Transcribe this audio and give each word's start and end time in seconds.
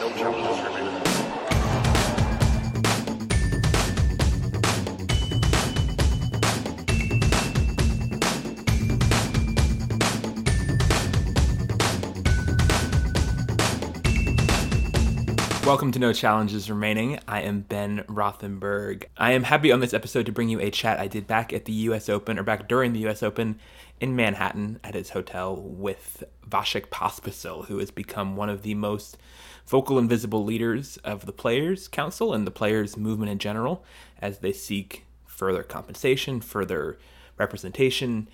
No. 0.00 0.08
Welcome 15.66 15.92
to 15.92 15.98
No 15.98 16.14
Challenges 16.14 16.70
Remaining. 16.70 17.20
I 17.28 17.42
am 17.42 17.60
Ben 17.60 18.02
Rothenberg. 18.08 19.04
I 19.18 19.32
am 19.32 19.42
happy 19.42 19.70
on 19.70 19.80
this 19.80 19.92
episode 19.92 20.24
to 20.26 20.32
bring 20.32 20.48
you 20.48 20.58
a 20.60 20.70
chat 20.70 20.98
I 20.98 21.08
did 21.08 21.26
back 21.26 21.52
at 21.52 21.66
the 21.66 21.72
US 21.72 22.08
Open, 22.08 22.38
or 22.38 22.42
back 22.42 22.68
during 22.68 22.94
the 22.94 23.06
US 23.06 23.22
Open 23.22 23.60
in 24.00 24.16
Manhattan 24.16 24.80
at 24.82 24.94
his 24.94 25.10
hotel 25.10 25.54
with 25.54 26.24
Vasek 26.48 26.86
Pospisil, 26.86 27.66
who 27.66 27.78
has 27.78 27.90
become 27.90 28.34
one 28.34 28.48
of 28.48 28.62
the 28.62 28.74
most 28.74 29.18
vocal 29.70 29.98
and 29.98 30.08
visible 30.08 30.44
leaders 30.44 30.96
of 31.04 31.26
the 31.26 31.32
Players 31.32 31.86
Council 31.86 32.34
and 32.34 32.44
the 32.44 32.50
Players 32.50 32.96
movement 32.96 33.30
in 33.30 33.38
general 33.38 33.84
as 34.20 34.38
they 34.38 34.52
seek 34.52 35.04
further 35.26 35.62
compensation, 35.62 36.40
further 36.40 36.98
representation, 37.38 38.28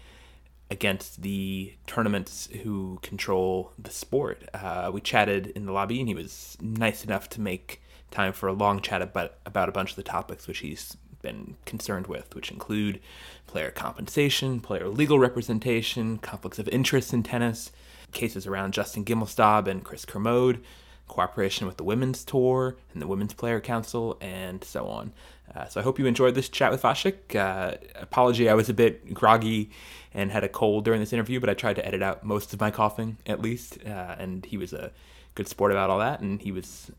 against 0.71 1.21
the 1.23 1.75
tournaments 1.87 2.49
who 2.63 2.99
control 3.03 3.71
the 3.79 3.91
sport. 3.91 4.49
Uh, 4.55 4.91
we 4.93 5.01
chatted 5.03 5.49
in 5.49 5.67
the 5.67 5.73
lobby, 5.73 6.01
and 6.01 6.09
he 6.09 6.15
was 6.15 6.57
nice 6.61 7.05
enough 7.05 7.29
to 7.29 7.41
make 7.41 7.83
time 8.11 8.33
for 8.33 8.49
a 8.49 8.53
long 8.55 8.81
chat 8.81 9.03
about 9.03 9.35
about 9.45 9.69
a 9.69 9.73
bunch 9.73 9.91
of 9.91 9.97
the 9.97 10.03
topics 10.03 10.49
which 10.49 10.61
he's 10.61 10.97
been 11.21 11.57
concerned 11.67 12.07
with, 12.07 12.35
which 12.35 12.51
include 12.51 12.99
player 13.47 13.71
compensation, 13.71 14.59
player 14.59 14.89
legal 14.89 15.19
representation, 15.19 16.17
conflicts 16.17 16.59
of 16.59 16.67
interest 16.69 17.13
in 17.13 17.23
tennis, 17.23 17.71
cases 18.13 18.47
around 18.47 18.73
Justin 18.73 19.05
Gimelstob 19.05 19.69
and 19.69 19.85
Chris 19.85 20.07
Kermode, 20.07 20.65
cooperation 21.09 21.67
with 21.67 21.77
the 21.77 21.85
Women's 21.85 22.25
Tour 22.25 22.77
and 22.93 23.01
the 23.01 23.07
Women's 23.07 23.35
Player 23.35 23.61
Council, 23.61 24.17
and 24.21 24.63
so 24.65 24.87
on. 24.87 25.13
Uh, 25.55 25.67
so 25.67 25.81
I 25.81 25.85
hope 25.85 25.99
you 25.99 26.07
enjoyed 26.07 26.35
this 26.35 26.49
chat 26.49 26.71
with 26.71 26.83
Vasek. 26.83 27.35
Uh, 27.35 27.77
apology, 27.95 28.49
I 28.49 28.55
was 28.55 28.69
a 28.69 28.75
bit 28.75 29.15
groggy 29.15 29.71
and 30.13 30.31
had 30.31 30.45
a 30.45 30.49
cold 30.49 30.85
during 30.85 31.01
this 31.01 31.13
interview, 31.13 31.41
but 31.41 31.49
I 31.49 31.55
tried 31.55 31.77
to 31.77 31.87
edit 31.87 32.03
out 32.03 32.25
most 32.25 32.53
of 32.53 32.61
my 32.61 32.71
coughing 32.71 33.19
at 33.27 33.41
least. 33.41 33.79
Uh, 33.87 34.17
and 34.19 34.45
he 34.45 34.57
was 34.57 34.73
a 34.73 34.93
good 35.35 35.49
sport 35.49 35.73
about 35.73 35.91
all 35.91 35.99
that, 35.99 36.21
and 36.21 36.43
he 36.43 36.53
was 36.53 36.91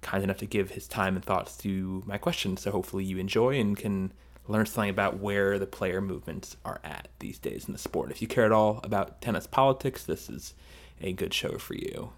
kind 0.00 0.22
enough 0.22 0.36
to 0.38 0.46
give 0.46 0.70
his 0.72 0.86
time 0.86 1.16
and 1.16 1.24
thoughts 1.24 1.56
to 1.58 2.02
my 2.06 2.18
questions. 2.18 2.62
So 2.62 2.70
hopefully 2.70 3.04
you 3.04 3.18
enjoy 3.18 3.58
and 3.58 3.76
can 3.76 4.12
learn 4.46 4.66
something 4.66 4.90
about 4.90 5.18
where 5.18 5.58
the 5.58 5.66
player 5.66 6.00
movements 6.00 6.56
are 6.64 6.80
at 6.84 7.08
these 7.18 7.38
days 7.38 7.64
in 7.66 7.72
the 7.72 7.78
sport. 7.78 8.10
If 8.10 8.20
you 8.20 8.28
care 8.28 8.44
at 8.44 8.52
all 8.52 8.80
about 8.84 9.22
tennis 9.22 9.46
politics, 9.46 10.04
this 10.04 10.28
is 10.28 10.54
a 11.00 11.12
good 11.12 11.32
show 11.32 11.56
for 11.58 11.74
you. 11.74 12.12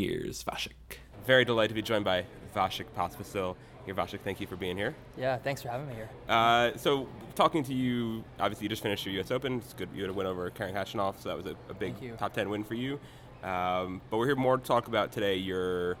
Here's 0.00 0.42
Vasek. 0.44 0.96
Very 1.26 1.44
delighted 1.44 1.68
to 1.68 1.74
be 1.74 1.82
joined 1.82 2.06
by 2.06 2.24
Vasek 2.56 2.86
Pospisil. 2.96 3.54
Here, 3.84 3.94
Vasek, 3.94 4.20
thank 4.20 4.40
you 4.40 4.46
for 4.46 4.56
being 4.56 4.78
here. 4.78 4.94
Yeah, 5.18 5.36
thanks 5.36 5.60
for 5.60 5.68
having 5.68 5.88
me 5.88 5.94
here. 5.94 6.08
Uh, 6.26 6.74
so, 6.78 7.06
talking 7.34 7.62
to 7.64 7.74
you, 7.74 8.24
obviously, 8.38 8.64
you 8.64 8.70
just 8.70 8.82
finished 8.82 9.04
your 9.04 9.14
U.S. 9.16 9.30
Open. 9.30 9.58
It's 9.58 9.74
good 9.74 9.90
you 9.94 10.00
had 10.00 10.08
a 10.08 10.14
win 10.14 10.26
over 10.26 10.48
Karen 10.48 10.74
Khachanov, 10.74 11.20
so 11.20 11.28
that 11.28 11.36
was 11.36 11.44
a, 11.44 11.54
a 11.68 11.74
big 11.74 12.16
top 12.16 12.32
10 12.32 12.48
win 12.48 12.64
for 12.64 12.72
you. 12.72 12.98
Um, 13.42 14.00
but 14.08 14.16
we're 14.16 14.24
here 14.24 14.36
more 14.36 14.56
to 14.56 14.64
talk 14.64 14.88
about 14.88 15.12
today 15.12 15.36
your 15.36 15.98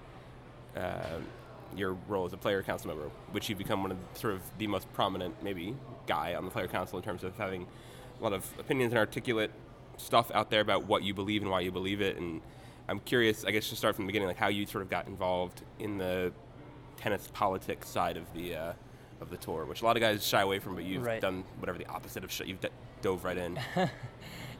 uh, 0.74 1.18
your 1.76 1.92
role 2.08 2.24
as 2.24 2.32
a 2.32 2.38
player 2.38 2.62
council 2.62 2.88
member, 2.88 3.10
which 3.32 3.50
you've 3.50 3.58
become 3.58 3.82
one 3.82 3.90
of 3.90 3.98
the, 3.98 4.18
sort 4.18 4.32
of 4.32 4.40
the 4.56 4.66
most 4.66 4.90
prominent, 4.94 5.34
maybe, 5.42 5.76
guy 6.06 6.34
on 6.34 6.46
the 6.46 6.50
player 6.50 6.68
council 6.68 6.98
in 6.98 7.04
terms 7.04 7.22
of 7.22 7.36
having 7.36 7.66
a 8.18 8.22
lot 8.22 8.32
of 8.32 8.50
opinions 8.58 8.92
and 8.92 8.98
articulate 8.98 9.50
stuff 9.98 10.30
out 10.32 10.48
there 10.48 10.62
about 10.62 10.86
what 10.86 11.02
you 11.02 11.12
believe 11.12 11.42
and 11.42 11.50
why 11.50 11.60
you 11.60 11.70
believe 11.70 12.00
it. 12.00 12.16
And 12.16 12.40
I'm 12.90 12.98
curious, 13.00 13.44
I 13.44 13.52
guess, 13.52 13.68
to 13.70 13.76
start 13.76 13.94
from 13.94 14.04
the 14.04 14.08
beginning, 14.08 14.26
like 14.26 14.36
how 14.36 14.48
you 14.48 14.66
sort 14.66 14.82
of 14.82 14.90
got 14.90 15.06
involved 15.06 15.62
in 15.78 15.96
the 15.96 16.32
tennis 16.96 17.28
politics 17.32 17.88
side 17.88 18.16
of 18.16 18.24
the 18.34 18.56
uh, 18.56 18.72
of 19.20 19.30
the 19.30 19.36
tour, 19.36 19.64
which 19.64 19.82
a 19.82 19.84
lot 19.84 19.96
of 19.96 20.00
guys 20.00 20.26
shy 20.26 20.40
away 20.42 20.58
from, 20.58 20.74
but 20.74 20.82
you've 20.84 21.04
Right. 21.06 21.20
done 21.20 21.44
whatever 21.60 21.78
the 21.78 21.86
opposite 21.86 22.24
of 22.24 22.32
sh- 22.32 22.42
you've 22.46 22.60
d- 22.60 22.68
dove 23.00 23.24
right 23.24 23.38
in. 23.38 23.58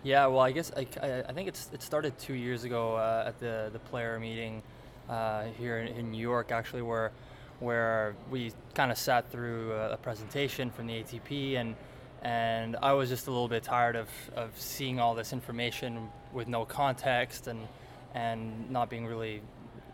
Yeah, 0.02 0.24
well, 0.28 0.40
I 0.40 0.50
guess 0.52 0.72
I, 0.74 0.86
I, 1.02 1.24
I 1.28 1.32
think 1.34 1.46
it's 1.46 1.68
it 1.74 1.82
started 1.82 2.18
two 2.18 2.32
years 2.32 2.64
ago 2.64 2.94
uh, 2.94 3.24
at 3.26 3.38
the 3.38 3.68
the 3.70 3.78
player 3.80 4.18
meeting 4.18 4.62
uh, 5.10 5.44
here 5.58 5.76
in, 5.80 5.88
in 5.88 6.10
New 6.10 6.22
York, 6.22 6.52
actually, 6.52 6.80
where 6.80 7.12
where 7.58 8.14
we 8.30 8.50
kind 8.74 8.90
of 8.90 8.96
sat 8.96 9.30
through 9.30 9.72
a, 9.74 9.90
a 9.90 9.96
presentation 9.98 10.70
from 10.70 10.86
the 10.86 10.94
ATP, 11.02 11.56
and 11.56 11.74
and 12.22 12.76
I 12.80 12.94
was 12.94 13.10
just 13.10 13.26
a 13.26 13.30
little 13.30 13.46
bit 13.48 13.62
tired 13.62 13.94
of, 13.94 14.08
of 14.36 14.58
seeing 14.58 14.98
all 14.98 15.14
this 15.14 15.34
information 15.34 16.08
with 16.32 16.48
no 16.48 16.64
context 16.64 17.46
and 17.46 17.68
and 18.14 18.70
not 18.70 18.90
being 18.90 19.06
really 19.06 19.42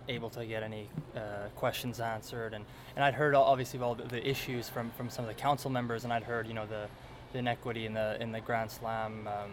able 0.08 0.30
to 0.30 0.46
get 0.46 0.62
any 0.62 0.88
uh, 1.16 1.48
questions 1.56 2.00
answered. 2.00 2.54
And, 2.54 2.64
and 2.94 3.04
I'd 3.04 3.14
heard 3.14 3.34
obviously 3.34 3.80
all 3.80 3.94
the, 3.94 4.26
issues 4.26 4.68
from, 4.68 4.90
from 4.90 5.10
some 5.10 5.24
of 5.24 5.28
the 5.28 5.40
council 5.40 5.70
members 5.70 6.04
and 6.04 6.12
I'd 6.12 6.24
heard 6.24 6.46
you 6.46 6.54
know 6.54 6.66
the, 6.66 6.86
the 7.32 7.38
inequity 7.38 7.86
in 7.86 7.94
the 7.94 8.20
in 8.20 8.32
the 8.32 8.40
Grand 8.40 8.70
Slam 8.70 9.28
um, 9.28 9.50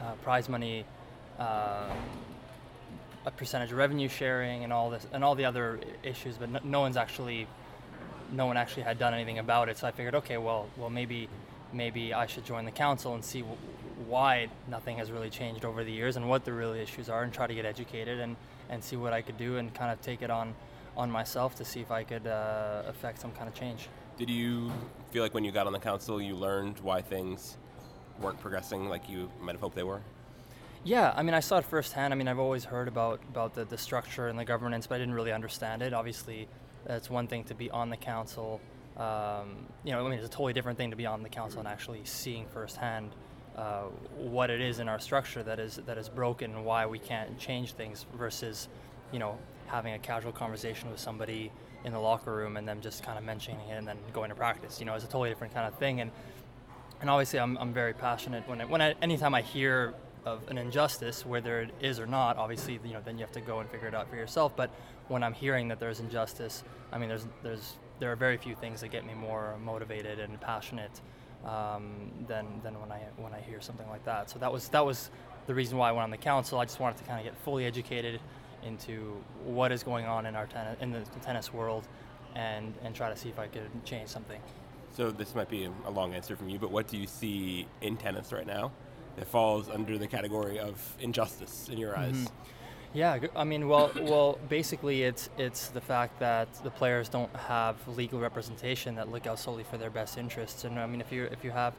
uh, 0.00 0.12
prize 0.22 0.48
money 0.48 0.84
uh, 1.38 1.90
a 3.24 3.30
percentage 3.30 3.70
of 3.70 3.78
revenue 3.78 4.08
sharing 4.08 4.64
and 4.64 4.72
all 4.72 4.90
this 4.90 5.06
and 5.12 5.22
all 5.24 5.34
the 5.34 5.44
other 5.44 5.80
issues 6.02 6.36
but 6.36 6.50
no, 6.50 6.60
no 6.64 6.80
one's 6.80 6.96
actually 6.96 7.46
no 8.32 8.46
one 8.46 8.56
actually 8.56 8.82
had 8.82 8.98
done 8.98 9.14
anything 9.14 9.38
about 9.38 9.68
it. 9.68 9.78
So 9.78 9.86
I 9.86 9.90
figured 9.90 10.14
okay 10.16 10.38
well 10.38 10.68
well 10.76 10.90
maybe 10.90 11.28
maybe 11.72 12.14
I 12.14 12.26
should 12.26 12.44
join 12.44 12.64
the 12.64 12.70
council 12.70 13.14
and 13.14 13.24
see 13.24 13.40
w- 13.40 13.58
why 14.08 14.48
nothing 14.68 14.98
has 14.98 15.10
really 15.10 15.30
changed 15.30 15.64
over 15.64 15.84
the 15.84 15.92
years 15.92 16.16
and 16.16 16.28
what 16.28 16.44
the 16.44 16.52
real 16.52 16.72
issues 16.72 17.08
are 17.08 17.22
and 17.22 17.32
try 17.32 17.46
to 17.46 17.54
get 17.54 17.64
educated 17.64 18.20
and, 18.20 18.36
and 18.68 18.82
see 18.82 18.96
what 18.96 19.12
I 19.12 19.22
could 19.22 19.36
do 19.36 19.56
and 19.56 19.72
kind 19.74 19.90
of 19.90 20.00
take 20.00 20.22
it 20.22 20.30
on 20.30 20.54
on 20.96 21.10
myself 21.10 21.54
to 21.56 21.64
see 21.64 21.80
if 21.80 21.90
I 21.90 22.04
could 22.04 22.26
uh, 22.26 22.82
affect 22.86 23.18
some 23.20 23.32
kind 23.32 23.48
of 23.48 23.54
change. 23.54 23.88
Did 24.18 24.28
you 24.28 24.70
feel 25.10 25.22
like 25.22 25.32
when 25.32 25.44
you 25.44 25.50
got 25.50 25.66
on 25.66 25.72
the 25.72 25.78
council, 25.78 26.20
you 26.20 26.34
learned 26.34 26.78
why 26.80 27.00
things 27.00 27.56
weren't 28.20 28.38
progressing 28.40 28.88
like 28.88 29.08
you 29.08 29.30
might 29.40 29.52
have 29.52 29.60
hoped 29.60 29.74
they 29.74 29.82
were? 29.82 30.02
Yeah, 30.84 31.14
I 31.16 31.22
mean, 31.22 31.34
I 31.34 31.40
saw 31.40 31.58
it 31.58 31.64
firsthand. 31.64 32.12
I 32.12 32.16
mean, 32.16 32.28
I've 32.28 32.40
always 32.40 32.64
heard 32.64 32.88
about 32.88 33.20
about 33.28 33.54
the, 33.54 33.64
the 33.64 33.78
structure 33.78 34.28
and 34.28 34.38
the 34.38 34.44
governance, 34.44 34.86
but 34.86 34.96
I 34.96 34.98
didn't 34.98 35.14
really 35.14 35.32
understand 35.32 35.80
it. 35.80 35.92
Obviously, 35.92 36.48
it's 36.86 37.08
one 37.08 37.28
thing 37.28 37.44
to 37.44 37.54
be 37.54 37.70
on 37.70 37.88
the 37.88 37.96
council. 37.96 38.60
Um, 38.96 39.66
you 39.84 39.92
know, 39.92 40.04
I 40.04 40.10
mean, 40.10 40.18
it's 40.18 40.26
a 40.26 40.30
totally 40.30 40.52
different 40.52 40.76
thing 40.76 40.90
to 40.90 40.96
be 40.96 41.06
on 41.06 41.22
the 41.22 41.28
council 41.28 41.60
and 41.60 41.68
actually 41.68 42.00
seeing 42.04 42.46
firsthand 42.46 43.12
uh, 43.56 43.82
what 44.16 44.50
it 44.50 44.60
is 44.60 44.78
in 44.78 44.88
our 44.88 44.98
structure 44.98 45.42
that 45.42 45.60
is 45.60 45.80
that 45.86 45.98
is 45.98 46.08
broken 46.08 46.54
and 46.54 46.64
why 46.64 46.86
we 46.86 46.98
can't 46.98 47.38
change 47.38 47.72
things 47.72 48.06
versus, 48.16 48.68
you 49.12 49.18
know, 49.18 49.38
having 49.66 49.94
a 49.94 49.98
casual 49.98 50.32
conversation 50.32 50.90
with 50.90 50.98
somebody 50.98 51.52
in 51.84 51.92
the 51.92 51.98
locker 51.98 52.34
room 52.34 52.56
and 52.56 52.66
them 52.66 52.80
just 52.80 53.02
kind 53.02 53.18
of 53.18 53.24
mentioning 53.24 53.60
it 53.68 53.74
and 53.74 53.86
then 53.86 53.98
going 54.12 54.30
to 54.30 54.34
practice. 54.34 54.80
You 54.80 54.86
know, 54.86 54.94
it's 54.94 55.04
a 55.04 55.08
totally 55.08 55.28
different 55.28 55.52
kind 55.52 55.66
of 55.66 55.78
thing. 55.78 56.00
And 56.00 56.10
and 57.00 57.10
obviously 57.10 57.40
I'm, 57.40 57.58
I'm 57.58 57.72
very 57.72 57.92
passionate 57.92 58.48
when 58.48 58.60
when 58.68 58.80
I, 58.80 58.94
anytime 59.02 59.34
I 59.34 59.42
hear 59.42 59.94
of 60.24 60.48
an 60.48 60.56
injustice, 60.56 61.26
whether 61.26 61.60
it 61.62 61.70
is 61.80 61.98
or 61.98 62.06
not, 62.06 62.36
obviously 62.36 62.80
you 62.84 62.94
know 62.94 63.00
then 63.04 63.18
you 63.18 63.24
have 63.24 63.32
to 63.32 63.40
go 63.40 63.60
and 63.60 63.68
figure 63.68 63.88
it 63.88 63.94
out 63.94 64.08
for 64.08 64.16
yourself. 64.16 64.56
But 64.56 64.70
when 65.08 65.22
I'm 65.22 65.34
hearing 65.34 65.68
that 65.68 65.78
there's 65.78 66.00
injustice, 66.00 66.64
I 66.90 66.98
mean 66.98 67.08
there's 67.08 67.26
there's 67.42 67.74
there 67.98 68.10
are 68.10 68.16
very 68.16 68.36
few 68.36 68.54
things 68.54 68.80
that 68.80 68.88
get 68.88 69.04
me 69.04 69.14
more 69.14 69.56
motivated 69.62 70.20
and 70.20 70.40
passionate 70.40 71.00
um, 71.44 72.10
than 72.26 72.46
than 72.62 72.80
when 72.80 72.92
I 72.92 73.00
when 73.16 73.32
I 73.32 73.40
hear 73.40 73.60
something 73.60 73.88
like 73.88 74.04
that. 74.04 74.30
So 74.30 74.38
that 74.38 74.52
was 74.52 74.68
that 74.68 74.84
was 74.84 75.10
the 75.46 75.54
reason 75.54 75.78
why 75.78 75.88
I 75.88 75.92
went 75.92 76.04
on 76.04 76.10
the 76.10 76.16
council. 76.16 76.58
I 76.58 76.64
just 76.64 76.80
wanted 76.80 76.98
to 76.98 77.04
kind 77.04 77.18
of 77.18 77.24
get 77.24 77.36
fully 77.44 77.64
educated 77.64 78.20
into 78.64 79.16
what 79.44 79.72
is 79.72 79.82
going 79.82 80.06
on 80.06 80.26
in 80.26 80.36
our 80.36 80.46
tennis 80.46 80.76
in 80.80 80.92
the 80.92 81.00
tennis 81.22 81.52
world, 81.52 81.88
and 82.34 82.74
and 82.82 82.94
try 82.94 83.08
to 83.08 83.16
see 83.16 83.28
if 83.28 83.38
I 83.38 83.46
could 83.48 83.70
change 83.84 84.08
something. 84.08 84.40
So 84.96 85.10
this 85.10 85.34
might 85.34 85.48
be 85.48 85.68
a 85.86 85.90
long 85.90 86.14
answer 86.14 86.36
from 86.36 86.48
you, 86.50 86.58
but 86.58 86.70
what 86.70 86.86
do 86.86 86.98
you 86.98 87.06
see 87.06 87.66
in 87.80 87.96
tennis 87.96 88.30
right 88.32 88.46
now 88.46 88.72
that 89.16 89.26
falls 89.26 89.68
under 89.70 89.96
the 89.96 90.06
category 90.06 90.58
of 90.58 90.96
injustice 91.00 91.68
in 91.70 91.78
your 91.78 91.96
eyes? 91.96 92.28
Yeah, 92.94 93.18
I 93.34 93.44
mean, 93.44 93.68
well, 93.68 93.90
well, 94.02 94.38
basically, 94.50 95.02
it's 95.02 95.30
it's 95.38 95.68
the 95.68 95.80
fact 95.80 96.18
that 96.20 96.52
the 96.62 96.70
players 96.70 97.08
don't 97.08 97.34
have 97.34 97.76
legal 97.88 98.20
representation 98.20 98.96
that 98.96 99.10
look 99.10 99.26
out 99.26 99.38
solely 99.38 99.64
for 99.64 99.78
their 99.78 99.88
best 99.88 100.18
interests. 100.18 100.64
And 100.64 100.78
I 100.78 100.86
mean, 100.86 101.00
if 101.00 101.10
you 101.10 101.24
if 101.24 101.42
you 101.42 101.52
have, 101.52 101.72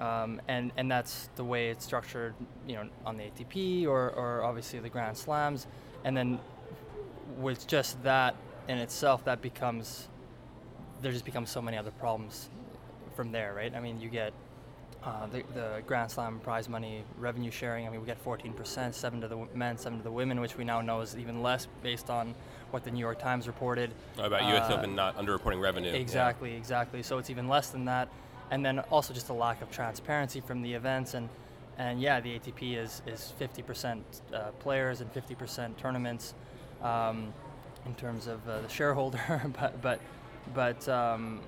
um, 0.00 0.40
and 0.48 0.72
and 0.76 0.90
that's 0.90 1.28
the 1.36 1.44
way 1.44 1.70
it's 1.70 1.84
structured, 1.84 2.34
you 2.66 2.74
know, 2.74 2.88
on 3.06 3.16
the 3.16 3.24
ATP 3.24 3.86
or 3.86 4.10
or 4.10 4.42
obviously 4.42 4.80
the 4.80 4.88
Grand 4.88 5.16
Slams, 5.16 5.68
and 6.04 6.16
then 6.16 6.40
with 7.38 7.68
just 7.68 8.02
that 8.02 8.34
in 8.66 8.78
itself, 8.78 9.24
that 9.26 9.40
becomes 9.42 10.08
there 11.00 11.12
just 11.12 11.24
becomes 11.24 11.48
so 11.48 11.62
many 11.62 11.76
other 11.76 11.92
problems 11.92 12.48
from 13.14 13.30
there, 13.30 13.54
right? 13.54 13.72
I 13.72 13.78
mean, 13.78 14.00
you 14.00 14.08
get 14.08 14.32
uh, 15.04 15.26
the, 15.26 15.42
the 15.54 15.82
Grand 15.86 16.10
Slam 16.10 16.40
prize 16.40 16.68
money 16.68 17.04
revenue 17.18 17.50
sharing. 17.50 17.86
I 17.86 17.90
mean, 17.90 18.00
we 18.00 18.06
get 18.06 18.22
14%, 18.24 18.94
seven 18.94 19.20
to 19.20 19.28
the 19.28 19.46
men, 19.54 19.78
seven 19.78 19.98
to 19.98 20.04
the 20.04 20.10
women, 20.10 20.40
which 20.40 20.56
we 20.56 20.64
now 20.64 20.80
know 20.80 21.00
is 21.00 21.16
even 21.16 21.42
less 21.42 21.66
based 21.82 22.10
on 22.10 22.34
what 22.70 22.84
the 22.84 22.90
New 22.90 23.00
York 23.00 23.18
Times 23.18 23.46
reported. 23.46 23.90
Oh, 24.18 24.24
about 24.24 24.42
U.S. 24.42 24.70
Uh, 24.70 24.74
Open 24.74 24.94
not 24.94 25.16
underreporting 25.16 25.60
revenue. 25.60 25.90
yeah. 25.90 25.96
Exactly, 25.96 26.54
exactly. 26.54 27.02
So 27.02 27.18
it's 27.18 27.30
even 27.30 27.48
less 27.48 27.70
than 27.70 27.86
that, 27.86 28.08
and 28.50 28.64
then 28.64 28.80
also 28.90 29.14
just 29.14 29.30
a 29.30 29.34
lack 29.34 29.62
of 29.62 29.70
transparency 29.70 30.40
from 30.40 30.62
the 30.62 30.72
events 30.72 31.14
and. 31.14 31.28
And 31.78 31.98
yeah, 31.98 32.20
the 32.20 32.38
ATP 32.38 32.76
is, 32.76 33.00
is 33.06 33.32
50% 33.40 34.02
uh, 34.34 34.50
players 34.58 35.00
and 35.00 35.10
50% 35.14 35.78
tournaments. 35.78 36.34
Um, 36.82 37.32
in 37.86 37.94
terms 37.94 38.26
of 38.26 38.46
uh, 38.48 38.60
the 38.60 38.68
shareholder, 38.68 39.42
but 39.58 39.80
but 39.80 40.00
but 40.54 40.88
um, 40.88 41.40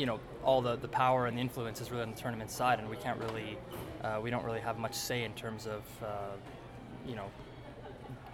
you 0.00 0.06
know 0.06 0.18
all 0.42 0.62
the, 0.62 0.76
the 0.76 0.88
power 0.88 1.26
and 1.26 1.36
the 1.36 1.42
influence 1.42 1.78
is 1.82 1.90
really 1.90 2.02
on 2.02 2.10
the 2.10 2.16
tournament 2.16 2.50
side, 2.50 2.78
and 2.78 2.88
we 2.88 2.96
can't 2.96 3.20
really 3.20 3.58
uh, 4.02 4.18
we 4.22 4.30
don't 4.30 4.44
really 4.44 4.60
have 4.60 4.78
much 4.78 4.94
say 4.94 5.24
in 5.24 5.34
terms 5.34 5.66
of 5.66 5.82
uh, 6.02 6.06
you 7.06 7.14
know 7.14 7.26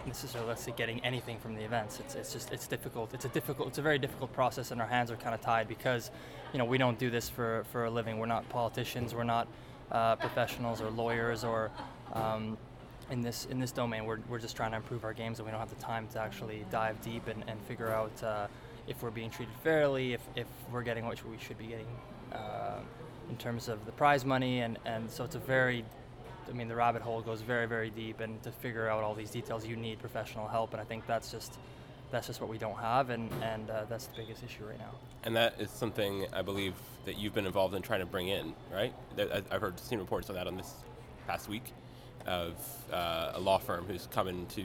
necessarily 0.05 0.47
let's 0.47 0.63
say 0.63 0.73
getting 0.77 1.03
anything 1.03 1.37
from 1.37 1.53
the 1.55 1.61
events. 1.61 1.99
It's, 1.99 2.15
it's 2.15 2.31
just 2.31 2.53
it's 2.53 2.67
difficult. 2.67 3.13
It's 3.13 3.25
a 3.25 3.29
difficult 3.29 3.67
it's 3.67 3.79
a 3.79 3.81
very 3.81 3.99
difficult 3.99 4.31
process, 4.31 4.71
and 4.71 4.81
our 4.81 4.87
hands 4.87 5.11
are 5.11 5.17
kind 5.17 5.35
of 5.35 5.41
tied 5.41 5.67
because 5.67 6.09
you 6.53 6.57
know 6.57 6.63
we 6.63 6.77
don't 6.77 6.97
do 6.97 7.09
this 7.09 7.27
for 7.27 7.65
for 7.73 7.83
a 7.83 7.91
living. 7.91 8.17
We're 8.17 8.27
not 8.27 8.47
politicians. 8.47 9.13
We're 9.13 9.25
not 9.25 9.49
uh, 9.91 10.15
professionals 10.15 10.81
or 10.81 10.89
lawyers 10.89 11.43
or 11.43 11.69
um, 12.13 12.57
in 13.11 13.21
this 13.21 13.45
in 13.51 13.59
this 13.59 13.73
domain. 13.73 14.05
We're, 14.05 14.19
we're 14.29 14.39
just 14.39 14.55
trying 14.55 14.71
to 14.71 14.77
improve 14.77 15.03
our 15.03 15.13
games, 15.13 15.39
and 15.39 15.45
we 15.45 15.51
don't 15.51 15.59
have 15.59 15.69
the 15.69 15.83
time 15.83 16.07
to 16.13 16.19
actually 16.21 16.65
dive 16.71 17.01
deep 17.01 17.27
and, 17.27 17.43
and 17.47 17.61
figure 17.63 17.89
out 17.89 18.23
uh, 18.23 18.47
if 18.87 19.01
we're 19.03 19.11
being 19.11 19.29
treated 19.29 19.53
fairly, 19.63 20.13
if, 20.13 20.21
if 20.35 20.47
we're 20.71 20.83
getting 20.83 21.05
what 21.05 21.23
we 21.25 21.37
should 21.37 21.57
be 21.57 21.67
getting 21.67 21.87
uh, 22.33 22.79
in 23.29 23.37
terms 23.37 23.67
of 23.67 23.85
the 23.85 23.91
prize 23.91 24.25
money, 24.25 24.61
and, 24.61 24.77
and 24.85 25.09
so 25.09 25.23
it's 25.23 25.35
a 25.35 25.39
very 25.39 25.83
I 26.49 26.53
mean, 26.53 26.67
the 26.67 26.75
rabbit 26.75 27.01
hole 27.01 27.21
goes 27.21 27.41
very, 27.41 27.65
very 27.65 27.89
deep, 27.89 28.19
and 28.19 28.41
to 28.43 28.51
figure 28.51 28.87
out 28.89 29.03
all 29.03 29.13
these 29.13 29.31
details, 29.31 29.65
you 29.65 29.75
need 29.75 29.99
professional 29.99 30.47
help, 30.47 30.71
and 30.73 30.81
I 30.81 30.85
think 30.85 31.05
that's 31.05 31.31
just 31.31 31.57
that's 32.09 32.27
just 32.27 32.39
what 32.39 32.49
we 32.49 32.57
don't 32.57 32.77
have, 32.77 33.09
and 33.09 33.29
and 33.43 33.69
uh, 33.69 33.85
that's 33.89 34.07
the 34.07 34.15
biggest 34.15 34.43
issue 34.43 34.65
right 34.65 34.79
now. 34.79 34.91
And 35.23 35.35
that 35.35 35.59
is 35.59 35.69
something 35.69 36.25
I 36.31 36.41
believe 36.41 36.73
that 37.05 37.17
you've 37.17 37.33
been 37.33 37.45
involved 37.45 37.75
in 37.75 37.81
trying 37.81 37.99
to 37.99 38.05
bring 38.05 38.29
in, 38.29 38.53
right? 38.73 38.93
I've 39.17 39.61
heard 39.61 39.79
seen 39.79 39.99
reports 39.99 40.29
on 40.29 40.35
that 40.35 40.47
on 40.47 40.55
this 40.55 40.73
past 41.27 41.49
week 41.49 41.73
of 42.25 42.55
uh, 42.91 43.33
a 43.35 43.39
law 43.39 43.57
firm 43.57 43.85
who's 43.85 44.07
coming 44.07 44.45
to 44.47 44.63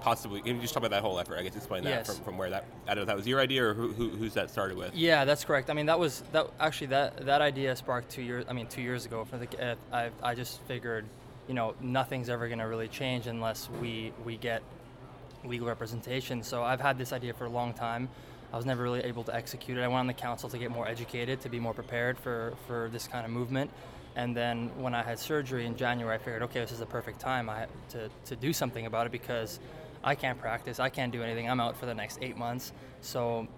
possibly 0.00 0.40
can 0.40 0.56
you 0.56 0.62
just 0.62 0.74
talk 0.74 0.82
about 0.82 0.90
that 0.90 1.02
whole 1.02 1.18
effort? 1.18 1.38
I 1.38 1.42
guess 1.42 1.56
explain 1.56 1.84
that 1.84 1.90
yes. 1.90 2.06
from, 2.06 2.24
from 2.24 2.38
where 2.38 2.50
that 2.50 2.64
i 2.86 2.94
don't 2.94 2.96
know 2.96 3.02
if 3.02 3.06
that 3.08 3.16
was 3.16 3.26
your 3.26 3.40
idea 3.40 3.64
or 3.64 3.74
who, 3.74 3.92
who, 3.92 4.08
who's 4.10 4.34
that 4.34 4.50
started 4.50 4.76
with? 4.76 4.94
Yeah 4.94 5.24
that's 5.24 5.44
correct. 5.44 5.70
I 5.70 5.74
mean 5.74 5.86
that 5.86 5.98
was 5.98 6.22
that 6.32 6.48
actually 6.60 6.88
that 6.88 7.26
that 7.26 7.40
idea 7.40 7.74
sparked 7.76 8.10
two 8.10 8.22
years 8.22 8.44
i 8.48 8.52
mean 8.52 8.66
two 8.66 8.82
years 8.82 9.06
ago. 9.06 9.24
For 9.24 9.38
the 9.38 9.72
uh, 9.72 9.74
I, 9.92 10.10
I 10.22 10.34
just 10.34 10.60
figured 10.62 11.04
you 11.48 11.54
know 11.54 11.74
nothing's 11.80 12.28
ever 12.28 12.48
going 12.48 12.58
to 12.58 12.66
really 12.66 12.88
change 12.88 13.26
unless 13.26 13.68
we 13.80 14.12
we 14.24 14.36
get 14.36 14.62
legal 15.44 15.66
representation. 15.66 16.42
So 16.42 16.62
i've 16.62 16.80
had 16.80 16.98
this 16.98 17.12
idea 17.12 17.34
for 17.34 17.46
a 17.46 17.50
long 17.50 17.72
time. 17.74 18.08
I 18.52 18.56
was 18.56 18.66
never 18.66 18.82
really 18.82 19.00
able 19.00 19.24
to 19.24 19.34
execute 19.34 19.76
it. 19.76 19.82
I 19.82 19.88
went 19.88 19.98
on 19.98 20.06
the 20.06 20.14
council 20.14 20.48
to 20.48 20.56
get 20.56 20.70
more 20.70 20.86
educated 20.86 21.40
to 21.42 21.48
be 21.48 21.58
more 21.58 21.74
prepared 21.74 22.18
for 22.18 22.54
for 22.66 22.88
this 22.92 23.06
kind 23.08 23.24
of 23.24 23.32
movement. 23.32 23.70
And 24.16 24.34
then 24.34 24.70
when 24.80 24.94
I 24.94 25.02
had 25.02 25.18
surgery 25.18 25.66
in 25.66 25.76
January, 25.76 26.14
I 26.14 26.18
figured, 26.18 26.42
okay, 26.44 26.60
this 26.60 26.72
is 26.72 26.78
the 26.78 26.86
perfect 26.86 27.20
time 27.20 27.50
I, 27.50 27.66
to, 27.90 28.08
to 28.24 28.36
do 28.36 28.52
something 28.54 28.86
about 28.86 29.06
it 29.06 29.12
because 29.12 29.60
I 30.06 30.14
can't 30.14 30.38
practice. 30.38 30.78
I 30.78 30.88
can't 30.88 31.10
do 31.10 31.24
anything. 31.24 31.50
I'm 31.50 31.58
out 31.58 31.76
for 31.76 31.84
the 31.84 31.94
next 31.94 32.20
eight 32.22 32.36
months. 32.36 32.72
So, 33.00 33.48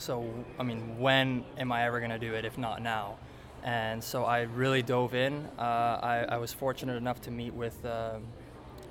so 0.00 0.28
I 0.58 0.64
mean, 0.64 0.98
when 0.98 1.44
am 1.56 1.70
I 1.70 1.84
ever 1.86 2.00
going 2.00 2.10
to 2.10 2.18
do 2.18 2.34
it 2.34 2.44
if 2.44 2.58
not 2.58 2.82
now? 2.82 3.16
And 3.62 4.02
so 4.02 4.24
I 4.24 4.42
really 4.42 4.82
dove 4.82 5.14
in. 5.14 5.48
Uh, 5.56 5.62
I, 5.62 6.26
I, 6.28 6.36
was 6.38 6.52
fortunate 6.52 6.96
enough 6.96 7.20
to 7.22 7.30
meet 7.30 7.54
with 7.54 7.84
uh, 7.84 8.18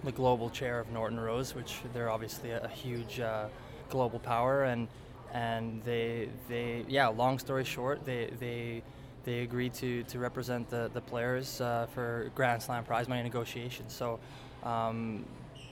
the 0.04 0.12
global 0.12 0.50
chair 0.50 0.80
of 0.80 0.90
Norton 0.90 1.20
Rose, 1.20 1.54
which 1.54 1.76
they're 1.94 2.10
obviously 2.10 2.52
a, 2.52 2.64
a 2.64 2.68
huge 2.70 3.20
uh, 3.20 3.48
global 3.90 4.20
power, 4.20 4.64
and 4.64 4.88
and 5.34 5.82
they 5.84 6.30
they 6.50 6.86
yeah. 6.88 7.08
Long 7.08 7.40
story 7.40 7.64
short, 7.64 8.06
they 8.06 8.32
they 8.40 8.84
they 9.24 9.40
agreed 9.40 9.74
to 9.76 10.04
to 10.04 10.20
represent 10.20 10.70
the 10.70 10.90
the 10.94 11.02
players 11.02 11.62
uh, 11.62 11.88
for 11.94 12.32
Grand 12.36 12.62
Slam 12.62 12.86
prize 12.86 13.10
money 13.10 13.24
negotiations. 13.24 13.94
So. 13.94 14.20
Um, 14.64 15.26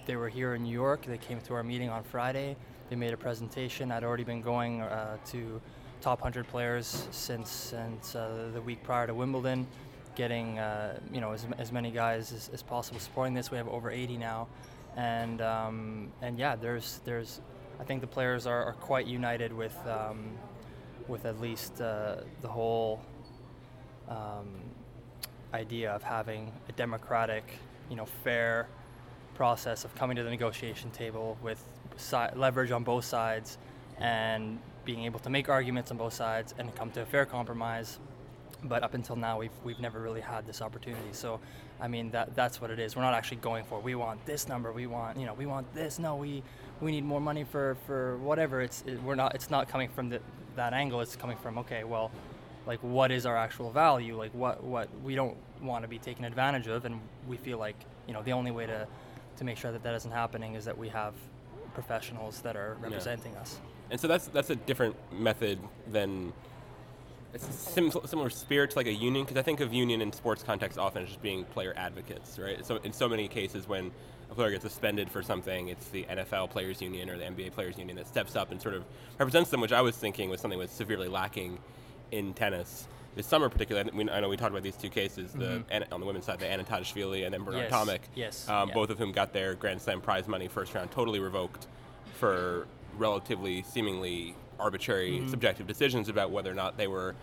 they 0.05 0.15
were 0.15 0.29
here 0.29 0.55
in 0.55 0.63
New 0.63 0.73
York. 0.73 1.05
They 1.05 1.17
came 1.17 1.39
to 1.41 1.53
our 1.53 1.63
meeting 1.63 1.89
on 1.89 2.03
Friday. 2.03 2.55
They 2.89 2.95
made 2.95 3.13
a 3.13 3.17
presentation. 3.17 3.91
I'd 3.91 4.03
already 4.03 4.23
been 4.23 4.41
going 4.41 4.81
uh, 4.81 5.17
to 5.27 5.61
top 6.01 6.19
100 6.19 6.47
players 6.47 7.07
since 7.11 7.49
since 7.49 8.15
uh, 8.15 8.49
the 8.53 8.61
week 8.61 8.83
prior 8.83 9.07
to 9.07 9.13
Wimbledon, 9.13 9.65
getting 10.15 10.59
uh, 10.59 10.99
you 11.11 11.21
know 11.21 11.31
as, 11.31 11.47
as 11.57 11.71
many 11.71 11.91
guys 11.91 12.31
as, 12.31 12.49
as, 12.53 12.61
possible 12.61 12.99
supporting 12.99 13.33
this. 13.33 13.51
We 13.51 13.57
have 13.57 13.69
over 13.69 13.89
80 13.89 14.17
now, 14.17 14.47
and 14.97 15.41
um, 15.41 16.11
and 16.21 16.37
yeah, 16.37 16.55
there's 16.55 16.99
there's 17.05 17.41
I 17.79 17.83
think 17.83 18.01
the 18.01 18.07
players 18.07 18.45
are, 18.45 18.63
are 18.63 18.73
quite 18.73 19.07
united 19.07 19.53
with 19.53 19.75
um, 19.87 20.31
with 21.07 21.25
at 21.25 21.39
least 21.39 21.81
uh, 21.81 22.17
the 22.41 22.47
whole 22.47 23.01
um, 24.09 24.47
idea 25.53 25.91
of 25.91 26.03
having 26.03 26.51
a 26.67 26.71
democratic, 26.73 27.43
you 27.89 27.95
know, 27.95 28.05
fair 28.05 28.67
process 29.35 29.85
of 29.85 29.93
coming 29.95 30.15
to 30.17 30.23
the 30.23 30.29
negotiation 30.29 30.91
table 30.91 31.37
with 31.41 31.63
si- 31.97 32.33
leverage 32.35 32.71
on 32.71 32.83
both 32.83 33.05
sides 33.05 33.57
and 33.99 34.59
being 34.85 35.05
able 35.05 35.19
to 35.19 35.29
make 35.29 35.49
arguments 35.49 35.91
on 35.91 35.97
both 35.97 36.13
sides 36.13 36.53
and 36.57 36.73
come 36.75 36.91
to 36.91 37.01
a 37.01 37.05
fair 37.05 37.25
compromise. 37.25 37.99
But 38.63 38.83
up 38.83 38.93
until 38.93 39.15
now, 39.15 39.39
we've, 39.39 39.51
we've 39.63 39.79
never 39.79 39.99
really 39.99 40.21
had 40.21 40.47
this 40.47 40.61
opportunity. 40.61 41.11
So, 41.11 41.39
I 41.81 41.87
mean, 41.87 42.11
that, 42.11 42.33
that's 42.35 42.61
what 42.61 42.71
it 42.71 42.79
is. 42.79 42.95
We're 42.95 43.01
not 43.01 43.13
actually 43.13 43.37
going 43.37 43.65
for, 43.65 43.79
we 43.79 43.95
want 43.95 44.25
this 44.25 44.47
number, 44.47 44.71
we 44.71 44.87
want, 44.87 45.19
you 45.19 45.25
know, 45.25 45.33
we 45.33 45.45
want 45.45 45.73
this. 45.73 45.99
No, 45.99 46.15
we, 46.15 46.43
we 46.79 46.91
need 46.91 47.03
more 47.03 47.19
money 47.19 47.43
for, 47.43 47.75
for 47.85 48.17
whatever. 48.17 48.61
It's, 48.61 48.83
it, 48.87 49.01
we're 49.03 49.15
not, 49.15 49.35
it's 49.35 49.49
not 49.49 49.67
coming 49.67 49.89
from 49.89 50.09
the, 50.09 50.21
that 50.55 50.73
angle. 50.73 51.01
It's 51.01 51.15
coming 51.15 51.37
from, 51.37 51.57
okay, 51.57 51.83
well, 51.83 52.11
like 52.65 52.79
what 52.79 53.11
is 53.11 53.25
our 53.25 53.35
actual 53.35 53.69
value? 53.69 54.17
Like 54.17 54.33
what, 54.33 54.63
what 54.63 54.87
we 55.03 55.15
don't 55.15 55.35
want 55.61 55.83
to 55.83 55.89
be 55.89 55.99
taken 55.99 56.23
advantage 56.23 56.67
of. 56.67 56.85
And 56.85 57.01
we 57.27 57.35
feel 57.35 57.57
like, 57.57 57.75
you 58.07 58.13
know, 58.13 58.23
the 58.23 58.31
only 58.31 58.51
way 58.51 58.65
to, 58.65 58.87
to 59.43 59.51
make 59.51 59.57
sure 59.57 59.71
that 59.71 59.83
that 59.83 59.93
isn't 59.95 60.11
happening 60.11 60.55
is 60.55 60.65
that 60.65 60.77
we 60.77 60.89
have 60.89 61.13
professionals 61.73 62.41
that 62.41 62.55
are 62.55 62.77
representing 62.81 63.33
yeah. 63.33 63.41
us. 63.41 63.59
And 63.91 63.99
so 63.99 64.07
that's 64.07 64.27
that's 64.27 64.49
a 64.49 64.55
different 64.55 64.95
method 65.11 65.59
than 65.91 66.33
it's 67.33 67.45
sim- 67.45 67.91
similar 68.05 68.29
spirit 68.29 68.71
to 68.71 68.77
like 68.77 68.87
a 68.87 68.93
union 68.93 69.25
because 69.25 69.37
I 69.37 69.41
think 69.41 69.59
of 69.59 69.73
union 69.73 70.01
in 70.01 70.11
sports 70.11 70.43
context 70.43 70.77
often 70.77 71.03
as 71.03 71.09
just 71.09 71.21
being 71.21 71.45
player 71.45 71.73
advocates, 71.75 72.39
right? 72.39 72.65
So 72.65 72.77
in 72.83 72.93
so 72.93 73.09
many 73.09 73.27
cases 73.27 73.67
when 73.67 73.91
a 74.31 74.35
player 74.35 74.51
gets 74.51 74.63
suspended 74.63 75.09
for 75.09 75.21
something, 75.21 75.67
it's 75.67 75.89
the 75.89 76.03
NFL 76.03 76.49
players 76.51 76.81
union 76.81 77.09
or 77.09 77.17
the 77.17 77.25
NBA 77.25 77.51
players 77.51 77.77
union 77.77 77.97
that 77.97 78.07
steps 78.07 78.35
up 78.35 78.51
and 78.51 78.61
sort 78.61 78.75
of 78.75 78.83
represents 79.19 79.49
them, 79.49 79.61
which 79.61 79.73
I 79.73 79.81
was 79.81 79.95
thinking 79.95 80.29
was 80.29 80.41
something 80.41 80.59
was 80.59 80.71
severely 80.71 81.07
lacking 81.07 81.59
in 82.11 82.33
tennis 82.33 82.87
this 83.15 83.27
summer, 83.27 83.49
particularly, 83.49 83.89
I 83.91 83.95
mean, 83.95 84.09
I 84.09 84.19
know 84.19 84.29
we 84.29 84.37
talked 84.37 84.51
about 84.51 84.63
these 84.63 84.75
two 84.75 84.89
cases, 84.89 85.33
the 85.33 85.63
mm-hmm. 85.69 85.93
on 85.93 85.99
the 85.99 86.05
women's 86.05 86.25
side, 86.25 86.39
the 86.39 86.47
Anna 86.47 86.63
Tatishvili 86.63 87.25
and 87.25 87.33
then 87.33 87.43
Bernard 87.43 87.67
yes. 87.69 87.71
Tomic, 87.71 87.99
yes, 88.15 88.49
um, 88.49 88.69
yeah. 88.69 88.73
both 88.73 88.89
of 88.89 88.97
whom 88.97 89.11
got 89.11 89.33
their 89.33 89.53
Grand 89.53 89.81
Slam 89.81 90.01
prize 90.01 90.27
money 90.27 90.47
first 90.47 90.73
round 90.73 90.91
totally 90.91 91.19
revoked 91.19 91.67
for 92.15 92.67
relatively 92.97 93.63
seemingly 93.63 94.35
arbitrary, 94.59 95.19
mm-hmm. 95.19 95.29
subjective 95.29 95.67
decisions 95.67 96.09
about 96.09 96.31
whether 96.31 96.51
or 96.51 96.55
not 96.55 96.77
they 96.77 96.87
were 96.87 97.15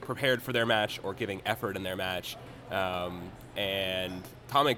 prepared 0.00 0.42
for 0.42 0.52
their 0.52 0.66
match 0.66 1.00
or 1.02 1.14
giving 1.14 1.40
effort 1.46 1.76
in 1.76 1.82
their 1.82 1.96
match. 1.96 2.36
Um, 2.70 3.30
and 3.56 4.22
Tomic 4.50 4.76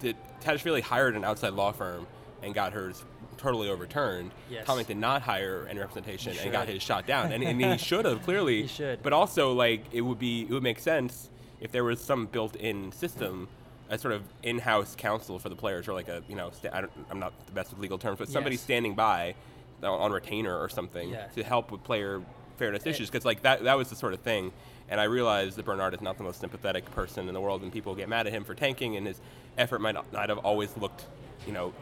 did 0.00 0.16
Tatishvili 0.42 0.80
hired 0.80 1.16
an 1.16 1.24
outside 1.24 1.52
law 1.54 1.72
firm 1.72 2.06
and 2.42 2.54
got 2.54 2.72
hers 2.72 3.04
totally 3.42 3.68
overturned. 3.68 4.30
Yes. 4.48 4.66
Did 4.86 4.96
not 4.96 5.22
hire 5.22 5.66
any 5.68 5.80
representation 5.80 6.34
and 6.38 6.52
got 6.52 6.68
his 6.68 6.82
shot 6.82 7.06
down, 7.06 7.32
and, 7.32 7.42
and 7.42 7.60
he 7.60 7.76
should 7.84 8.04
have 8.04 8.22
clearly. 8.22 8.62
He 8.62 8.68
should. 8.68 9.02
But 9.02 9.12
also, 9.12 9.52
like 9.52 9.84
it 9.92 10.00
would 10.00 10.18
be, 10.18 10.42
it 10.42 10.50
would 10.50 10.62
make 10.62 10.78
sense 10.78 11.28
if 11.60 11.72
there 11.72 11.84
was 11.84 12.00
some 12.00 12.26
built-in 12.26 12.92
system, 12.92 13.48
a 13.90 13.98
sort 13.98 14.14
of 14.14 14.22
in-house 14.42 14.94
counsel 14.96 15.38
for 15.38 15.48
the 15.48 15.56
players, 15.56 15.88
or 15.88 15.92
like 15.92 16.08
a 16.08 16.22
you 16.28 16.36
know, 16.36 16.50
st- 16.50 16.72
I 16.72 16.84
am 17.10 17.18
not 17.18 17.32
the 17.46 17.52
best 17.52 17.70
with 17.70 17.80
legal 17.80 17.98
terms, 17.98 18.18
but 18.18 18.28
somebody 18.28 18.54
yes. 18.54 18.62
standing 18.62 18.94
by 18.94 19.34
on 19.82 20.12
retainer 20.12 20.56
or 20.56 20.68
something 20.68 21.10
yes. 21.10 21.34
to 21.34 21.42
help 21.42 21.72
with 21.72 21.82
player 21.82 22.22
fairness 22.56 22.86
issues, 22.86 23.10
because 23.10 23.24
like 23.24 23.42
that 23.42 23.64
that 23.64 23.76
was 23.76 23.90
the 23.90 23.96
sort 23.96 24.14
of 24.14 24.20
thing. 24.20 24.52
And 24.88 25.00
I 25.00 25.04
realized 25.04 25.56
that 25.56 25.64
Bernard 25.64 25.94
is 25.94 26.02
not 26.02 26.18
the 26.18 26.24
most 26.24 26.40
sympathetic 26.40 26.84
person 26.90 27.26
in 27.26 27.34
the 27.34 27.40
world, 27.40 27.62
and 27.62 27.72
people 27.72 27.94
get 27.94 28.08
mad 28.08 28.26
at 28.26 28.32
him 28.32 28.44
for 28.44 28.54
tanking, 28.54 28.96
and 28.96 29.06
his 29.06 29.20
effort 29.56 29.80
might 29.80 29.94
not, 29.94 30.28
have 30.28 30.38
always 30.38 30.76
looked, 30.76 31.06
you 31.46 31.52
know, 31.52 31.72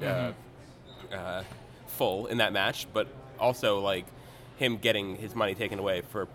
uh, 0.00 0.04
mm-hmm 0.04 0.30
uh, 0.30 0.32
Uh, 1.12 1.42
full 1.86 2.26
in 2.26 2.38
that 2.38 2.52
match, 2.52 2.86
but 2.92 3.08
also 3.38 3.80
like 3.80 4.06
him 4.56 4.76
getting 4.76 5.16
his 5.16 5.34
money 5.34 5.54
taken 5.54 5.78
away 5.78 6.02
for 6.02 6.28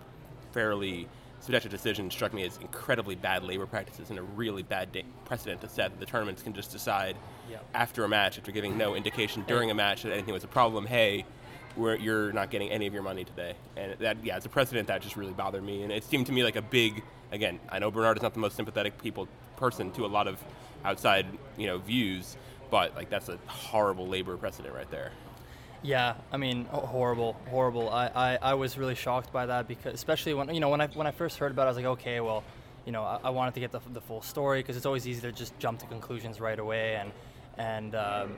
fairly 0.52 1.08
subjective 1.40 1.70
decision 1.70 2.10
struck 2.10 2.32
me 2.32 2.44
as 2.44 2.56
incredibly 2.58 3.14
bad 3.14 3.44
labor 3.44 3.66
practices 3.66 4.10
and 4.10 4.18
a 4.18 4.22
really 4.22 4.62
bad 4.62 4.88
precedent 5.26 5.60
to 5.60 5.68
set 5.68 5.90
that 5.90 6.00
the 6.00 6.06
tournaments 6.06 6.42
can 6.42 6.54
just 6.54 6.72
decide 6.72 7.16
after 7.74 8.04
a 8.04 8.08
match, 8.08 8.38
after 8.38 8.50
giving 8.50 8.78
no 8.78 8.94
indication 8.94 9.44
during 9.46 9.70
a 9.70 9.74
match 9.74 10.02
that 10.02 10.12
anything 10.12 10.32
was 10.32 10.44
a 10.44 10.48
problem, 10.48 10.86
hey, 10.86 11.24
you're 11.76 12.32
not 12.32 12.50
getting 12.50 12.70
any 12.70 12.86
of 12.86 12.94
your 12.94 13.02
money 13.02 13.24
today. 13.24 13.54
And 13.76 13.96
that, 13.98 14.24
yeah, 14.24 14.36
it's 14.36 14.46
a 14.46 14.48
precedent 14.48 14.88
that 14.88 15.02
just 15.02 15.16
really 15.16 15.32
bothered 15.32 15.62
me. 15.62 15.82
And 15.82 15.92
it 15.92 16.04
seemed 16.04 16.26
to 16.26 16.32
me 16.32 16.44
like 16.44 16.56
a 16.56 16.62
big, 16.62 17.02
again, 17.30 17.60
I 17.68 17.78
know 17.78 17.90
Bernard 17.90 18.16
is 18.16 18.22
not 18.22 18.32
the 18.32 18.40
most 18.40 18.56
sympathetic 18.56 19.00
people 19.02 19.28
person 19.56 19.90
to 19.92 20.06
a 20.06 20.08
lot 20.08 20.26
of 20.26 20.42
outside, 20.84 21.26
you 21.56 21.66
know, 21.66 21.78
views, 21.78 22.36
but 22.70 22.94
like 22.96 23.10
that's 23.10 23.28
a 23.28 23.38
horrible 23.46 24.06
labor 24.06 24.36
precedent 24.36 24.74
right 24.74 24.90
there. 24.90 25.12
Yeah, 25.82 26.14
I 26.32 26.38
mean, 26.38 26.64
horrible, 26.64 27.36
horrible. 27.50 27.90
I, 27.90 28.06
I, 28.06 28.38
I 28.40 28.54
was 28.54 28.78
really 28.78 28.94
shocked 28.94 29.30
by 29.32 29.44
that 29.46 29.68
because, 29.68 29.92
especially 29.92 30.32
when 30.32 30.52
you 30.54 30.60
know 30.60 30.70
when 30.70 30.80
I 30.80 30.86
when 30.88 31.06
I 31.06 31.10
first 31.10 31.38
heard 31.38 31.52
about 31.52 31.64
it, 31.64 31.66
I 31.66 31.68
was 31.68 31.76
like, 31.76 31.86
okay, 31.86 32.20
well, 32.20 32.42
you 32.86 32.92
know, 32.92 33.02
I, 33.02 33.20
I 33.24 33.30
wanted 33.30 33.54
to 33.54 33.60
get 33.60 33.70
the, 33.70 33.80
the 33.92 34.00
full 34.00 34.22
story 34.22 34.60
because 34.60 34.76
it's 34.76 34.86
always 34.86 35.06
easy 35.06 35.20
to 35.22 35.32
just 35.32 35.58
jump 35.58 35.80
to 35.80 35.86
conclusions 35.86 36.40
right 36.40 36.58
away 36.58 36.96
and 36.96 37.12
and 37.58 37.94
um, 37.94 38.36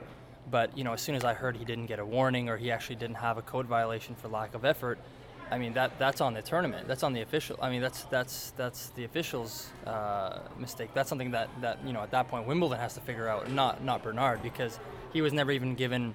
But 0.49 0.77
you 0.77 0.83
know, 0.83 0.93
as 0.93 1.01
soon 1.01 1.15
as 1.15 1.23
I 1.23 1.33
heard 1.33 1.57
he 1.57 1.65
didn't 1.65 1.87
get 1.87 1.99
a 1.99 2.05
warning 2.05 2.49
or 2.49 2.57
he 2.57 2.71
actually 2.71 2.95
didn't 2.95 3.17
have 3.17 3.37
a 3.37 3.41
code 3.41 3.65
violation 3.65 4.15
for 4.15 4.27
lack 4.29 4.53
of 4.55 4.63
effort, 4.63 4.99
I 5.49 5.57
mean 5.57 5.73
that 5.73 5.97
that's 5.97 6.21
on 6.21 6.33
the 6.33 6.41
tournament. 6.41 6.87
That's 6.87 7.03
on 7.03 7.13
the 7.13 7.21
official. 7.21 7.57
I 7.61 7.69
mean 7.69 7.81
that's 7.81 8.03
that's 8.03 8.51
that's 8.57 8.89
the 8.89 9.03
officials' 9.05 9.69
uh, 9.85 10.39
mistake. 10.57 10.89
That's 10.93 11.09
something 11.09 11.31
that 11.31 11.49
that 11.61 11.79
you 11.85 11.93
know 11.93 12.01
at 12.01 12.11
that 12.11 12.27
point 12.27 12.47
Wimbledon 12.47 12.79
has 12.79 12.93
to 12.95 13.01
figure 13.01 13.27
out, 13.27 13.51
not 13.51 13.83
not 13.83 14.03
Bernard, 14.03 14.41
because 14.43 14.79
he 15.13 15.21
was 15.21 15.33
never 15.33 15.51
even 15.51 15.75
given. 15.75 16.13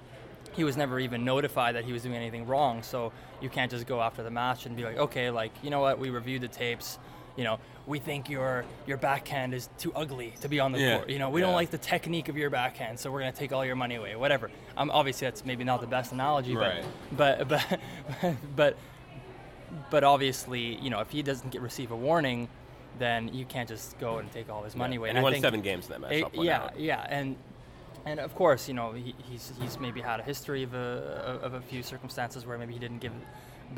He 0.53 0.63
was 0.63 0.77
never 0.77 0.99
even 0.99 1.25
notified 1.25 1.75
that 1.75 1.83
he 1.83 1.91
was 1.93 2.03
doing 2.03 2.15
anything 2.15 2.45
wrong. 2.45 2.83
So 2.83 3.11
you 3.41 3.49
can't 3.49 3.71
just 3.71 3.87
go 3.87 4.01
after 4.01 4.21
the 4.21 4.29
match 4.29 4.67
and 4.67 4.75
be 4.75 4.83
like, 4.83 4.97
okay, 4.97 5.31
like 5.31 5.51
you 5.63 5.69
know 5.71 5.79
what, 5.81 5.97
we 5.97 6.09
reviewed 6.11 6.41
the 6.41 6.47
tapes. 6.47 6.99
You 7.35 7.43
know, 7.43 7.57
we 7.87 7.97
think 7.97 8.29
your 8.29 8.63
your 8.85 8.97
backhand 8.97 9.55
is 9.55 9.67
too 9.79 9.91
ugly 9.95 10.35
to 10.41 10.47
be 10.47 10.59
on 10.59 10.71
the 10.71 10.79
Yeah. 10.79 10.97
court. 10.97 11.09
You 11.09 11.17
know, 11.17 11.31
we 11.31 11.41
Yeah. 11.41 11.47
don't 11.47 11.55
like 11.55 11.71
the 11.71 11.79
technique 11.79 12.29
of 12.29 12.37
your 12.37 12.51
backhand, 12.51 12.99
so 12.99 13.11
we're 13.11 13.21
gonna 13.21 13.31
take 13.31 13.51
all 13.51 13.65
your 13.65 13.75
money 13.75 13.95
away. 13.95 14.15
Whatever. 14.15 14.51
Um, 14.77 14.91
obviously, 14.91 15.25
that's 15.25 15.43
maybe 15.43 15.63
not 15.63 15.81
the 15.81 15.87
best 15.87 16.11
analogy, 16.11 16.55
Right. 16.55 16.83
but 17.11 17.47
but 17.47 17.79
but 18.21 18.35
but 18.55 18.77
but 19.89 20.03
obviously, 20.03 20.75
you 20.75 20.89
know, 20.89 20.99
if 20.99 21.09
he 21.09 21.21
doesn't 21.21 21.51
get 21.51 21.61
receive 21.61 21.91
a 21.91 21.95
warning, 21.95 22.47
then 22.99 23.33
you 23.33 23.45
can't 23.45 23.67
just 23.67 23.97
go 23.99 24.17
and 24.17 24.31
take 24.31 24.49
all 24.49 24.63
his 24.63 24.75
money 24.75 24.97
away. 24.97 25.09
And 25.09 25.17
I 25.17 25.21
he 25.21 25.23
won 25.23 25.39
seven 25.39 25.61
games 25.61 25.85
in 25.85 25.91
that 25.91 26.01
match. 26.01 26.11
Eh, 26.11 26.23
yeah, 26.33 26.63
out. 26.63 26.79
yeah, 26.79 27.05
and 27.09 27.35
and 28.05 28.19
of 28.19 28.35
course, 28.35 28.67
you 28.67 28.73
know, 28.73 28.91
he, 28.91 29.15
he's 29.29 29.51
he's 29.59 29.79
maybe 29.79 30.01
had 30.01 30.19
a 30.19 30.23
history 30.23 30.63
of 30.63 30.73
a 30.73 31.39
of 31.41 31.53
a 31.53 31.61
few 31.61 31.83
circumstances 31.83 32.45
where 32.45 32.57
maybe 32.57 32.73
he 32.73 32.79
didn't 32.79 32.99
give 32.99 33.13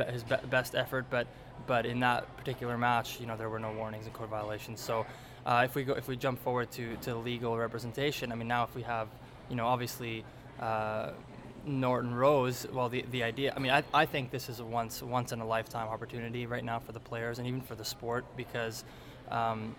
his 0.09 0.23
be- 0.23 0.35
best 0.49 0.75
effort, 0.75 1.05
but 1.09 1.27
but 1.67 1.85
in 1.85 1.99
that 2.01 2.35
particular 2.37 2.77
match, 2.77 3.19
you 3.19 3.25
know, 3.25 3.37
there 3.37 3.49
were 3.49 3.59
no 3.59 3.71
warnings 3.73 4.05
and 4.05 4.13
code 4.13 4.29
violations. 4.29 4.81
So 4.81 5.05
uh, 5.45 5.63
if 5.65 5.75
we 5.75 5.83
go 5.83 5.93
if 5.93 6.07
we 6.07 6.17
jump 6.17 6.41
forward 6.41 6.71
to 6.71 6.95
to 6.97 7.15
legal 7.15 7.57
representation, 7.57 8.31
I 8.31 8.35
mean, 8.35 8.47
now 8.47 8.63
if 8.63 8.75
we 8.75 8.81
have, 8.83 9.07
you 9.49 9.55
know, 9.55 9.67
obviously. 9.67 10.23
Uh, 10.59 11.11
Norton 11.65 12.13
Rose. 12.13 12.67
Well, 12.72 12.89
the, 12.89 13.05
the 13.12 13.24
idea. 13.24 13.53
I 13.55 13.60
mean, 13.60 13.72
I, 13.72 13.84
I 13.93 14.05
think 14.05 14.31
this 14.31 14.50
is 14.50 14.60
a 14.60 14.65
once 14.65 15.01
once 15.01 15.31
in 15.31 15.39
a 15.41 15.45
lifetime 15.45 15.88
opportunity 15.88 16.45
right 16.45 16.63
now 16.63 16.79
for 16.79 16.91
the 16.91 17.00
players 17.00 17.39
and 17.39 17.48
even 17.48 17.62
for 17.62 17.75
the 17.75 17.86
sport 17.86 18.25
because 18.38 18.84
um, 19.29 19.75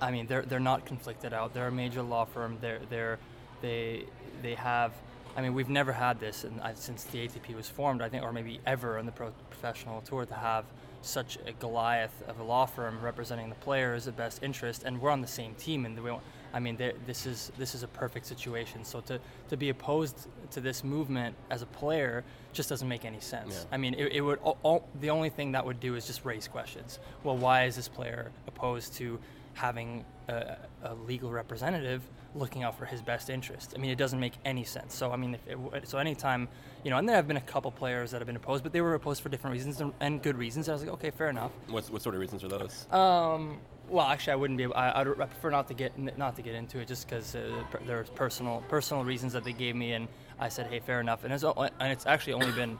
I 0.00 0.10
mean, 0.10 0.26
they're 0.26 0.42
they're 0.42 0.60
not 0.60 0.84
conflicted 0.84 1.32
out. 1.32 1.54
They're 1.54 1.68
a 1.68 1.72
major 1.72 2.02
law 2.02 2.24
firm. 2.24 2.58
They're 2.60 2.80
they're 2.90 3.18
they 3.62 4.04
they 4.42 4.54
have. 4.54 4.92
I 5.36 5.42
mean, 5.42 5.52
we've 5.52 5.68
never 5.68 5.92
had 5.92 6.18
this 6.18 6.44
and 6.44 6.60
I, 6.62 6.72
since 6.74 7.04
the 7.04 7.26
ATP 7.26 7.54
was 7.54 7.68
formed. 7.68 8.02
I 8.02 8.08
think, 8.08 8.22
or 8.22 8.32
maybe 8.32 8.60
ever 8.66 8.98
on 8.98 9.06
the 9.06 9.12
pro 9.12 9.30
professional 9.50 10.00
tour 10.00 10.26
to 10.26 10.34
have 10.34 10.64
such 11.02 11.38
a 11.46 11.52
Goliath 11.52 12.22
of 12.26 12.40
a 12.40 12.42
law 12.42 12.66
firm 12.66 13.00
representing 13.00 13.48
the 13.48 13.54
players' 13.56 14.06
the 14.06 14.12
best 14.12 14.42
interest, 14.42 14.82
and 14.84 15.00
we're 15.00 15.10
on 15.10 15.20
the 15.20 15.26
same 15.26 15.54
team. 15.54 15.86
And 15.86 16.02
we, 16.02 16.10
I 16.56 16.58
mean, 16.58 16.78
this 17.06 17.26
is 17.26 17.52
this 17.58 17.74
is 17.74 17.82
a 17.82 17.88
perfect 17.88 18.24
situation. 18.24 18.82
So 18.82 19.00
to 19.02 19.20
to 19.50 19.56
be 19.58 19.68
opposed 19.68 20.28
to 20.52 20.60
this 20.62 20.82
movement 20.82 21.36
as 21.50 21.60
a 21.60 21.66
player 21.66 22.24
just 22.54 22.70
doesn't 22.70 22.88
make 22.88 23.04
any 23.04 23.20
sense. 23.20 23.66
Yeah. 23.68 23.74
I 23.74 23.76
mean, 23.76 23.92
it, 23.92 24.12
it 24.12 24.20
would 24.22 24.38
all, 24.38 24.56
all, 24.62 24.88
the 25.00 25.10
only 25.10 25.28
thing 25.28 25.52
that 25.52 25.66
would 25.66 25.80
do 25.80 25.96
is 25.96 26.06
just 26.06 26.24
raise 26.24 26.48
questions. 26.48 26.98
Well, 27.24 27.36
why 27.36 27.64
is 27.64 27.76
this 27.76 27.88
player 27.88 28.30
opposed 28.46 28.94
to 28.94 29.18
having 29.52 30.06
a, 30.28 30.56
a 30.82 30.94
legal 30.94 31.30
representative 31.30 32.00
looking 32.34 32.62
out 32.62 32.78
for 32.78 32.86
his 32.86 33.02
best 33.02 33.28
interest? 33.28 33.74
I 33.76 33.78
mean, 33.78 33.90
it 33.90 33.98
doesn't 33.98 34.18
make 34.18 34.32
any 34.46 34.64
sense. 34.64 34.94
So, 34.94 35.12
I 35.12 35.16
mean, 35.16 35.34
if 35.34 35.58
it, 35.74 35.86
so 35.86 35.98
anytime 35.98 36.48
you 36.84 36.90
know, 36.90 36.96
and 36.96 37.06
there 37.06 37.16
have 37.16 37.28
been 37.28 37.36
a 37.36 37.40
couple 37.52 37.70
players 37.70 38.12
that 38.12 38.18
have 38.18 38.26
been 38.26 38.36
opposed, 38.36 38.62
but 38.62 38.72
they 38.72 38.80
were 38.80 38.94
opposed 38.94 39.20
for 39.20 39.28
different 39.28 39.52
reasons 39.52 39.80
and, 39.82 39.92
and 40.00 40.22
good 40.22 40.38
reasons. 40.38 40.68
And 40.68 40.72
I 40.72 40.74
was 40.76 40.84
like, 40.84 40.92
okay, 40.94 41.10
fair 41.10 41.28
enough. 41.28 41.50
What's, 41.68 41.90
what 41.90 42.00
sort 42.00 42.14
of 42.14 42.20
reasons 42.22 42.44
are 42.44 42.48
those? 42.48 42.86
Um, 42.92 43.58
well, 43.88 44.06
actually, 44.06 44.32
I 44.32 44.36
wouldn't 44.36 44.56
be. 44.56 44.64
Able, 44.64 44.74
I, 44.74 45.00
I'd 45.00 45.08
I 45.08 45.26
prefer 45.26 45.50
not 45.50 45.68
to 45.68 45.74
get 45.74 46.18
not 46.18 46.36
to 46.36 46.42
get 46.42 46.54
into 46.54 46.78
it, 46.78 46.88
just 46.88 47.08
because 47.08 47.34
uh, 47.34 47.64
per, 47.70 47.80
there's 47.86 48.10
personal 48.10 48.62
personal 48.68 49.04
reasons 49.04 49.32
that 49.32 49.44
they 49.44 49.52
gave 49.52 49.76
me, 49.76 49.92
and 49.92 50.08
I 50.38 50.48
said, 50.48 50.66
hey, 50.66 50.80
fair 50.80 51.00
enough. 51.00 51.24
And 51.24 51.32
it's 51.32 51.44
and 51.44 51.92
it's 51.92 52.06
actually 52.06 52.34
only 52.34 52.52
been 52.52 52.78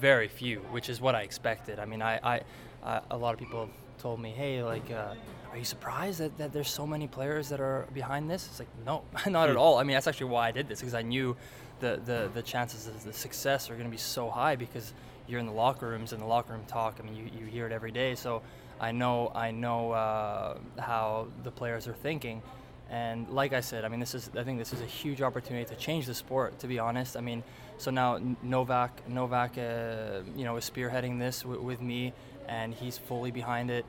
very 0.00 0.28
few, 0.28 0.60
which 0.70 0.88
is 0.88 1.00
what 1.00 1.14
I 1.14 1.22
expected. 1.22 1.78
I 1.78 1.84
mean, 1.84 2.02
I, 2.02 2.18
I, 2.22 2.40
I 2.82 3.00
a 3.10 3.16
lot 3.16 3.34
of 3.34 3.38
people 3.38 3.60
have 3.60 3.70
told 3.98 4.20
me, 4.20 4.30
hey, 4.30 4.62
like, 4.62 4.90
uh, 4.90 5.14
are 5.50 5.58
you 5.58 5.64
surprised 5.64 6.20
that, 6.20 6.36
that 6.38 6.52
there's 6.52 6.70
so 6.70 6.86
many 6.86 7.06
players 7.06 7.48
that 7.48 7.60
are 7.60 7.86
behind 7.94 8.30
this? 8.30 8.46
It's 8.46 8.58
like, 8.58 8.68
no, 8.84 9.02
not 9.26 9.48
at 9.48 9.56
all. 9.56 9.78
I 9.78 9.84
mean, 9.84 9.94
that's 9.94 10.06
actually 10.06 10.30
why 10.30 10.48
I 10.48 10.50
did 10.52 10.68
this 10.68 10.80
because 10.80 10.94
I 10.94 11.02
knew 11.02 11.36
the, 11.80 12.00
the 12.04 12.30
the 12.32 12.42
chances 12.42 12.86
of 12.86 13.04
the 13.04 13.12
success 13.12 13.70
are 13.70 13.74
going 13.74 13.86
to 13.86 13.90
be 13.90 13.98
so 13.98 14.30
high 14.30 14.56
because 14.56 14.92
you're 15.28 15.40
in 15.40 15.46
the 15.46 15.52
locker 15.52 15.88
rooms 15.88 16.12
and 16.12 16.22
the 16.22 16.26
locker 16.26 16.52
room 16.52 16.64
talk. 16.66 16.96
I 17.00 17.02
mean, 17.02 17.16
you, 17.16 17.30
you 17.38 17.46
hear 17.46 17.66
it 17.66 17.72
every 17.72 17.90
day. 17.90 18.14
So 18.14 18.42
I 18.80 18.92
know 18.92 19.32
I 19.34 19.50
know 19.50 19.92
uh, 19.92 20.58
how 20.78 21.28
the 21.44 21.50
players 21.50 21.86
are 21.88 21.94
thinking, 21.94 22.42
and 22.90 23.28
like 23.30 23.52
I 23.52 23.60
said, 23.60 23.84
I 23.84 23.88
mean, 23.88 24.00
this 24.00 24.14
is 24.14 24.30
I 24.36 24.42
think 24.44 24.58
this 24.58 24.72
is 24.72 24.80
a 24.80 24.86
huge 24.86 25.22
opportunity 25.22 25.64
to 25.66 25.76
change 25.76 26.06
the 26.06 26.14
sport. 26.14 26.58
To 26.60 26.66
be 26.66 26.78
honest, 26.78 27.16
I 27.16 27.20
mean, 27.20 27.42
so 27.78 27.90
now 27.90 28.20
Novak 28.42 29.08
Novak, 29.08 29.58
uh, 29.58 30.20
you 30.36 30.44
know, 30.44 30.56
is 30.56 30.70
spearheading 30.70 31.18
this 31.18 31.42
w- 31.42 31.62
with 31.62 31.80
me, 31.80 32.12
and 32.48 32.74
he's 32.74 32.98
fully 32.98 33.30
behind 33.30 33.70
it. 33.70 33.86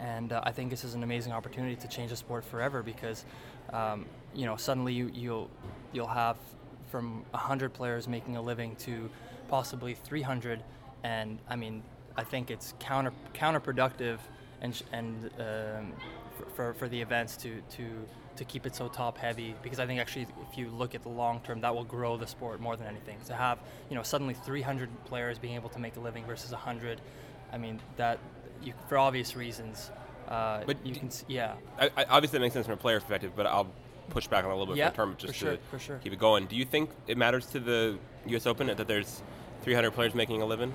And 0.00 0.32
uh, 0.32 0.40
I 0.44 0.52
think 0.52 0.70
this 0.70 0.84
is 0.84 0.94
an 0.94 1.02
amazing 1.02 1.32
opportunity 1.32 1.76
to 1.76 1.88
change 1.88 2.10
the 2.10 2.16
sport 2.16 2.44
forever 2.44 2.82
because, 2.82 3.24
um, 3.72 4.06
you 4.34 4.44
know, 4.44 4.56
suddenly 4.56 4.92
you, 4.92 5.10
you'll 5.14 5.50
you'll 5.92 6.08
have 6.08 6.36
from 6.90 7.24
100 7.30 7.72
players 7.72 8.08
making 8.08 8.36
a 8.36 8.42
living 8.42 8.74
to 8.76 9.08
possibly 9.48 9.94
300 9.94 10.62
and 11.04 11.38
i 11.48 11.56
mean 11.56 11.82
i 12.18 12.24
think 12.24 12.50
it's 12.50 12.74
counter 12.80 13.12
counterproductive 13.34 14.18
and 14.60 14.82
and 14.92 15.30
um, 15.38 15.92
for, 16.36 16.44
for, 16.56 16.74
for 16.74 16.88
the 16.88 17.00
events 17.00 17.36
to 17.36 17.50
to 17.70 17.84
to 18.36 18.44
keep 18.44 18.66
it 18.66 18.74
so 18.74 18.88
top 18.88 19.16
heavy 19.18 19.54
because 19.62 19.78
i 19.80 19.86
think 19.86 19.98
actually 20.00 20.26
if 20.50 20.58
you 20.58 20.68
look 20.70 20.94
at 20.94 21.02
the 21.02 21.08
long 21.08 21.40
term 21.46 21.60
that 21.60 21.74
will 21.74 21.84
grow 21.96 22.16
the 22.16 22.26
sport 22.26 22.60
more 22.60 22.76
than 22.76 22.86
anything 22.86 23.18
to 23.26 23.34
have 23.34 23.58
you 23.88 23.96
know 23.96 24.02
suddenly 24.02 24.34
300 24.34 24.88
players 25.06 25.38
being 25.38 25.54
able 25.54 25.68
to 25.70 25.78
make 25.78 25.96
a 25.96 26.00
living 26.00 26.24
versus 26.26 26.50
100 26.52 27.00
i 27.52 27.56
mean 27.58 27.80
that 27.96 28.18
you 28.62 28.72
for 28.88 28.98
obvious 28.98 29.34
reasons 29.36 29.90
uh, 30.28 30.62
But 30.66 30.76
you 30.84 30.92
d- 30.92 30.98
can 31.00 31.08
s- 31.08 31.24
yeah 31.26 31.54
I, 31.78 31.90
I, 31.96 32.04
obviously, 32.10 32.36
it 32.38 32.42
makes 32.42 32.52
sense 32.52 32.66
from 32.66 32.74
a 32.74 32.82
player 32.84 33.00
perspective, 33.00 33.32
but 33.34 33.46
I'll 33.46 33.70
push 34.10 34.26
back 34.26 34.44
on 34.44 34.50
a 34.50 34.54
little 34.54 34.74
bit 34.74 34.78
Yeah, 34.80 34.88
a 34.88 34.92
term 34.92 35.14
for 35.14 35.20
just 35.26 35.34
sure, 35.38 35.52
to 35.56 35.58
for 35.70 35.78
sure. 35.78 35.98
keep 36.04 36.12
it 36.12 36.18
going. 36.18 36.44
Do 36.46 36.54
you 36.54 36.66
think 36.66 36.90
it 37.06 37.16
matters 37.16 37.46
to 37.46 37.60
the 37.60 37.98
U.S. 38.26 38.46
Open 38.46 38.66
that 38.66 38.86
there's 38.86 39.22
300 39.62 39.92
players 39.92 40.14
making 40.14 40.42
a 40.42 40.44
living? 40.44 40.70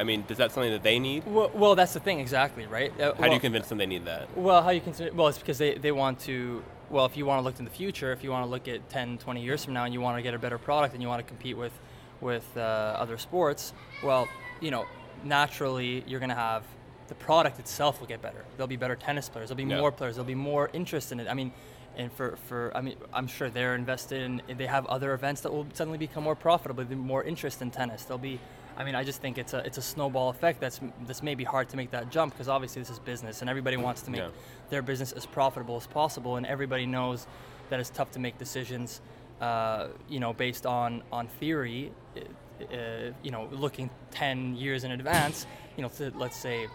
I 0.00 0.02
mean, 0.02 0.24
is 0.30 0.38
that 0.38 0.50
something 0.50 0.72
that 0.72 0.82
they 0.82 0.98
need? 0.98 1.26
well, 1.26 1.50
well 1.54 1.74
that's 1.74 1.92
the 1.92 2.00
thing 2.00 2.20
exactly 2.20 2.66
right 2.66 2.90
Uh, 2.98 3.12
How 3.14 3.28
do 3.28 3.34
you 3.34 3.40
convince 3.40 3.68
them 3.68 3.76
they 3.78 3.86
need 3.86 4.06
that? 4.06 4.34
Well, 4.36 4.62
how 4.62 4.70
you 4.70 4.80
consider? 4.80 5.12
Well, 5.12 5.28
it's 5.28 5.38
because 5.38 5.58
they, 5.58 5.74
they 5.74 5.92
want 5.92 6.18
to. 6.20 6.64
Well, 6.88 7.04
if 7.04 7.16
you 7.16 7.26
want 7.26 7.40
to 7.40 7.44
look 7.44 7.58
in 7.58 7.64
the 7.64 7.70
future, 7.70 8.10
if 8.12 8.24
you 8.24 8.30
want 8.30 8.44
to 8.44 8.50
look 8.50 8.66
at 8.66 8.88
10, 8.88 9.18
20 9.18 9.44
years 9.44 9.64
from 9.64 9.74
now, 9.74 9.84
and 9.84 9.94
you 9.94 10.00
want 10.00 10.16
to 10.18 10.22
get 10.22 10.34
a 10.34 10.38
better 10.38 10.58
product, 10.58 10.94
and 10.94 11.02
you 11.02 11.08
want 11.08 11.20
to 11.24 11.28
compete 11.28 11.56
with 11.56 11.72
with 12.20 12.46
uh, 12.56 12.60
other 12.60 13.16
sports, 13.18 13.72
well, 14.02 14.26
you 14.60 14.70
know, 14.70 14.86
naturally 15.22 16.02
you're 16.06 16.20
going 16.20 16.30
to 16.30 16.34
have 16.34 16.64
the 17.08 17.14
product 17.14 17.58
itself 17.58 18.00
will 18.00 18.06
get 18.06 18.22
better. 18.22 18.44
There'll 18.56 18.68
be 18.68 18.76
better 18.76 18.96
tennis 18.96 19.28
players. 19.28 19.48
There'll 19.48 19.56
be 19.56 19.70
Yeah. 19.70 19.80
more 19.80 19.92
players. 19.92 20.16
There'll 20.16 20.26
be 20.26 20.34
more 20.34 20.70
interest 20.72 21.12
in 21.12 21.20
it. 21.20 21.28
I 21.28 21.34
mean, 21.34 21.52
and 21.96 22.10
for, 22.12 22.36
for 22.48 22.72
I 22.74 22.80
mean, 22.80 22.96
I'm 23.12 23.26
sure 23.26 23.50
they're 23.50 23.74
invested 23.74 24.22
in. 24.22 24.42
They 24.56 24.66
have 24.66 24.86
other 24.86 25.12
events 25.12 25.40
that 25.42 25.52
will 25.52 25.66
suddenly 25.74 25.98
become 25.98 26.24
more 26.24 26.36
profitable. 26.36 26.84
There'll 26.84 27.02
be 27.02 27.08
more 27.08 27.24
interest 27.24 27.60
in 27.62 27.70
tennis. 27.70 28.04
There'll 28.04 28.18
be. 28.18 28.38
I 28.80 28.84
mean, 28.84 28.94
I 28.94 29.04
just 29.04 29.20
think 29.20 29.36
it's 29.36 29.52
a 29.52 29.58
it's 29.58 29.76
a 29.76 29.82
snowball 29.82 30.30
effect. 30.30 30.58
That's 30.58 30.80
that's 31.06 31.22
maybe 31.22 31.44
hard 31.44 31.68
to 31.68 31.76
make 31.76 31.90
that 31.90 32.10
jump 32.10 32.32
because 32.32 32.48
obviously 32.48 32.80
this 32.80 32.88
is 32.90 32.98
business 32.98 33.42
and 33.42 33.50
everybody 33.50 33.76
wants 33.76 34.00
to 34.02 34.10
make 34.10 34.22
Yeah. 34.22 34.30
their 34.70 34.80
business 34.80 35.12
as 35.12 35.26
profitable 35.26 35.76
as 35.76 35.86
possible, 35.86 36.36
and 36.36 36.46
everybody 36.46 36.86
knows 36.86 37.26
that 37.68 37.78
it's 37.78 37.90
tough 37.90 38.10
to 38.12 38.18
make 38.18 38.38
decisions, 38.38 39.02
uh, 39.42 39.88
you 40.08 40.18
know, 40.18 40.32
based 40.32 40.64
on 40.64 41.02
on 41.12 41.28
theory. 41.40 41.92
uh, 42.16 42.20
Uh, 42.60 43.12
you 43.22 43.30
know, 43.30 43.48
looking 43.64 43.88
10 44.10 44.54
years 44.54 44.84
in 44.84 44.90
advance, 44.90 45.46
you 45.76 45.82
know, 45.82 45.88
to, 45.88 46.12
let's 46.24 46.36
say, 46.36 46.68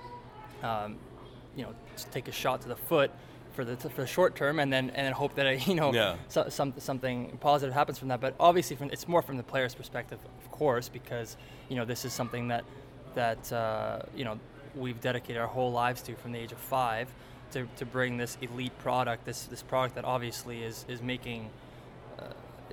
um, 0.64 0.98
you 1.56 1.62
know, 1.64 1.72
take 2.12 2.28
a 2.28 2.32
shot 2.32 2.60
to 2.62 2.68
the 2.68 2.76
foot 2.76 3.12
for 3.56 3.66
the 3.66 3.76
for 3.78 4.02
the 4.02 4.08
short 4.08 4.36
term, 4.36 4.60
and 4.60 4.72
then 4.72 4.90
and 4.92 5.06
then 5.08 5.14
hope 5.14 5.34
that 5.36 5.68
you 5.68 5.76
know 5.76 5.94
Yeah. 5.94 6.16
so, 6.28 6.50
some, 6.50 6.74
something 6.78 7.38
positive 7.42 7.74
happens 7.74 7.98
from 7.98 8.10
that. 8.10 8.22
But 8.22 8.36
obviously, 8.40 8.76
from 8.76 8.90
it's 8.92 9.08
more 9.08 9.22
from 9.22 9.38
the 9.38 9.44
player's 9.44 9.74
perspective, 9.74 10.20
of 10.44 10.52
course, 10.52 10.90
because 10.90 11.38
you 11.70 11.76
know 11.78 11.86
this 11.86 12.06
is 12.06 12.14
something 12.14 12.50
that 12.50 12.64
that 13.16 13.52
uh, 13.52 14.02
you 14.16 14.26
know 14.26 14.40
we've 14.76 15.00
dedicated 15.02 15.42
our 15.42 15.48
whole 15.48 15.72
lives 15.72 16.02
to 16.04 16.16
from 16.16 16.34
the 16.34 16.40
age 16.40 16.52
of 16.52 16.58
five 16.58 17.08
to, 17.52 17.66
to 17.78 17.86
bring 17.86 18.18
this 18.18 18.38
elite 18.42 18.78
product, 18.80 19.26
this 19.26 19.46
this 19.46 19.64
product 19.64 19.96
that 19.96 20.04
obviously 20.06 20.62
is 20.64 20.86
is 20.90 21.02
making 21.02 21.50
uh, 22.20 22.24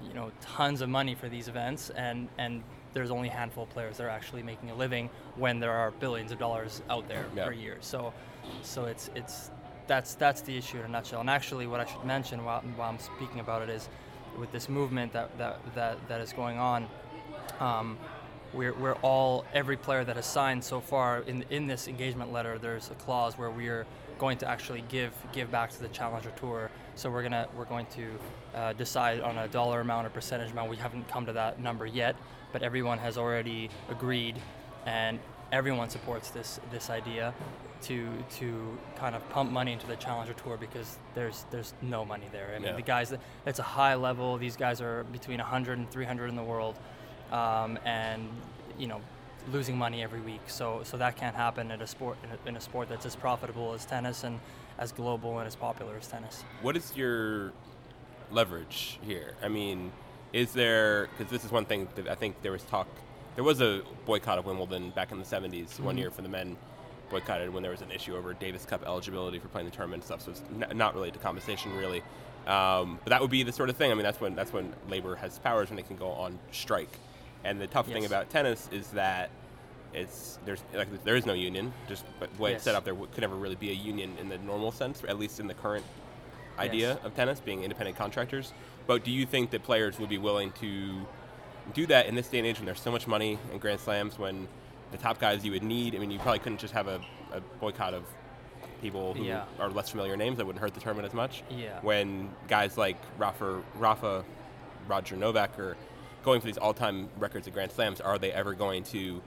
you 0.06 0.14
know 0.14 0.32
tons 0.40 0.80
of 0.80 0.88
money 0.88 1.14
for 1.14 1.28
these 1.28 1.46
events, 1.48 1.90
and 1.90 2.28
and 2.38 2.62
there's 2.94 3.10
only 3.10 3.28
a 3.28 3.32
handful 3.32 3.62
of 3.62 3.70
players 3.70 3.96
that 3.96 4.04
are 4.04 4.10
actually 4.10 4.42
making 4.42 4.70
a 4.70 4.74
living 4.74 5.08
when 5.36 5.60
there 5.60 5.70
are 5.72 5.90
billions 5.92 6.30
of 6.32 6.38
dollars 6.38 6.82
out 6.90 7.08
there 7.08 7.24
Yeah. 7.34 7.46
per 7.46 7.52
year. 7.52 7.76
So 7.80 8.12
so 8.62 8.84
it's 8.86 9.08
it's 9.14 9.50
that's 9.86 10.14
that's 10.14 10.40
the 10.42 10.56
issue 10.56 10.78
in 10.78 10.84
a 10.84 10.88
nutshell. 10.88 11.20
And 11.20 11.30
actually, 11.30 11.66
what 11.66 11.80
I 11.80 11.84
should 11.84 12.04
mention 12.04 12.44
while, 12.44 12.60
while 12.76 12.90
I'm 12.90 12.98
speaking 12.98 13.40
about 13.40 13.62
it 13.62 13.68
is, 13.68 13.88
with 14.38 14.52
this 14.52 14.68
movement 14.68 15.12
that 15.12 15.36
that 15.38 15.60
that, 15.74 16.08
that 16.08 16.20
is 16.20 16.32
going 16.32 16.58
on, 16.58 16.88
um, 17.60 17.98
we're 18.52 18.74
we're 18.74 18.94
all 18.96 19.44
every 19.52 19.76
player 19.76 20.04
that 20.04 20.16
has 20.16 20.26
signed 20.26 20.62
so 20.64 20.80
far 20.80 21.20
in 21.20 21.44
in 21.50 21.66
this 21.66 21.88
engagement 21.88 22.32
letter. 22.32 22.58
There's 22.58 22.90
a 22.90 22.94
clause 22.94 23.38
where 23.38 23.50
we're 23.50 23.86
going 24.18 24.38
to 24.38 24.48
actually 24.48 24.84
give 24.88 25.12
give 25.32 25.50
back 25.50 25.70
to 25.70 25.80
the 25.80 25.88
Challenger 25.88 26.32
Tour. 26.36 26.70
So 26.94 27.10
we're 27.10 27.22
gonna 27.22 27.48
we're 27.56 27.64
going 27.64 27.86
to 27.94 28.18
uh, 28.54 28.72
decide 28.74 29.20
on 29.20 29.38
a 29.38 29.48
dollar 29.48 29.80
amount 29.80 30.06
or 30.06 30.10
percentage 30.10 30.52
amount. 30.52 30.70
We 30.70 30.76
haven't 30.76 31.08
come 31.08 31.26
to 31.26 31.32
that 31.32 31.60
number 31.60 31.86
yet, 31.86 32.16
but 32.52 32.62
everyone 32.62 32.98
has 32.98 33.18
already 33.18 33.70
agreed, 33.88 34.36
and 34.86 35.18
everyone 35.52 35.90
supports 35.90 36.30
this 36.30 36.58
this 36.70 36.90
idea 36.90 37.32
to 37.82 38.08
to 38.38 38.78
kind 38.96 39.14
of 39.14 39.28
pump 39.30 39.50
money 39.52 39.72
into 39.72 39.86
the 39.86 39.96
Challenger 39.96 40.32
Tour 40.32 40.56
because 40.56 40.98
there's 41.14 41.44
there's 41.50 41.74
no 41.82 42.04
money 42.04 42.26
there. 42.32 42.48
I 42.56 42.58
mean, 42.58 42.68
Yeah. 42.68 42.76
the 42.76 42.82
guys 42.82 43.12
it's 43.46 43.58
a 43.58 43.62
high 43.62 43.94
level. 43.94 44.38
These 44.38 44.56
guys 44.56 44.80
are 44.80 45.04
between 45.04 45.38
100 45.38 45.78
and 45.78 45.90
300 45.90 46.28
in 46.28 46.36
the 46.36 46.42
world, 46.42 46.78
um, 47.30 47.78
and 47.84 48.28
you 48.78 48.86
know 48.86 49.00
losing 49.52 49.76
money 49.76 50.02
every 50.02 50.20
week. 50.20 50.40
So 50.46 50.80
so 50.84 50.96
that 50.96 51.16
can't 51.16 51.36
happen 51.36 51.70
at 51.70 51.82
a 51.82 51.86
sport 51.86 52.16
in 52.24 52.30
a, 52.30 52.48
in 52.48 52.56
a 52.56 52.60
sport 52.60 52.88
that's 52.88 53.04
as 53.06 53.14
profitable 53.16 53.74
as 53.74 53.84
tennis 53.84 54.24
and 54.24 54.40
as 54.78 54.90
global 54.92 55.38
and 55.38 55.46
as 55.46 55.54
popular 55.56 55.96
as 55.96 56.06
tennis. 56.08 56.44
What 56.62 56.76
is 56.76 56.96
your 56.96 57.52
leverage 58.30 58.98
here? 59.02 59.34
I 59.42 59.48
mean, 59.48 59.92
is 60.32 60.52
there 60.52 61.08
because 61.08 61.30
this 61.30 61.44
is 61.44 61.52
one 61.52 61.66
thing 61.66 61.88
that 61.96 62.08
I 62.08 62.14
think 62.14 62.40
there 62.42 62.52
was 62.52 62.62
talk. 62.62 62.88
There 63.34 63.44
was 63.44 63.60
a 63.60 63.82
boycott 64.04 64.38
of 64.38 64.44
Wimbledon 64.46 64.90
back 64.90 65.10
in 65.12 65.18
the 65.18 65.24
70s, 65.24 65.80
one 65.80 65.96
Mhm. 65.96 65.98
year 66.00 66.10
for 66.10 66.22
the 66.22 66.28
men 66.28 66.56
boycotted 67.10 67.52
when 67.52 67.62
there 67.62 67.72
was 67.72 67.82
an 67.82 67.90
issue 67.90 68.16
over 68.16 68.32
Davis 68.34 68.64
Cup 68.64 68.84
eligibility 68.86 69.38
for 69.38 69.48
playing 69.48 69.68
the 69.68 69.74
tournament 69.74 70.02
and 70.02 70.06
stuff. 70.06 70.22
So 70.22 70.30
it's 70.32 70.42
n- 70.70 70.76
not 70.76 70.94
related 70.94 71.14
to 71.14 71.20
compensation 71.20 71.76
really. 71.76 72.02
Um, 72.46 72.98
but 73.04 73.10
that 73.10 73.20
would 73.20 73.30
be 73.30 73.42
the 73.42 73.52
sort 73.52 73.70
of 73.70 73.76
thing. 73.76 73.90
I 73.90 73.94
mean, 73.94 74.02
that's 74.02 74.20
when 74.20 74.34
that's 74.34 74.52
when 74.52 74.74
labor 74.88 75.14
has 75.16 75.38
powers 75.38 75.68
when 75.68 75.76
they 75.76 75.82
can 75.82 75.96
go 75.96 76.10
on 76.12 76.38
strike. 76.50 76.98
And 77.44 77.60
the 77.60 77.66
tough 77.66 77.86
thing 77.86 78.04
about 78.04 78.30
tennis 78.30 78.68
is 78.72 78.88
that 78.88 79.30
it's 79.94 80.38
there's 80.44 80.62
like 80.74 81.04
there 81.04 81.16
is 81.16 81.26
no 81.26 81.34
union. 81.34 81.72
Just 81.88 82.04
but 82.18 82.34
the 82.34 82.42
way 82.42 82.52
it's 82.54 82.64
set 82.64 82.74
up, 82.74 82.84
there 82.84 82.94
w- 82.94 83.10
could 83.12 83.20
never 83.20 83.36
really 83.36 83.54
be 83.56 83.70
a 83.70 83.74
union 83.74 84.16
in 84.18 84.28
the 84.28 84.38
normal 84.38 84.72
sense, 84.72 85.02
at 85.06 85.18
least 85.18 85.38
in 85.38 85.46
the 85.46 85.54
current 85.54 85.84
idea 86.58 86.94
Yes. 86.94 87.04
of 87.04 87.14
tennis 87.14 87.40
being 87.40 87.62
independent 87.62 87.96
contractors. 87.96 88.52
But 88.86 89.04
do 89.04 89.10
you 89.10 89.26
think 89.26 89.50
that 89.50 89.62
players 89.62 89.98
would 90.00 90.08
be 90.08 90.18
willing 90.18 90.50
to 90.60 91.06
do 91.74 91.86
that 91.86 92.06
in 92.06 92.14
this 92.14 92.28
day 92.28 92.38
and 92.38 92.46
age 92.46 92.56
when 92.58 92.66
there's 92.66 92.80
so 92.80 92.90
much 92.90 93.06
money 93.06 93.38
in 93.52 93.58
Grand 93.58 93.80
Slams, 93.80 94.18
when 94.18 94.48
the 94.90 94.98
top 94.98 95.18
guys 95.18 95.44
you 95.44 95.52
would 95.52 95.62
need? 95.62 95.94
I 95.94 95.98
mean, 95.98 96.10
you 96.10 96.18
probably 96.18 96.38
couldn't 96.40 96.58
just 96.58 96.74
have 96.74 96.86
a, 96.88 97.00
a 97.32 97.40
boycott 97.60 97.94
of 97.94 98.04
people 98.80 99.14
who 99.14 99.24
Yeah. 99.24 99.44
are 99.60 99.70
less 99.70 99.90
familiar 99.90 100.16
names 100.16 100.38
that 100.38 100.44
wouldn't 100.46 100.60
hurt 100.60 100.74
the 100.74 100.80
tournament 100.80 101.06
as 101.06 101.14
much. 101.14 101.42
Yeah. 101.50 101.78
When 101.82 102.30
guys 102.48 102.76
like 102.76 102.96
Rafa, 103.16 103.62
Rafa, 103.76 104.24
Roger 104.88 105.16
Novak 105.16 105.58
are 105.58 105.76
going 106.24 106.40
for 106.40 106.46
these 106.46 106.58
all-time 106.58 107.08
records 107.18 107.46
at 107.46 107.54
Grand 107.54 107.70
Slams, 107.70 108.00
are 108.00 108.18
they 108.18 108.32
ever 108.32 108.54
going 108.54 108.82
to 108.84 109.22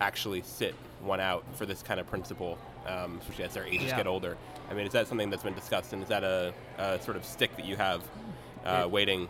actually 0.00 0.42
sit 0.42 0.74
one 1.02 1.20
out 1.20 1.44
for 1.54 1.66
this 1.66 1.82
kind 1.82 2.00
of 2.00 2.06
principle, 2.08 2.58
um, 2.86 3.18
especially 3.20 3.44
as 3.44 3.54
their 3.54 3.64
ages 3.64 3.88
Yeah. 3.88 3.96
get 3.98 4.06
older? 4.08 4.36
I 4.68 4.74
mean, 4.74 4.86
is 4.86 4.92
that 4.92 5.06
something 5.06 5.30
that's 5.30 5.44
been 5.44 5.54
discussed, 5.54 5.92
and 5.92 6.02
is 6.02 6.08
that 6.08 6.24
a, 6.24 6.52
a 6.78 7.00
sort 7.00 7.16
of 7.16 7.24
stick 7.24 7.54
that 7.56 7.64
you 7.64 7.76
have 7.76 8.02
uh, 8.64 8.82
It- 8.82 8.90
waiting 8.90 9.28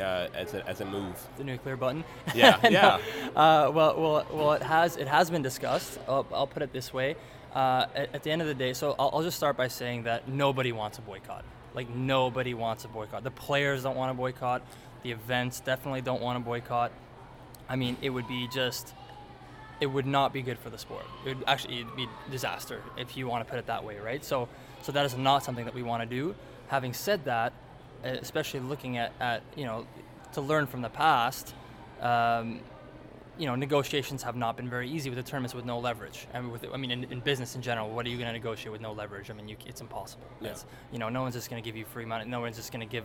uh, 0.00 0.28
as, 0.34 0.54
a, 0.54 0.66
as 0.68 0.80
a 0.80 0.84
move? 0.84 1.14
The 1.36 1.44
nuclear 1.44 1.76
button. 1.76 2.04
Yeah, 2.34 2.58
No. 2.64 2.70
yeah. 2.70 2.98
Uh, 3.36 3.70
well, 3.72 4.00
well, 4.00 4.26
well. 4.32 4.52
It 4.52 4.62
has 4.62 4.96
it 4.96 5.08
has 5.08 5.30
been 5.30 5.42
discussed. 5.42 5.98
I'll, 6.08 6.26
I'll 6.32 6.46
put 6.46 6.62
it 6.62 6.72
this 6.72 6.92
way. 6.92 7.16
Uh, 7.54 7.86
at, 7.96 8.14
at 8.14 8.22
the 8.22 8.30
end 8.30 8.40
of 8.42 8.48
the 8.48 8.54
day, 8.54 8.72
so 8.72 8.94
I'll, 8.98 9.10
I'll 9.12 9.22
just 9.22 9.36
start 9.36 9.56
by 9.56 9.68
saying 9.68 10.04
that 10.04 10.28
nobody 10.28 10.70
wants 10.72 10.98
a 10.98 11.02
boycott. 11.02 11.44
Like 11.74 11.88
nobody 11.90 12.54
wants 12.54 12.84
a 12.84 12.88
boycott. 12.88 13.24
The 13.24 13.30
players 13.30 13.82
don't 13.82 13.96
want 13.96 14.10
a 14.10 14.14
boycott. 14.14 14.62
The 15.02 15.12
events 15.12 15.60
definitely 15.60 16.00
don't 16.02 16.20
want 16.22 16.36
a 16.36 16.40
boycott. 16.40 16.92
I 17.68 17.76
mean, 17.76 17.96
it 18.02 18.10
would 18.10 18.28
be 18.28 18.48
just, 18.48 18.94
it 19.80 19.86
would 19.86 20.06
not 20.06 20.32
be 20.32 20.42
good 20.42 20.58
for 20.58 20.70
the 20.70 20.78
sport. 20.78 21.04
It 21.24 21.36
would 21.36 21.44
actually 21.48 21.80
it'd 21.80 21.96
be 21.96 22.08
disaster 22.30 22.82
if 22.96 23.16
you 23.16 23.26
want 23.28 23.44
to 23.46 23.50
put 23.50 23.58
it 23.58 23.66
that 23.66 23.82
way, 23.84 23.98
right? 23.98 24.24
So, 24.24 24.48
so 24.82 24.92
that 24.92 25.04
is 25.06 25.16
not 25.16 25.42
something 25.44 25.64
that 25.64 25.74
we 25.74 25.82
want 25.82 26.02
to 26.02 26.06
do. 26.06 26.34
Having 26.68 26.94
said 26.94 27.24
that, 27.24 27.52
especially 28.04 28.60
looking 28.60 28.96
at, 28.96 29.12
at 29.20 29.42
you 29.56 29.64
know, 29.64 29.86
to 30.32 30.40
learn 30.40 30.66
from 30.66 30.82
the 30.82 30.88
past, 30.88 31.54
um, 32.00 32.60
you 33.38 33.46
know, 33.46 33.54
negotiations 33.54 34.22
have 34.22 34.36
not 34.36 34.56
been 34.56 34.68
very 34.68 34.90
easy 34.90 35.08
with 35.08 35.16
the 35.16 35.22
tournaments 35.22 35.54
with 35.54 35.64
no 35.64 35.78
leverage. 35.78 36.26
I 36.34 36.40
mean, 36.40 36.52
with, 36.52 36.64
I 36.72 36.76
mean, 36.76 36.90
in, 36.90 37.04
in 37.04 37.20
business 37.20 37.54
in 37.54 37.62
general, 37.62 37.88
what 37.90 38.04
are 38.04 38.10
you 38.10 38.16
going 38.16 38.26
to 38.28 38.32
negotiate 38.32 38.70
with 38.70 38.82
no 38.82 38.92
leverage? 38.92 39.30
I 39.30 39.32
mean, 39.32 39.48
you, 39.48 39.56
it's 39.66 39.80
impossible. 39.80 40.26
Yeah. 40.40 40.50
It's, 40.50 40.66
you 40.92 40.98
know, 40.98 41.08
no 41.08 41.22
one's 41.22 41.34
just 41.34 41.48
going 41.48 41.62
to 41.62 41.66
give 41.66 41.76
you 41.76 41.86
free 41.86 42.04
money. 42.04 42.28
No 42.28 42.40
one's 42.40 42.56
just 42.56 42.72
going 42.72 42.86
to 42.86 42.90
give 42.90 43.04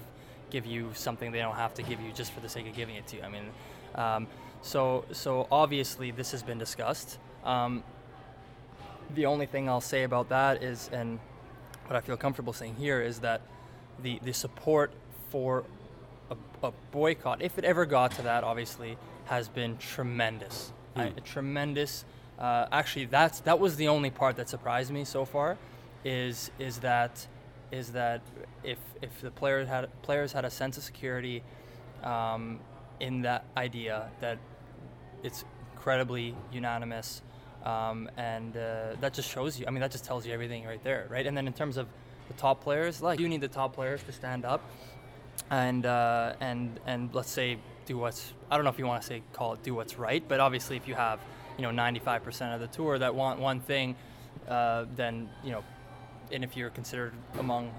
give 0.51 0.65
you 0.65 0.91
something 0.93 1.31
they 1.31 1.39
don't 1.39 1.55
have 1.55 1.73
to 1.73 1.81
give 1.81 1.99
you 1.99 2.12
just 2.12 2.31
for 2.31 2.39
the 2.39 2.47
sake 2.47 2.67
of 2.67 2.75
giving 2.75 2.95
it 2.95 3.08
to 3.08 3.17
you. 3.17 3.23
I 3.23 3.29
mean, 3.29 3.49
um, 3.95 4.27
so 4.62 5.05
so 5.12 5.47
obviously 5.51 6.12
this 6.12 6.31
has 6.31 6.43
been 6.43 6.60
discussed. 6.60 7.17
Um, 7.43 7.84
the 9.15 9.25
only 9.25 9.45
thing 9.45 9.69
I'll 9.69 9.81
say 9.81 10.03
about 10.03 10.29
that 10.29 10.63
is, 10.63 10.89
and 10.91 11.19
what 11.88 11.95
I 11.95 12.01
feel 12.01 12.17
comfortable 12.17 12.53
saying 12.53 12.75
here 12.75 13.01
is 13.01 13.19
that 13.19 13.41
the 14.01 14.19
the 14.23 14.34
support 14.34 14.91
for 15.29 15.63
a, 16.29 16.36
a 16.67 16.71
boycott, 16.91 17.41
if 17.41 17.58
it 17.58 17.65
ever 17.65 17.86
got 17.86 18.12
to 18.12 18.21
that, 18.23 18.43
obviously, 18.43 18.97
has 19.25 19.47
been 19.49 19.77
tremendous. 19.77 20.71
I- 20.95 21.08
Hmm. 21.10 21.17
tremendous. 21.23 22.05
Uh, 22.39 22.67
actually, 22.71 23.05
that's 23.05 23.39
that 23.41 23.60
was 23.60 23.75
the 23.77 23.88
only 23.88 24.10
part 24.10 24.36
that 24.38 24.49
surprised 24.49 24.91
me 24.91 25.03
so 25.05 25.25
far, 25.25 25.58
is 26.03 26.51
is 26.60 26.79
that 26.79 27.27
is 27.71 27.91
that 27.93 28.21
if 28.63 28.77
if 29.01 29.21
the 29.21 29.31
players 29.31 29.67
had 29.67 29.89
players 30.01 30.34
had 30.34 30.45
a 30.45 30.49
sense 30.49 30.77
of 30.77 30.84
security 30.84 31.43
um, 32.03 32.60
in 32.99 33.21
that 33.23 33.45
idea 33.58 34.10
that 34.21 34.38
it's 35.23 35.43
incredibly 35.73 36.36
unanimous, 36.51 37.21
um, 37.65 38.10
and 38.17 38.55
uh, 38.58 38.95
that 39.01 39.13
just 39.13 39.29
shows 39.29 39.60
you. 39.60 39.65
I 39.67 39.71
mean, 39.71 39.81
that 39.81 39.91
just 39.91 40.05
tells 40.05 40.25
you 40.25 40.34
everything 40.34 40.65
right 40.65 40.84
there, 40.84 41.08
right? 41.10 41.25
And 41.25 41.36
then 41.38 41.47
in 41.47 41.53
terms 41.53 41.77
of 41.77 41.88
the 42.27 42.33
top 42.33 42.61
players, 42.61 43.01
like 43.01 43.19
you 43.19 43.29
need 43.29 43.41
the 43.41 43.47
top 43.47 43.73
players 43.73 44.03
to 44.03 44.11
stand 44.11 44.45
up, 44.45 44.61
and 45.49 45.85
uh, 45.85 46.33
and 46.39 46.79
and 46.85 47.13
let's 47.13 47.29
say 47.31 47.57
do 47.85 47.97
what's 47.97 48.33
I 48.49 48.55
don't 48.55 48.63
know 48.63 48.71
if 48.71 48.79
you 48.79 48.85
want 48.85 49.01
to 49.01 49.07
say 49.07 49.21
call 49.33 49.53
it 49.53 49.63
do 49.63 49.73
what's 49.73 49.97
right, 49.97 50.23
but 50.27 50.39
obviously 50.39 50.77
if 50.77 50.88
you 50.88 50.95
have 50.95 51.19
you 51.57 51.63
know 51.63 51.69
95% 51.69 52.53
of 52.53 52.59
the 52.59 52.67
tour 52.67 52.97
that 52.99 53.13
want 53.15 53.39
one 53.39 53.59
thing, 53.59 53.95
uh, 54.47 54.85
then 54.95 55.29
you 55.43 55.51
know, 55.51 55.63
and 56.31 56.43
if 56.43 56.57
you're 56.57 56.69
considered 56.69 57.13
among 57.39 57.71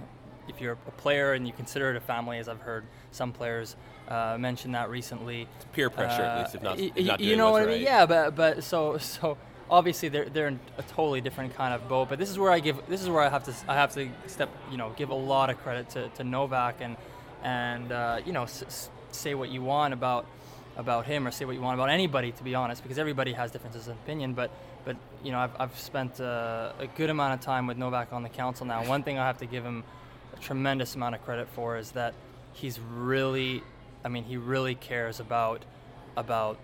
if 0.49 0.61
you're 0.61 0.79
a 0.87 0.91
player 0.93 1.33
and 1.33 1.47
you 1.47 1.53
consider 1.53 1.91
it 1.91 1.97
a 1.97 2.01
family, 2.01 2.39
as 2.39 2.49
I've 2.49 2.61
heard 2.61 2.85
some 3.11 3.33
players 3.33 3.77
uh, 4.09 4.37
mention 4.39 4.73
that 4.73 4.91
recently, 4.91 5.49
Peer 5.73 5.91
pressure, 5.91 6.23
at 6.23 6.37
uh, 6.37 6.43
least, 6.43 6.55
if 6.55 6.63
not, 6.63 6.79
if 6.79 7.07
not 7.07 7.21
you 7.21 7.37
know 7.37 7.51
what 7.51 7.63
I 7.63 7.67
mean? 7.67 7.83
Yeah, 7.83 8.07
but 8.07 8.37
but 8.37 8.65
so 8.65 8.99
so 8.99 9.37
obviously 9.71 10.09
they're 10.09 10.29
they're 10.29 10.49
in 10.49 10.61
a 10.79 10.83
totally 10.83 11.21
different 11.21 11.55
kind 11.55 11.75
of 11.75 11.89
boat. 11.89 12.09
But 12.09 12.19
this 12.19 12.31
is 12.31 12.39
where 12.39 12.51
I 12.53 12.61
give 12.61 12.79
this 12.89 13.03
is 13.03 13.09
where 13.09 13.23
I 13.23 13.29
have 13.29 13.45
to 13.45 13.55
I 13.69 13.75
have 13.75 13.93
to 13.95 14.09
step 14.27 14.49
you 14.71 14.77
know 14.77 14.93
give 14.97 15.11
a 15.11 15.15
lot 15.15 15.51
of 15.51 15.59
credit 15.59 15.91
to, 15.91 16.09
to 16.11 16.25
Novak 16.25 16.77
and 16.81 16.97
and 17.43 17.93
uh, 17.93 18.21
you 18.25 18.33
know 18.33 18.45
s- 18.45 18.91
say 19.13 19.35
what 19.35 19.51
you 19.51 19.63
want 19.63 19.95
about 19.95 20.27
about 20.77 21.07
him 21.07 21.27
or 21.27 21.31
say 21.31 21.45
what 21.47 21.55
you 21.55 21.63
want 21.63 21.75
about 21.75 21.89
anybody 21.89 22.33
to 22.33 22.43
be 22.45 22.55
honest 22.55 22.83
because 22.83 22.99
everybody 22.99 23.33
has 23.33 23.51
differences 23.51 23.87
in 23.89 23.95
opinion. 23.95 24.35
But 24.35 24.51
but 24.85 24.97
you 25.25 25.33
know 25.33 25.39
I've 25.39 25.53
I've 25.59 25.79
spent 25.79 26.21
uh, 26.21 26.73
a 26.79 26.87
good 26.87 27.11
amount 27.11 27.35
of 27.35 27.41
time 27.41 27.67
with 27.67 27.77
Novak 27.79 28.13
on 28.13 28.23
the 28.23 28.29
council 28.29 28.67
now. 28.67 28.87
One 28.87 29.03
thing 29.03 29.19
I 29.19 29.27
have 29.27 29.39
to 29.39 29.47
give 29.47 29.65
him 29.65 29.85
a 30.35 30.39
tremendous 30.41 30.95
amount 30.95 31.15
of 31.15 31.25
credit 31.25 31.49
for 31.49 31.77
is 31.77 31.93
that 31.93 32.15
he's 32.53 32.79
really 32.79 33.63
I 34.05 34.09
mean 34.09 34.25
he 34.25 34.37
really 34.37 34.75
cares 34.75 35.19
about 35.19 35.65
about 36.17 36.59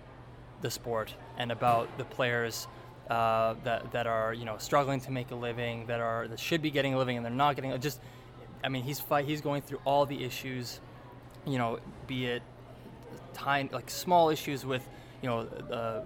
the 0.61 0.71
sport 0.71 1.13
and 1.37 1.51
about 1.51 1.97
the 1.97 2.05
players 2.05 2.67
uh, 3.09 3.55
that 3.63 3.91
that 3.91 4.07
are 4.07 4.33
you 4.33 4.45
know 4.45 4.57
struggling 4.57 4.99
to 5.01 5.11
make 5.11 5.31
a 5.31 5.35
living, 5.35 5.85
that 5.87 5.99
are 5.99 6.27
that 6.27 6.39
should 6.39 6.61
be 6.61 6.71
getting 6.71 6.93
a 6.93 6.97
living 6.97 7.17
and 7.17 7.25
they're 7.25 7.33
not 7.33 7.55
getting. 7.55 7.79
Just, 7.79 7.99
I 8.63 8.69
mean, 8.69 8.83
he's 8.83 8.99
fight. 8.99 9.25
He's 9.25 9.41
going 9.41 9.61
through 9.61 9.79
all 9.85 10.05
the 10.05 10.23
issues, 10.23 10.79
you 11.45 11.57
know, 11.57 11.79
be 12.07 12.25
it 12.25 12.43
tiny 13.33 13.69
like 13.71 13.89
small 13.89 14.29
issues 14.29 14.65
with 14.65 14.87
you 15.21 15.29
know 15.29 15.43
the, 15.43 16.03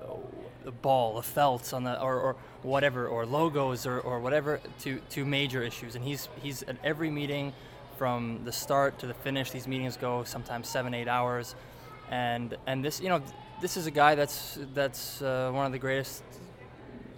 the 0.63 0.71
ball, 0.71 1.15
the 1.15 1.23
felts 1.23 1.73
on 1.73 1.83
the 1.83 2.01
or, 2.01 2.19
or 2.19 2.36
whatever, 2.63 3.07
or 3.07 3.25
logos 3.25 3.86
or, 3.86 3.99
or 3.99 4.19
whatever 4.19 4.60
to 4.81 4.99
to 5.12 5.25
major 5.25 5.62
issues. 5.62 5.95
And 5.95 6.03
he's 6.03 6.29
he's 6.41 6.63
at 6.63 6.77
every 6.83 7.12
meeting 7.12 7.53
from 7.97 8.41
the 8.43 8.51
start 8.51 8.99
to 8.99 9.07
the 9.07 9.13
finish. 9.13 9.51
These 9.51 9.67
meetings 9.67 9.97
go 9.97 10.23
sometimes 10.23 10.67
seven 10.67 10.93
eight 10.93 11.07
hours, 11.07 11.55
and 12.10 12.55
and 12.65 12.83
this 12.83 12.99
you 13.01 13.10
know 13.10 13.21
this 13.62 13.77
is 13.77 13.88
a 13.88 13.91
guy 13.91 14.15
that's 14.15 14.57
that's 14.73 15.21
uh, 15.21 15.51
one 15.53 15.65
of 15.65 15.71
the 15.71 15.79
greatest 15.79 16.23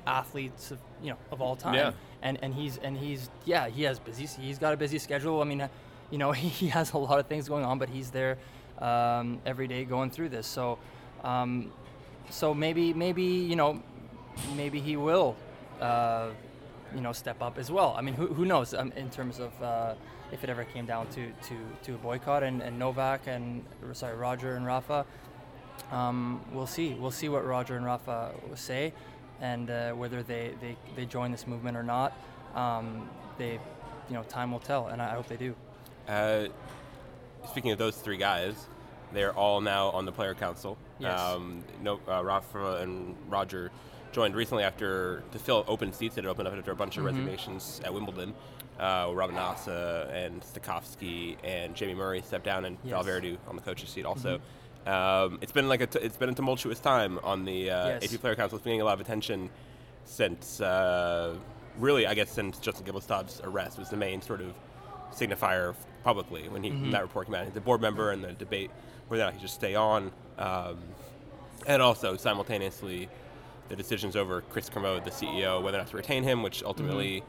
athletes 0.10 0.72
of 0.72 0.80
you 1.02 1.12
know 1.12 1.18
of 1.32 1.42
all 1.42 1.56
time. 1.56 1.76
Yeah. 1.76 1.92
And 2.22 2.38
and 2.42 2.54
he's 2.54 2.78
and 2.78 2.98
he's 2.98 3.30
yeah 3.46 3.68
he 3.70 3.84
has 3.84 4.00
busy 4.00 4.26
he's 4.26 4.60
got 4.60 4.74
a 4.74 4.78
busy 4.78 5.00
schedule. 5.00 5.42
I 5.42 5.46
mean, 5.46 5.70
you 6.12 6.18
know 6.18 6.32
he 6.60 6.68
has 6.68 6.94
a 6.94 6.98
lot 6.98 7.20
of 7.20 7.28
things 7.28 7.48
going 7.48 7.66
on, 7.66 7.80
but 7.80 7.90
he's 7.90 8.12
there 8.12 8.38
um, 8.80 9.40
every 9.46 9.68
day 9.68 9.86
going 9.86 10.10
through 10.10 10.30
this. 10.30 10.48
So 10.48 10.80
um, 11.24 11.72
so 12.30 12.54
maybe 12.54 12.94
maybe 12.94 13.24
you 13.24 13.56
know 13.56 13.82
maybe 14.56 14.80
he 14.80 14.96
will 14.98 15.36
uh, 15.80 16.30
you 16.94 17.02
know 17.02 17.14
step 17.14 17.42
up 17.42 17.58
as 17.58 17.72
well. 17.72 17.96
I 17.98 18.02
mean, 18.02 18.16
who, 18.16 18.28
who 18.28 18.46
knows 18.46 18.74
um, 18.74 18.92
in 18.96 19.10
terms 19.10 19.40
of 19.40 19.52
uh, 19.62 19.94
if 20.32 20.44
it 20.44 20.50
ever 20.50 20.64
came 20.64 20.86
down 20.86 21.08
to 21.08 21.32
to, 21.48 21.56
to 21.84 21.96
a 21.96 21.98
boycott 21.98 22.44
and, 22.44 22.62
and 22.62 22.78
Novak 22.78 23.28
and 23.28 23.64
sorry 23.94 24.16
Roger 24.16 24.56
and 24.56 24.66
Rafa. 24.66 25.06
Um, 25.92 26.42
we'll 26.52 26.68
see. 26.68 26.94
We'll 26.94 27.12
see 27.12 27.30
what 27.30 27.46
Roger 27.46 27.76
and 27.76 27.86
Rafa 27.86 28.32
say, 28.56 28.94
and 29.42 29.70
uh, 29.70 29.92
whether 29.92 30.24
they, 30.24 30.54
they, 30.62 30.76
they 30.96 31.06
join 31.06 31.32
this 31.32 31.48
movement 31.48 31.78
or 31.78 31.84
not. 31.84 32.14
Um, 32.56 33.10
they 33.38 33.54
you 34.10 34.16
know 34.16 34.24
time 34.24 34.52
will 34.52 34.60
tell, 34.60 34.88
and 34.88 35.02
I, 35.02 35.10
hope 35.14 35.28
they 35.28 35.38
do. 35.38 35.56
Uh, 36.08 36.46
speaking 37.48 37.72
of 37.72 37.78
those 37.78 37.96
three 37.96 38.18
guys, 38.18 38.68
they're 39.14 39.34
all 39.34 39.62
now 39.62 39.90
on 39.90 40.06
the 40.06 40.12
player 40.12 40.34
council. 40.34 40.78
Yes. 40.98 41.20
Um, 41.20 41.64
no, 41.82 42.00
uh, 42.08 42.24
Rafa 42.24 42.78
and 42.78 43.16
Roger 43.30 43.72
joined 44.12 44.36
recently 44.36 44.64
after 44.64 45.24
to 45.32 45.40
fill 45.40 45.64
open 45.68 45.94
seats 45.94 46.16
that 46.16 46.24
had 46.24 46.30
opened 46.32 46.48
up 46.48 46.56
after 46.56 46.72
a 46.72 46.76
bunch 46.76 46.98
of 46.98 47.04
resignations 47.06 47.80
at 47.86 47.94
Wimbledon. 47.94 48.34
Uh, 48.80 49.12
Robin 49.14 49.36
Haase 49.36 50.10
and 50.12 50.42
Stakhovsky 50.42 51.36
and 51.44 51.76
Jamie 51.76 51.94
Murray 51.94 52.22
stepped 52.22 52.46
down, 52.46 52.66
and 52.66 52.78
Yes. 52.84 52.96
Vallverdu 52.96 53.38
on 53.48 53.56
the 53.56 53.62
coach's 53.62 53.90
seat 53.90 54.06
also. 54.06 54.40
Um, 54.88 55.38
it's 55.42 55.52
been 55.52 55.68
like 55.70 55.82
a 55.82 55.88
t- 55.88 56.00
it's 56.00 56.18
been 56.18 56.30
a 56.30 56.34
tumultuous 56.34 56.80
time 56.80 57.20
on 57.24 57.46
the 57.46 57.70
uh, 57.72 57.88
Yes. 58.02 58.14
AP 58.14 58.22
Player 58.22 58.36
Council. 58.36 58.58
It's 58.58 58.64
been 58.64 58.72
getting 58.72 58.82
a 58.82 58.86
lot 58.86 58.94
of 58.94 59.02
attention 59.02 59.50
since 60.06 60.62
uh, 60.62 61.36
really, 61.78 62.08
I 62.08 62.14
guess, 62.14 62.32
since 62.32 62.58
Justin 62.60 62.86
Gimelstob's 62.86 63.42
arrest 63.44 63.78
was 63.78 63.90
the 63.90 63.98
main 63.98 64.22
sort 64.22 64.42
of 64.42 64.54
signifier 65.12 65.76
publicly 66.04 66.48
when 66.50 66.64
he 66.64 66.72
when 66.72 66.92
that 66.92 67.02
report 67.02 67.28
came 67.28 67.36
out. 67.36 67.46
He's 67.46 67.56
a 67.56 67.62
board 67.62 67.82
member, 67.82 68.12
and 68.12 68.24
the 68.24 68.32
debate 68.34 68.72
whether 69.10 69.24
or 69.24 69.26
not 69.26 69.34
he 69.34 69.40
should 69.42 69.50
stay 69.50 69.76
on, 69.76 70.12
um, 70.38 70.78
and 71.68 71.82
also 71.82 72.16
simultaneously 72.16 73.10
the 73.70 73.76
decisions 73.76 74.16
over 74.16 74.42
Chris 74.42 74.70
Kermode, 74.70 75.04
the 75.04 75.12
CEO, 75.12 75.62
whether 75.62 75.78
or 75.78 75.82
not 75.82 75.90
to 75.90 75.98
retain 75.98 76.24
him, 76.24 76.42
which 76.42 76.64
ultimately 76.64 77.22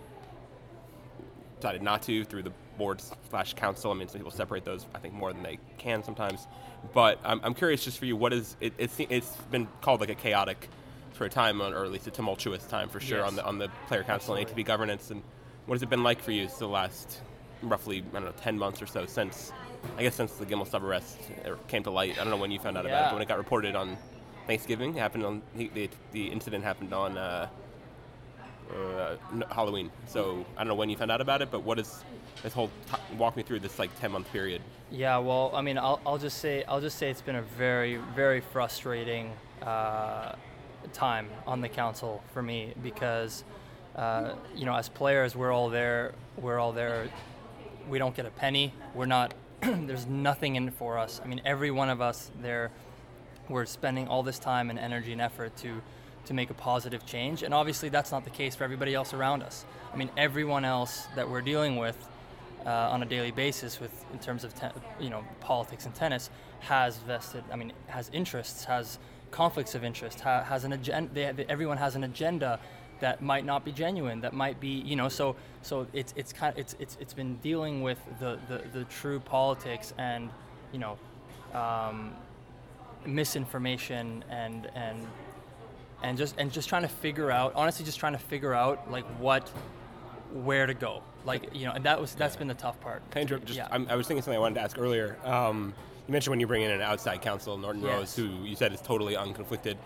decided 1.59 1.83
not 1.83 2.03
to 2.03 2.25
through 2.25 2.43
the 2.43 2.53
board 2.81 3.01
slash 3.29 3.53
council. 3.55 3.93
I 3.93 3.95
mean, 3.95 4.09
some 4.09 4.19
people 4.19 4.33
separate 4.33 4.65
those, 4.65 4.87
I 4.95 4.99
think, 4.99 5.13
more 5.13 5.33
than 5.35 5.43
they 5.43 5.59
can 5.77 6.03
sometimes. 6.03 6.49
But 6.95 7.21
I'm, 7.23 7.39
I'm 7.45 7.53
curious 7.55 7.85
just 7.85 7.99
for 7.99 8.07
you, 8.07 8.17
what 8.17 8.33
is 8.33 8.57
it, 8.61 8.73
it's, 8.79 8.99
it's 8.99 9.37
been 9.53 9.69
called 9.83 10.01
like 10.01 10.09
a 10.09 10.15
chaotic 10.15 10.69
sort 11.13 11.29
of 11.29 11.35
time, 11.35 11.61
or 11.61 11.85
at 11.85 11.93
least 11.93 12.07
a 12.07 12.11
tumultuous 12.11 12.65
time 12.65 12.89
for 12.89 12.99
sure 12.99 13.19
Yes. 13.19 13.29
on 13.29 13.37
the 13.37 13.45
on 13.45 13.59
the 13.59 13.69
player 13.87 14.03
council 14.03 14.35
and 14.35 14.43
Absolutely. 14.43 14.65
ATP 14.65 14.67
governance. 14.67 15.11
And 15.11 15.23
what 15.67 15.75
has 15.75 15.83
it 15.83 15.91
been 15.91 16.03
like 16.03 16.23
for 16.23 16.33
you 16.33 16.49
the 16.59 16.67
last 16.67 17.21
roughly 17.63 17.99
I 17.99 18.15
don't 18.15 18.25
know 18.25 18.33
10 18.41 18.59
months 18.59 18.81
or 18.81 18.87
so 18.87 19.05
since 19.05 19.53
I 19.99 20.03
guess 20.03 20.15
since 20.15 20.33
the 20.33 20.47
Gimelstob 20.47 20.83
arrest 20.83 21.19
uh, 21.45 21.57
came 21.69 21.83
to 21.83 21.91
light. 21.91 22.13
I 22.13 22.23
don't 22.25 22.31
know 22.31 22.39
when 22.39 22.51
you 22.51 22.59
found 22.59 22.79
out 22.79 22.87
about 22.87 23.03
it, 23.03 23.05
but 23.09 23.13
when 23.15 23.23
it 23.23 23.29
got 23.29 23.37
reported 23.39 23.77
on 23.77 23.99
Thanksgiving, 24.47 24.97
it 24.97 25.01
happened 25.01 25.27
on 25.27 25.43
the, 25.55 25.69
the, 25.75 25.91
the 26.13 26.27
incident 26.29 26.65
happened 26.65 26.95
on. 26.95 27.19
Uh, 27.19 27.49
uh, 28.71 29.17
Halloween. 29.51 29.91
So 30.07 30.45
I 30.57 30.61
don't 30.61 30.69
know 30.69 30.75
when 30.75 30.91
you 30.91 30.97
found 30.97 31.11
out 31.11 31.21
about 31.21 31.43
it, 31.43 31.51
but 31.51 31.63
what 31.65 31.79
is 31.79 32.05
this 32.43 32.53
whole 32.53 32.69
t- 32.69 33.17
walk 33.17 33.37
me 33.37 33.43
through 33.43 33.61
this 33.61 33.79
like 33.79 33.91
ten 34.01 34.13
month 34.13 34.31
period? 34.33 34.63
Yeah, 34.91 35.19
well, 35.19 35.53
I 35.55 35.63
mean, 35.63 35.79
I'll, 35.79 36.01
I'll 36.05 36.19
just 36.19 36.39
say 36.39 36.65
I'll 36.65 36.81
just 36.81 36.99
say 36.99 37.11
it's 37.11 37.21
been 37.21 37.37
a 37.37 37.43
very 37.43 37.97
very 38.15 38.41
frustrating 38.41 39.33
uh, 39.63 40.35
time 40.93 41.29
on 41.47 41.61
the 41.61 41.69
council 41.69 42.23
for 42.33 42.43
me 42.43 42.75
because 42.83 43.45
uh, 43.97 44.35
you 44.55 44.65
know 44.67 44.75
as 44.75 44.89
players 44.89 45.37
we're 45.37 45.53
all 45.53 45.69
there 45.69 46.15
we're 46.37 46.59
all 46.59 46.73
there. 46.73 47.09
We 47.89 47.99
don't 47.99 48.15
get 48.15 48.27
a 48.27 48.31
penny. 48.31 48.73
We're 48.95 49.07
not 49.07 49.35
there's 49.61 50.07
nothing 50.07 50.57
in 50.57 50.69
it 50.69 50.75
for 50.75 50.99
us. 50.99 51.21
I 51.23 51.29
mean 51.29 51.41
every 51.45 51.71
one 51.71 51.89
of 51.89 52.01
us 52.01 52.31
there 52.41 52.71
we're 53.49 53.67
spending 53.67 54.07
all 54.07 54.23
this 54.23 54.39
time 54.39 54.71
and 54.71 54.79
energy 54.79 55.13
and 55.13 55.21
effort 55.21 55.57
to 55.59 55.83
to 56.27 56.35
make 56.35 56.51
a 56.51 56.55
positive 56.55 57.05
change. 57.07 57.43
And 57.43 57.53
obviously 57.55 57.89
that's 57.89 58.13
not 58.13 58.25
the 58.25 58.31
case 58.31 58.55
for 58.55 58.65
everybody 58.65 58.95
else 58.95 59.13
around 59.13 59.43
us. 59.43 59.65
I 59.93 59.97
mean 59.97 60.11
everyone 60.17 60.65
else 60.65 61.07
that 61.15 61.29
we're 61.29 61.43
dealing 61.43 61.77
with 61.77 61.97
uh, 62.67 62.71
on 62.91 63.03
a 63.03 63.07
daily 63.07 63.31
basis 63.31 63.81
with 63.81 64.05
in 64.13 64.19
terms 64.19 64.45
of 64.45 64.55
te- 64.55 64.67
you 65.01 65.11
know 65.11 65.25
politics 65.41 65.87
and 65.87 65.95
tennis 65.95 66.31
has 66.61 66.99
vested 66.99 67.43
i 67.53 67.57
mean 67.57 67.73
has 67.87 68.11
interests 68.13 68.65
has 68.65 68.99
conflicts 69.31 69.75
of 69.75 69.85
interest 69.85 70.21
ha- 70.21 70.43
has 70.43 70.65
an 70.65 70.73
agenda 70.73 71.11
they, 71.13 71.45
everyone 71.49 71.77
has 71.77 71.97
an 71.97 72.05
agenda 72.05 72.59
that 73.01 73.23
might 73.23 73.45
not 73.45 73.65
be 73.65 73.73
genuine 73.73 74.21
that 74.21 74.35
might 74.35 74.61
be 74.61 74.69
you 74.69 74.95
know 74.95 75.09
so 75.09 75.35
so 75.63 75.87
it's 75.93 76.13
it's 76.17 76.33
kind 76.33 76.53
of 76.53 76.59
it's 76.59 76.77
it's, 76.79 76.97
it's 77.01 77.15
been 77.15 77.37
dealing 77.37 77.83
with 77.83 77.99
the, 78.19 78.39
the 78.49 78.63
the 78.73 78.85
true 78.85 79.19
politics 79.21 79.95
and 79.99 80.31
you 80.73 80.79
know 80.79 80.99
um, 81.55 82.13
misinformation 83.07 84.23
and 84.29 84.71
and 84.75 85.07
and 86.03 86.19
just 86.19 86.35
and 86.39 86.53
just 86.53 86.69
trying 86.69 86.83
to 86.83 86.89
figure 86.89 87.31
out 87.31 87.53
honestly 87.55 87.85
just 87.85 87.99
trying 87.99 88.13
to 88.13 88.19
figure 88.19 88.55
out 88.55 88.91
like 88.91 89.05
what 89.19 89.49
where 90.33 90.67
to 90.67 90.75
go 90.75 91.03
like 91.25 91.55
you 91.55 91.67
know 91.67 91.73
and 91.73 91.85
that 91.85 92.01
was 92.01 92.15
that's 92.15 92.37
been 92.37 92.49
the 92.49 92.55
tough 92.55 92.81
part 92.81 93.03
Can 93.11 93.19
I 93.19 93.23
interrupt? 93.23 93.47
Just 93.47 93.57
yeah 93.59 93.69
I 93.71 93.95
was 93.97 94.07
thinking 94.07 94.23
something 94.23 94.37
I 94.37 94.41
wanted 94.41 94.55
to 94.57 94.63
ask 94.63 94.79
earlier. 94.79 95.17
Um, 95.25 95.75
you 96.09 96.13
mentioned 96.13 96.33
when 96.33 96.41
you 96.41 96.47
bring 96.47 96.63
in 96.63 96.71
an 96.71 96.81
outside 96.81 97.23
counsel, 97.23 97.57
Norton 97.59 97.83
Yes. 97.83 97.93
Rose, 97.93 98.17
who 98.17 98.45
you 98.45 98.57
said 98.57 98.73
is 98.73 98.81
totally 98.81 99.15
unconflicted. 99.15 99.77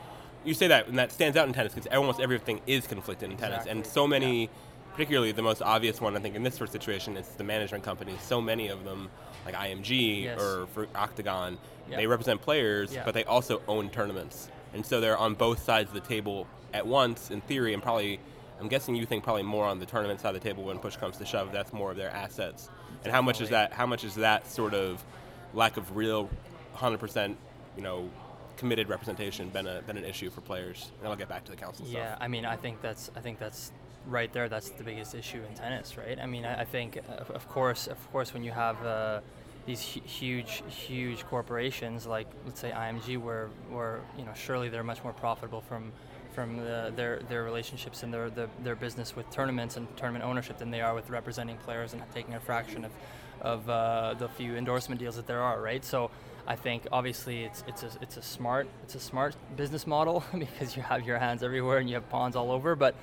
You 0.44 0.55
say 0.55 0.68
that, 0.68 0.88
and 0.88 0.99
that 0.99 1.11
stands 1.12 1.37
out 1.37 1.47
in 1.49 1.53
tennis 1.55 1.75
because 1.75 1.90
almost 1.94 2.20
everything 2.20 2.61
is 2.66 2.87
conflicted 2.87 3.31
in 3.31 3.37
tennis, 3.37 3.66
and 3.66 3.85
so 3.85 4.07
many, 4.07 4.49
particularly 4.92 5.33
the 5.33 5.42
most 5.42 5.61
obvious 5.62 6.01
one 6.01 6.16
I 6.16 6.20
think 6.20 6.35
in 6.37 6.42
this 6.42 6.55
sort 6.55 6.68
of 6.68 6.73
situation 6.73 7.16
is 7.16 7.27
the 7.29 7.44
management 7.44 7.83
companies. 7.85 8.20
So 8.23 8.40
many 8.40 8.68
of 8.68 8.85
them, 8.85 9.11
like 9.44 9.55
IMG 9.55 10.25
Yes. 10.25 10.40
or 10.40 10.66
for 10.68 10.87
Octagon, 10.94 11.59
Yeah. 11.90 11.97
they 11.97 12.07
represent 12.07 12.40
players, 12.42 12.92
Yeah. 12.94 13.03
but 13.05 13.12
they 13.14 13.25
also 13.25 13.61
own 13.68 13.90
tournaments, 13.90 14.49
and 14.73 14.85
so 14.87 15.01
they're 15.01 15.18
on 15.18 15.35
both 15.35 15.62
sides 15.64 15.88
of 15.88 15.94
the 15.94 16.07
table 16.09 16.47
at 16.73 16.87
once 16.87 17.31
in 17.31 17.40
theory, 17.42 17.75
and 17.75 17.83
probably. 17.83 18.18
I'm 18.61 18.69
guessing 18.69 18.95
you 18.95 19.05
think 19.05 19.25
probably 19.25 19.43
more 19.43 19.64
on 19.64 19.79
the 19.79 19.87
tournament 19.87 20.21
side 20.21 20.35
of 20.35 20.40
the 20.43 20.49
table 20.49 20.64
when 20.64 20.79
push 20.79 20.97
comes 20.97 21.17
to 21.19 21.25
shove. 21.27 21.53
That's 21.53 21.73
more 21.73 21.90
of 21.90 21.97
their 21.97 22.11
assets. 22.11 22.71
And 23.03 23.12
how 23.12 23.21
much 23.21 23.40
is 23.40 23.51
that? 23.51 23.73
How 23.73 23.87
much 23.87 24.05
is 24.05 24.14
that 24.17 24.51
sort 24.51 24.75
of 24.75 25.05
lack 25.53 25.77
of 25.77 25.97
real, 25.97 26.31
100%, 26.77 27.35
you 27.77 27.83
know, 27.83 28.09
committed 28.57 28.88
representation 28.88 29.49
been 29.49 29.67
a 29.67 29.83
been 29.83 29.97
an 29.97 30.05
issue 30.05 30.31
for 30.31 30.40
players? 30.40 30.93
And 31.01 31.09
I'll 31.09 31.17
get 31.17 31.29
back 31.29 31.45
to 31.45 31.51
the 31.51 31.57
council 31.57 31.87
Yeah, 31.88 32.11
stuff. 32.11 32.19
I 32.21 32.29
mean, 32.29 32.45
I 32.45 32.57
think 32.57 32.81
that's 32.81 33.11
I 33.17 33.21
think 33.21 33.38
that's 33.38 33.73
right 34.07 34.33
there. 34.33 34.49
That's 34.49 34.71
the 34.71 34.85
biggest 34.85 35.14
issue 35.14 35.43
in 35.49 35.55
tennis, 35.55 35.99
right? 35.99 36.19
I 36.19 36.27
mean, 36.27 36.45
I, 36.45 36.61
I 36.61 36.64
think 36.64 36.99
uh, 37.09 37.12
of, 37.14 37.31
of 37.31 37.49
course, 37.49 37.87
of 37.87 38.12
course, 38.12 38.33
when 38.33 38.45
you 38.45 38.53
have 38.53 38.85
uh, 38.85 39.21
these 39.67 39.81
huge, 39.81 40.62
huge 40.69 41.25
corporations 41.27 42.07
like 42.07 42.29
let's 42.47 42.61
say 42.61 42.71
IMG, 42.71 43.19
where 43.19 43.49
where 43.71 44.01
you 44.17 44.25
know 44.25 44.33
surely 44.35 44.69
they're 44.69 44.85
much 44.85 45.03
more 45.03 45.12
profitable 45.12 45.61
from 45.61 45.93
from 46.35 46.57
the, 46.57 46.92
their 46.97 47.20
their 47.29 47.44
relationships 47.44 48.03
and 48.03 48.12
their, 48.12 48.29
their 48.31 48.49
their 48.62 48.77
business 48.77 49.14
with 49.16 49.31
tournaments 49.31 49.77
and 49.77 49.87
tournament 49.97 50.25
ownership 50.25 50.59
than 50.59 50.70
they 50.70 50.81
are 50.81 50.94
with 50.94 51.11
representing 51.11 51.57
players 51.59 51.92
and 51.92 52.03
taking 52.14 52.35
a 52.35 52.40
fraction 52.40 52.85
of 52.85 52.92
of 53.40 53.68
uh, 53.68 54.14
the 54.18 54.29
few 54.29 54.57
endorsement 54.57 54.99
deals 54.99 55.16
that 55.16 55.27
there 55.27 55.42
are, 55.42 55.61
right? 55.61 55.85
So 55.85 56.11
I 56.47 56.57
think 56.57 56.87
obviously 56.92 57.44
it's 57.44 57.64
it's 57.66 57.83
a 57.83 57.90
it's 58.01 58.16
a 58.16 58.23
smart 58.23 58.68
it's 58.83 58.94
a 58.94 59.01
smart 59.01 59.37
business 59.57 59.87
model 59.87 60.25
because 60.38 60.77
you 60.77 60.83
have 60.83 61.07
your 61.07 61.18
hands 61.18 61.42
everywhere 61.42 61.79
and 61.79 61.88
you 61.88 61.94
have 61.94 62.09
pawns 62.11 62.37
all 62.37 62.51
over, 62.51 62.75
but 62.75 62.94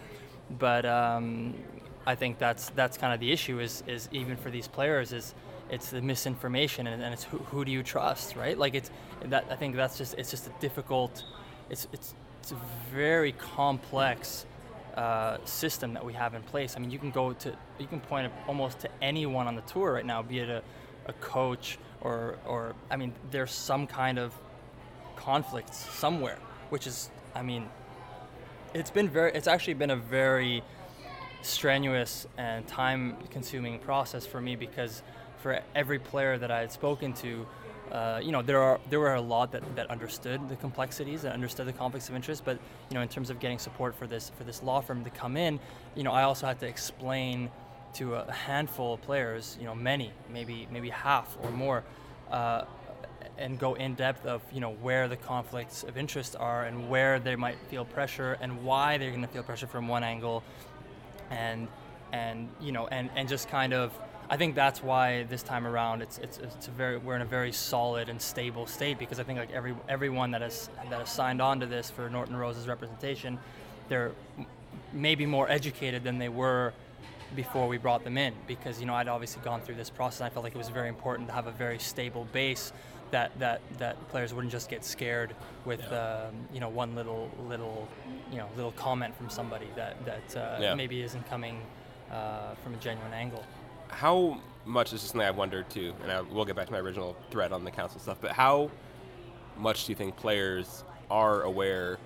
but 0.60 0.86
um, 0.86 1.56
I 2.06 2.15
think 2.15 2.38
that's 2.38 2.70
that's 2.70 2.98
kind 2.98 3.13
of 3.13 3.20
the 3.20 3.32
issue 3.32 3.60
is 3.60 3.84
is 3.88 4.10
even 4.12 4.38
for 4.38 4.50
these 4.50 4.67
players 4.67 5.13
is 5.13 5.34
it's 5.70 5.89
the 5.89 6.02
misinformation 6.02 6.88
and, 6.88 7.02
and 7.02 7.13
it's 7.13 7.24
who, 7.24 7.38
who 7.38 7.63
do 7.63 7.72
you 7.72 7.82
trust, 7.82 8.36
right? 8.36 8.58
Like 8.58 8.76
it's 8.76 8.91
that 9.26 9.46
I 9.50 9.56
think 9.56 9.76
that's 9.76 9.98
just 9.98 10.15
it's 10.15 10.30
just 10.30 10.48
a 10.48 10.52
difficult 10.60 11.24
it's 11.70 11.88
it's 11.94 12.13
it's 12.41 12.51
a 12.51 12.58
very 12.91 13.34
complex 13.34 14.47
uh, 14.95 15.38
system 15.45 15.93
that 15.93 16.04
we 16.04 16.13
have 16.13 16.34
in 16.34 16.41
place. 16.41 16.75
I 16.75 16.80
mean, 16.80 16.89
you 16.89 16.97
can 16.97 17.12
go 17.12 17.34
to, 17.34 17.56
you 17.77 17.86
can 17.86 17.99
point 17.99 18.32
almost 18.47 18.80
to 18.80 18.89
anyone 18.99 19.47
on 19.47 19.56
the 19.56 19.62
tour 19.62 19.93
right 19.93 20.06
now, 20.06 20.23
be 20.23 20.39
it 20.39 20.49
a, 20.49 20.63
a 21.06 21.13
coach 21.13 21.77
or, 22.01 22.39
or, 22.47 22.73
I 22.89 22.95
mean, 22.95 23.13
there's 23.30 23.51
some 23.51 23.86
kind 23.86 24.17
of 24.17 24.34
conflict 25.15 25.75
somewhere, 25.75 26.39
which 26.71 26.88
is, 26.88 27.12
I 27.36 27.43
mean, 27.43 27.69
it's 28.73 28.89
been 28.89 29.08
very, 29.08 29.32
it's 29.34 29.47
actually 29.47 29.75
been 29.75 29.91
a 29.91 29.95
very 29.95 30.63
strenuous 31.43 32.25
and 32.39 32.67
time 32.67 33.17
consuming 33.30 33.77
process 33.77 34.25
for 34.25 34.41
me 34.41 34.56
because 34.56 35.04
for 35.43 35.62
every 35.75 35.99
player 35.99 36.39
that 36.39 36.49
I 36.49 36.62
had 36.62 36.71
spoken 36.71 37.13
to, 37.13 37.45
uh, 37.91 38.21
you 38.23 38.32
know, 38.32 38.41
there 38.41 38.62
are 38.62 38.80
there 38.89 38.99
were 38.99 39.15
a 39.15 39.21
lot 39.21 39.51
that, 39.51 39.63
that 39.75 39.89
understood 39.89 40.47
the 40.47 40.56
complexities 40.56 41.25
and 41.25 41.34
understood 41.34 41.67
the 41.67 41.73
conflicts 41.73 42.08
of 42.10 42.15
interest. 42.15 42.45
But 42.45 42.58
you 42.89 42.95
know, 42.95 43.01
in 43.01 43.10
terms 43.10 43.30
of 43.30 43.39
getting 43.39 43.60
support 43.60 43.95
for 43.95 44.08
this 44.08 44.32
for 44.38 44.43
this 44.43 44.63
law 44.63 44.80
firm 44.82 45.04
to 45.04 45.10
come 45.10 45.36
in, 45.36 45.60
you 45.95 46.04
know, 46.04 46.12
I 46.12 46.23
also 46.23 46.47
had 46.47 46.60
to 46.62 46.67
explain 46.67 47.51
to 47.95 48.15
a 48.15 48.32
handful 48.32 48.93
of 48.93 49.01
players, 49.01 49.58
you 49.60 49.65
know, 49.65 49.75
many, 49.75 50.12
maybe 50.32 50.67
maybe 50.71 50.89
half 50.89 51.38
or 51.43 51.51
more, 51.51 51.84
uh, 52.32 52.63
and 53.38 53.60
go 53.60 53.73
in 53.73 53.95
depth 53.95 54.25
of 54.25 54.41
you 54.54 54.62
know 54.62 54.71
where 54.71 55.10
the 55.10 55.17
conflicts 55.17 55.84
of 55.84 55.97
interest 55.97 56.38
are 56.39 56.63
and 56.63 56.89
where 56.89 57.19
they 57.19 57.36
might 57.36 57.58
feel 57.69 57.84
pressure 57.84 58.38
and 58.39 58.63
why 58.63 58.97
they're 58.97 59.10
going 59.10 59.21
to 59.21 59.27
feel 59.27 59.43
pressure 59.43 59.67
from 59.67 59.89
one 59.89 60.04
angle, 60.04 60.43
and 61.30 61.67
and 62.13 62.47
you 62.62 62.71
know 62.71 62.88
and 62.88 63.10
and 63.17 63.27
just 63.27 63.49
kind 63.49 63.73
of 63.73 63.91
I 64.32 64.38
think 64.38 64.56
that's 64.56 64.82
why 64.82 65.24
this 65.24 65.44
time 65.44 65.67
around 65.67 66.02
it's 66.02 66.17
it's 66.20 66.38
it's 66.38 66.70
a 66.70 66.72
very 66.72 66.98
we're 66.98 67.17
in 67.17 67.22
a 67.22 67.26
very 67.26 67.52
solid 67.52 68.08
and 68.08 68.20
stable 68.22 68.65
state 68.65 68.98
because 68.98 69.20
I 69.20 69.24
think 69.24 69.38
like 69.38 69.52
every 69.52 69.76
everyone 69.89 70.32
that 70.32 70.41
has 70.41 70.70
that 70.89 71.00
has 71.00 71.10
signed 71.10 71.41
on 71.41 71.60
to 71.60 71.65
this 71.65 71.91
for 71.91 72.10
Norton 72.10 72.38
Rose's 72.38 72.65
representation, 72.65 73.38
they're 73.89 74.13
maybe 74.94 75.26
more 75.26 75.52
educated 75.52 76.06
than 76.06 76.17
they 76.17 76.30
were 76.30 76.72
before 77.36 77.67
we 77.67 77.78
brought 77.78 78.06
them 78.06 78.17
in 78.17 78.34
because 78.48 78.80
you 78.80 78.86
know 78.86 78.94
I'd 78.94 79.10
obviously 79.10 79.41
gone 79.44 79.60
through 79.60 79.76
this 79.76 79.89
process. 79.89 80.22
I 80.22 80.30
felt 80.30 80.46
like 80.46 80.56
it 80.56 80.58
was 80.58 80.70
very 80.70 80.88
important 80.88 81.28
to 81.28 81.34
have 81.34 81.48
a 81.48 81.52
very 81.52 81.78
stable 81.80 82.26
base 82.32 82.72
that 83.12 83.38
that 83.39 83.60
that 83.80 83.98
players 84.12 84.34
wouldn't 84.34 84.54
just 84.54 84.70
get 84.70 84.86
scared 84.86 85.36
with 85.65 85.84
um, 85.91 86.34
you 86.54 86.62
know 86.62 86.70
one 86.70 86.96
little 86.96 87.30
little 87.50 87.86
you 88.32 88.38
know 88.38 88.48
little 88.56 88.72
comment 88.72 89.13
from 89.17 89.30
somebody 89.30 89.67
that 89.76 89.98
that 90.06 90.38
uh, 90.38 90.58
Yeah. 90.62 90.74
maybe 90.76 91.02
isn't 91.02 91.28
coming 91.30 91.60
uh, 92.10 92.56
from 92.63 92.76
a 92.76 92.78
genuine 92.78 93.12
angle. 93.12 93.44
How 93.91 94.39
much 94.65 94.91
this 94.91 95.04
is 95.04 95.10
something 95.10 95.27
I've 95.27 95.38
wondered 95.38 95.69
too, 95.69 95.93
and 96.04 96.12
I, 96.12 96.21
we'll 96.21 96.45
get 96.45 96.56
back 96.56 96.67
to 96.67 96.71
my 96.71 96.80
original 96.80 97.15
thread 97.32 97.51
on 97.51 97.63
the 97.63 97.71
council 97.71 97.99
stuff. 97.99 98.17
But 98.21 98.32
how 98.32 98.69
much 99.58 99.86
do 99.86 99.91
you 99.91 99.95
think 99.95 100.15
players 100.17 100.84
are 101.10 101.41
aware 101.43 101.97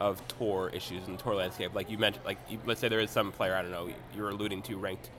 of 0.00 0.26
tour 0.28 0.70
issues 0.74 1.06
and 1.08 1.18
tour 1.18 1.34
landscape? 1.34 1.74
Like 1.74 1.90
you 1.90 1.98
mentioned, 1.98 2.24
like 2.24 2.38
you, 2.48 2.58
let's 2.66 2.80
say 2.80 2.88
there 2.88 3.00
is 3.00 3.10
some 3.10 3.32
player 3.32 3.54
I 3.54 3.62
don't 3.62 3.70
know 3.70 3.88
you're 4.16 4.30
alluding 4.30 4.62
to 4.62 4.76
ranked 4.76 5.10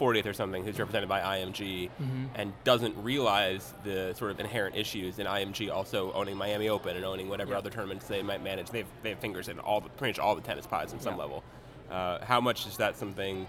40th 0.00 0.26
or 0.26 0.32
something 0.32 0.64
who's 0.64 0.78
represented 0.78 1.08
by 1.08 1.20
IMG 1.20 1.88
Mm-hmm. 2.02 2.24
and 2.34 2.52
doesn't 2.64 2.96
realize 3.02 3.72
the 3.84 4.12
sort 4.16 4.32
of 4.32 4.40
inherent 4.40 4.74
issues 4.76 5.18
in 5.20 5.26
IMG 5.26 5.70
also 5.72 6.12
owning 6.14 6.36
Miami 6.36 6.68
Open 6.68 6.96
and 6.96 7.04
owning 7.04 7.28
whatever 7.28 7.52
Yeah. 7.52 7.58
other 7.58 7.70
tournaments 7.70 8.06
they 8.08 8.20
might 8.22 8.42
manage. 8.42 8.70
They've 8.70 8.86
they 9.02 9.10
have 9.10 9.20
fingers 9.20 9.48
in 9.48 9.58
all 9.60 9.80
the 9.80 9.88
pretty 9.90 10.10
much 10.12 10.18
all 10.18 10.34
the 10.34 10.40
tennis 10.42 10.66
pies 10.66 10.92
in 10.92 11.00
some 11.00 11.14
Yeah. 11.14 11.20
level. 11.20 11.44
Uh, 11.90 12.24
how 12.24 12.40
much 12.40 12.66
is 12.66 12.76
that 12.78 12.96
something? 12.96 13.46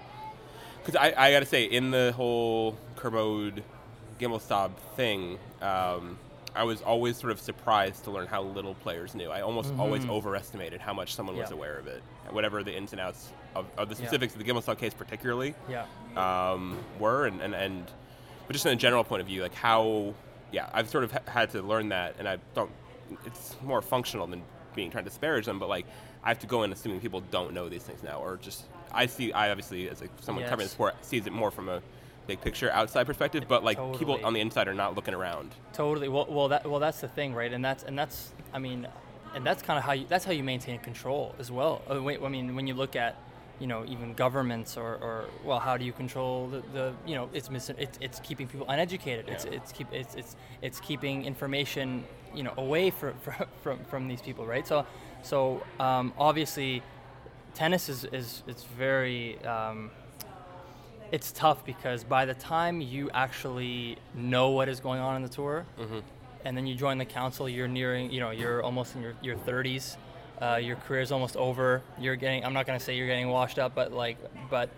Because 0.86 0.96
I, 1.02 1.14
I 1.18 1.32
got 1.32 1.40
to 1.40 1.46
say, 1.46 1.64
in 1.64 1.90
the 1.92 2.14
whole 2.16 2.78
Kermode 2.96 3.64
Gimelstob 4.20 4.72
thing, 4.96 5.40
um, 5.62 6.20
I 6.56 6.64
was 6.64 6.82
always 6.84 7.18
sort 7.18 7.32
of 7.32 7.42
surprised 7.42 8.04
to 8.06 8.12
learn 8.12 8.28
how 8.28 8.44
little 8.44 8.76
players 8.76 9.16
knew. 9.16 9.30
I 9.30 9.42
almost 9.42 9.74
always 9.78 10.06
overestimated 10.08 10.80
how 10.80 10.94
much 10.94 11.16
someone 11.16 11.36
was 11.36 11.46
Mm-hmm. 11.48 11.54
Aware 11.58 11.78
of 11.80 11.88
it, 11.88 12.04
whatever 12.30 12.64
the 12.64 12.74
ins 12.76 12.92
and 12.92 13.02
outs 13.02 13.30
of, 13.56 13.66
of 13.78 13.90
the 13.90 13.96
Yeah. 13.96 14.02
specifics 14.08 14.34
of 14.34 14.40
the 14.40 14.46
Gimelstob 14.46 14.78
case, 14.78 14.94
particularly 14.94 15.56
Yeah. 15.70 15.86
um, 16.16 16.78
were, 17.00 17.26
and, 17.26 17.42
and, 17.42 17.54
and 17.56 17.86
but 18.48 18.54
just 18.54 18.66
in 18.66 18.72
a 18.72 18.76
general 18.76 19.04
point 19.04 19.22
of 19.22 19.28
view, 19.28 19.42
like 19.42 19.56
how, 19.56 20.14
yeah, 20.52 20.70
I've 20.72 20.90
sort 20.90 21.04
of 21.04 21.12
ha- 21.12 21.20
had 21.26 21.50
to 21.52 21.62
learn 21.64 21.90
that, 21.90 22.16
and 22.20 22.28
I 22.30 22.38
don't. 22.54 22.70
It's 23.26 23.56
more 23.64 23.82
functional 23.82 24.28
than 24.28 24.44
being 24.76 24.92
trying 24.92 25.04
to 25.04 25.10
disparage 25.10 25.46
them, 25.46 25.58
but 25.60 25.68
like 25.68 25.86
I 26.24 26.28
have 26.30 26.40
to 26.40 26.48
go 26.48 26.62
in 26.64 26.72
assuming 26.72 27.00
people 27.02 27.22
don't 27.32 27.54
know 27.54 27.70
these 27.70 27.82
things 27.84 28.04
now, 28.04 28.20
or 28.20 28.38
just 28.38 28.66
I 28.92 29.06
see. 29.06 29.32
I 29.34 29.50
obviously, 29.50 29.90
as 29.90 30.02
a, 30.02 30.08
someone 30.22 30.46
covering 30.46 30.68
the 30.68 30.72
sport, 30.72 30.96
sees 31.02 31.26
it 31.28 31.34
more 31.34 31.52
from 31.52 31.70
a 31.70 31.82
big 32.28 32.42
picture, 32.42 32.72
outside 32.72 33.06
perspective, 33.06 33.46
but 33.48 33.64
like 33.64 33.78
people 33.98 34.20
on 34.24 34.34
the 34.34 34.40
inside 34.42 34.68
are 34.68 34.74
not 34.74 34.96
looking 34.96 35.14
around. 35.14 35.52
Totally. 35.74 36.10
Well, 36.10 36.26
well, 36.30 36.48
that 36.50 36.70
well, 36.70 36.80
that's 36.80 37.02
the 37.02 37.08
thing, 37.08 37.34
right? 37.34 37.52
And 37.52 37.64
that's 37.64 37.84
and 37.84 37.98
that's 37.98 38.32
I 38.54 38.60
mean, 38.60 38.88
and 39.34 39.46
that's 39.46 39.62
kind 39.62 39.78
of 39.78 39.84
how 39.84 39.94
you 39.94 40.06
that's 40.08 40.26
how 40.26 40.32
you 40.32 40.44
maintain 40.44 40.80
control 40.80 41.36
as 41.40 41.52
well. 41.52 41.82
Uh, 41.90 42.04
I 42.24 42.30
mean, 42.30 42.56
when 42.56 42.68
you 42.68 42.74
look 42.74 42.96
at 42.96 43.18
you 43.60 43.68
know 43.68 43.86
even 43.86 44.14
governments 44.14 44.76
or, 44.78 44.96
or 44.96 45.26
well, 45.44 45.60
how 45.60 45.78
do 45.78 45.86
you 45.86 45.94
control 45.94 46.48
the, 46.48 46.62
the 46.74 46.94
you 47.06 47.16
know 47.16 47.30
it's 47.34 47.50
mis- 47.50 47.70
it's, 47.70 47.98
it's 48.02 48.20
keeping 48.20 48.48
people 48.48 48.66
uneducated. 48.70 49.30
It's 49.30 49.46
Yeah. 49.46 49.52
it's 49.52 49.72
keep 49.72 49.88
it's, 49.94 50.16
it's 50.16 50.36
it's 50.62 50.80
keeping 50.80 51.26
information 51.26 52.04
you 52.34 52.44
know 52.44 52.54
away 52.58 52.90
from 53.00 53.14
from 53.62 53.80
from 53.86 54.08
these 54.08 54.22
people, 54.22 54.46
right? 54.46 54.68
So 54.68 54.86
so 55.22 55.64
um, 55.80 56.14
obviously, 56.18 56.84
tennis 57.56 57.90
is 57.90 58.04
is 58.12 58.44
it's 58.48 58.64
very 58.78 59.44
um, 59.46 59.90
it's 61.12 61.32
tough 61.32 61.66
because 61.66 62.04
by 62.04 62.26
the 62.26 62.34
time 62.36 62.82
you 62.82 63.10
actually 63.14 63.98
know 64.14 64.50
what 64.52 64.68
is 64.70 64.80
going 64.80 65.00
on 65.00 65.16
in 65.16 65.22
the 65.24 65.30
tour, 65.30 65.66
and 66.44 66.56
then 66.56 66.68
you 66.68 66.76
join 66.76 66.98
the 67.00 67.06
council, 67.06 67.48
you're 67.50 67.68
nearing, 67.68 68.12
you 68.12 68.20
know, 68.20 68.30
you're 68.32 68.62
almost 68.62 68.96
in 68.96 69.02
your, 69.02 69.14
your 69.22 69.36
30s. 69.36 69.98
Uh, 70.42 70.60
your 70.62 70.76
career 70.76 71.02
is 71.02 71.12
almost 71.12 71.38
over. 71.38 71.82
You're 71.98 72.18
getting. 72.18 72.44
I'm 72.46 72.54
not 72.54 72.66
gonna 72.68 72.80
say 72.80 72.96
you're 72.98 73.08
getting 73.08 73.30
washed 73.30 73.58
up, 73.58 73.74
but 73.74 73.94
like, 73.94 74.18
but, 74.50 74.70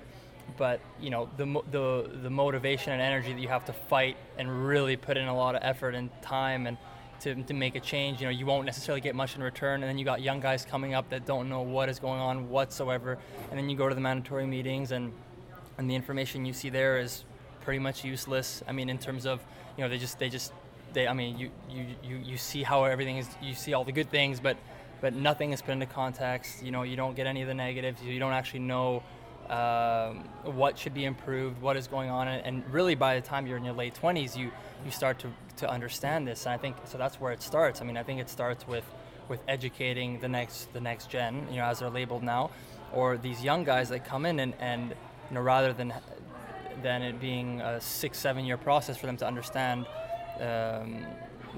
but 0.56 0.80
you 1.02 1.10
know, 1.10 1.28
the 1.38 1.46
the 1.72 2.10
the 2.24 2.30
motivation 2.30 2.94
and 2.94 3.02
energy 3.02 3.34
that 3.34 3.42
you 3.42 3.48
have 3.48 3.66
to 3.66 3.74
fight 3.74 4.18
and 4.38 4.68
really 4.68 4.96
put 4.96 5.18
in 5.18 5.28
a 5.28 5.36
lot 5.36 5.56
of 5.56 5.62
effort 5.64 5.96
and 5.96 6.10
time 6.22 6.68
and 6.68 6.78
to, 7.22 7.36
to 7.36 7.54
make 7.54 7.76
a 7.76 7.80
change. 7.80 8.22
You 8.22 8.28
know, 8.28 8.32
you 8.32 8.46
won't 8.46 8.66
necessarily 8.66 9.02
get 9.02 9.16
much 9.16 9.36
in 9.36 9.44
return, 9.44 9.84
and 9.84 9.90
then 9.90 9.98
you 9.98 10.06
got 10.06 10.22
young 10.22 10.40
guys 10.40 10.66
coming 10.66 10.94
up 10.94 11.10
that 11.10 11.26
don't 11.26 11.50
know 11.50 11.62
what 11.62 11.90
is 11.90 12.00
going 12.00 12.20
on 12.20 12.50
whatsoever, 12.50 13.18
and 13.50 13.60
then 13.60 13.70
you 13.70 13.78
go 13.78 13.90
to 13.90 13.96
the 13.96 14.02
mandatory 14.02 14.46
meetings 14.46 14.92
and 14.92 15.12
and 15.78 15.90
the 15.90 15.96
information 15.96 16.46
you 16.46 16.54
see 16.54 16.70
there 16.70 16.98
is 16.98 17.24
pretty 17.62 17.80
much 17.80 18.04
useless. 18.04 18.64
I 18.68 18.72
mean, 18.72 18.90
in 18.90 18.98
terms 18.98 19.26
of 19.26 19.44
you 19.78 19.84
know, 19.84 19.90
they 19.90 19.98
just 19.98 20.18
they 20.20 20.30
just 20.30 20.54
they. 20.94 21.08
I 21.08 21.14
mean, 21.14 21.38
you 21.38 21.52
you 21.70 21.86
you, 22.04 22.18
you 22.18 22.38
see 22.38 22.64
how 22.64 22.84
everything 22.86 23.18
is. 23.18 23.28
You 23.42 23.54
see 23.54 23.74
all 23.74 23.84
the 23.84 23.92
good 23.92 24.10
things, 24.10 24.40
but 24.40 24.58
but 25.02 25.14
nothing 25.14 25.54
is 25.54 25.62
put 25.62 25.72
into 25.72 25.86
context. 25.86 26.64
You 26.64 26.72
know, 26.72 26.84
you 26.84 26.96
don't 26.96 27.16
get 27.16 27.28
any 27.28 27.42
of 27.42 27.48
the 27.48 27.54
negatives. 27.54 28.02
You 28.02 28.20
don't 28.20 28.34
actually 28.34 28.62
know. 28.62 29.04
Um, 29.50 30.26
what 30.44 30.78
should 30.78 30.94
be 30.94 31.06
improved, 31.06 31.62
what 31.62 31.78
is 31.78 31.88
going 31.88 32.10
on, 32.10 32.28
and 32.28 32.64
really 32.70 32.96
by 32.96 33.16
the 33.16 33.26
time 33.26 33.48
you're 33.48 33.58
in 33.58 33.64
your 33.64 33.74
late 33.74 33.96
20s, 33.96 34.36
you 34.36 34.52
you 34.84 34.92
start 34.92 35.20
to, 35.20 35.30
to 35.58 35.70
understand 35.70 36.28
this. 36.28 36.46
And 36.46 36.54
I 36.54 36.58
think 36.58 36.76
so. 36.86 36.98
That's 36.98 37.20
where 37.20 37.32
it 37.32 37.42
starts. 37.42 37.82
I 37.82 37.86
mean, 37.86 37.98
I 37.98 38.04
think 38.04 38.20
it 38.20 38.30
starts 38.30 38.68
with 38.68 38.84
with 39.30 39.40
educating 39.48 40.20
the 40.20 40.28
next 40.28 40.74
the 40.74 40.82
next 40.82 41.10
gen, 41.10 41.48
you 41.50 41.58
know, 41.58 41.66
as 41.66 41.80
they're 41.80 41.90
labeled 41.90 42.24
now, 42.24 42.52
or 42.94 43.18
these 43.18 43.44
young 43.44 43.64
guys 43.64 43.90
that 43.90 44.06
come 44.06 44.26
in 44.26 44.40
and, 44.40 44.54
and 44.60 44.90
you 44.90 45.36
know 45.36 45.42
rather 45.42 45.74
than 45.74 45.94
than 46.84 47.02
it 47.02 47.20
being 47.20 47.62
a 47.62 47.82
six 47.82 48.18
seven 48.18 48.46
year 48.46 48.58
process 48.58 48.98
for 48.98 49.06
them 49.06 49.18
to 49.18 49.26
understand 49.26 49.86
um, 50.40 51.06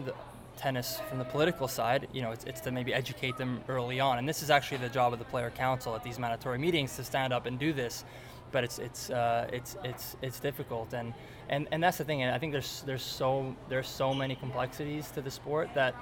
the 0.06 0.14
tennis 0.60 1.02
from 1.08 1.18
the 1.18 1.26
political 1.26 1.68
side, 1.68 2.08
you 2.14 2.22
know, 2.22 2.32
it's, 2.32 2.44
it's 2.44 2.62
to 2.62 2.72
maybe 2.72 2.94
educate 2.94 3.38
them 3.38 3.62
early 3.70 4.00
on. 4.00 4.18
And 4.20 4.28
this 4.28 4.44
is 4.44 4.50
actually 4.50 4.78
the 4.78 4.90
job 4.90 5.14
of 5.14 5.20
the 5.20 5.26
player 5.26 5.50
council 5.50 5.96
at 5.96 6.04
these 6.04 6.20
mandatory 6.20 6.58
meetings 6.58 6.96
to 6.98 7.04
stand 7.04 7.34
up 7.34 7.46
and 7.46 7.58
do 7.58 7.74
this. 7.74 8.04
But 8.52 8.64
it's 8.64 8.80
it's 8.80 9.10
uh, 9.12 9.48
it's 9.54 9.78
it's 9.84 10.16
it's 10.24 10.40
difficult, 10.40 10.94
and, 10.94 11.14
and 11.50 11.68
and 11.72 11.84
that's 11.84 12.00
the 12.00 12.04
thing. 12.04 12.24
And 12.24 12.34
I 12.34 12.40
think 12.40 12.52
there's 12.52 12.82
there's 12.84 13.04
so 13.04 13.56
there's 13.70 13.88
so 13.88 14.12
many 14.12 14.36
complexities 14.36 15.12
to 15.12 15.22
the 15.22 15.30
sport 15.30 15.70
that 15.76 15.94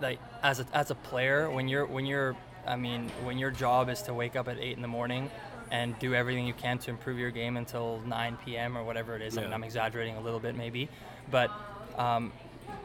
like 0.00 0.20
as 0.42 0.60
a, 0.60 0.66
as 0.72 0.90
a 0.90 0.94
player 0.94 1.50
when 1.50 1.68
you're 1.68 1.84
when 1.84 2.06
you're 2.06 2.34
I 2.66 2.76
mean 2.76 3.10
when 3.24 3.36
your 3.36 3.50
job 3.50 3.90
is 3.90 4.00
to 4.02 4.14
wake 4.14 4.36
up 4.36 4.48
at 4.48 4.58
eight 4.58 4.74
in 4.76 4.80
the 4.80 4.88
morning 4.88 5.30
and 5.70 5.98
do 5.98 6.14
everything 6.14 6.46
you 6.46 6.54
can 6.54 6.78
to 6.78 6.90
improve 6.90 7.18
your 7.18 7.30
game 7.30 7.56
until 7.56 8.00
9 8.06 8.38
p.m. 8.44 8.78
or 8.78 8.84
whatever 8.84 9.16
it 9.16 9.22
is. 9.22 9.36
I 9.36 9.42
mean, 9.42 9.52
I'm 9.52 9.64
exaggerating 9.64 10.16
a 10.16 10.20
little 10.20 10.38
bit 10.38 10.54
maybe, 10.56 10.88
but 11.30 11.50
um, 11.96 12.32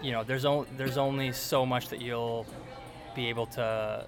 you 0.01 0.11
know 0.11 0.23
there's 0.23 0.45
only 0.45 0.67
there's 0.77 0.97
only 0.97 1.31
so 1.31 1.65
much 1.65 1.89
that 1.89 2.01
you'll 2.01 2.45
be 3.15 3.27
able 3.27 3.45
to 3.47 4.05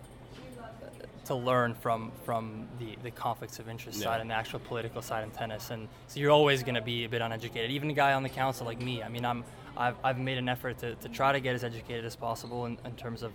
to 1.26 1.36
learn 1.36 1.74
from 1.76 2.12
from 2.26 2.68
the, 2.80 2.98
the 3.04 3.12
conflicts 3.12 3.60
of 3.60 3.70
interest 3.70 4.00
Yeah. 4.00 4.06
side 4.06 4.22
and 4.22 4.30
the 4.30 4.34
actual 4.36 4.60
political 4.60 5.02
side 5.02 5.24
in 5.24 5.32
tennis. 5.32 5.70
And 5.70 5.88
so 6.08 6.20
you're 6.20 6.32
always 6.32 6.64
going 6.64 6.76
to 6.76 6.82
be 6.82 7.04
a 7.06 7.10
bit 7.10 7.22
uneducated. 7.22 7.70
Even 7.72 7.90
a 7.92 7.94
guy 7.94 8.14
on 8.14 8.24
the 8.24 8.30
council 8.30 8.66
like 8.66 8.82
me 8.82 9.04
i 9.04 9.08
mean 9.10 9.24
i'm 9.26 9.44
i've, 9.78 9.96
I've 10.04 10.18
made 10.20 10.38
an 10.38 10.50
effort 10.50 10.80
to, 10.80 10.96
to 10.96 11.10
try 11.10 11.32
to 11.32 11.40
get 11.40 11.54
as 11.56 11.64
educated 11.64 12.06
as 12.06 12.16
possible 12.16 12.66
in, 12.66 12.78
in 12.86 12.96
terms 12.96 13.22
of 13.24 13.32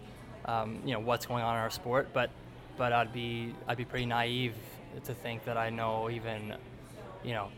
um, 0.46 0.80
you 0.84 0.92
know 0.92 1.00
what's 1.00 1.26
going 1.26 1.42
on 1.42 1.54
in 1.56 1.60
our 1.60 1.70
sport. 1.70 2.08
But 2.12 2.30
but 2.76 2.92
i'd 2.92 3.12
be 3.12 3.54
i'd 3.68 3.76
be 3.78 3.84
pretty 3.86 4.06
naive 4.06 4.54
to 5.04 5.14
think 5.14 5.44
that 5.44 5.56
i 5.56 5.70
know 5.70 6.10
even 6.10 6.54
you 7.24 7.32
know 7.32 7.48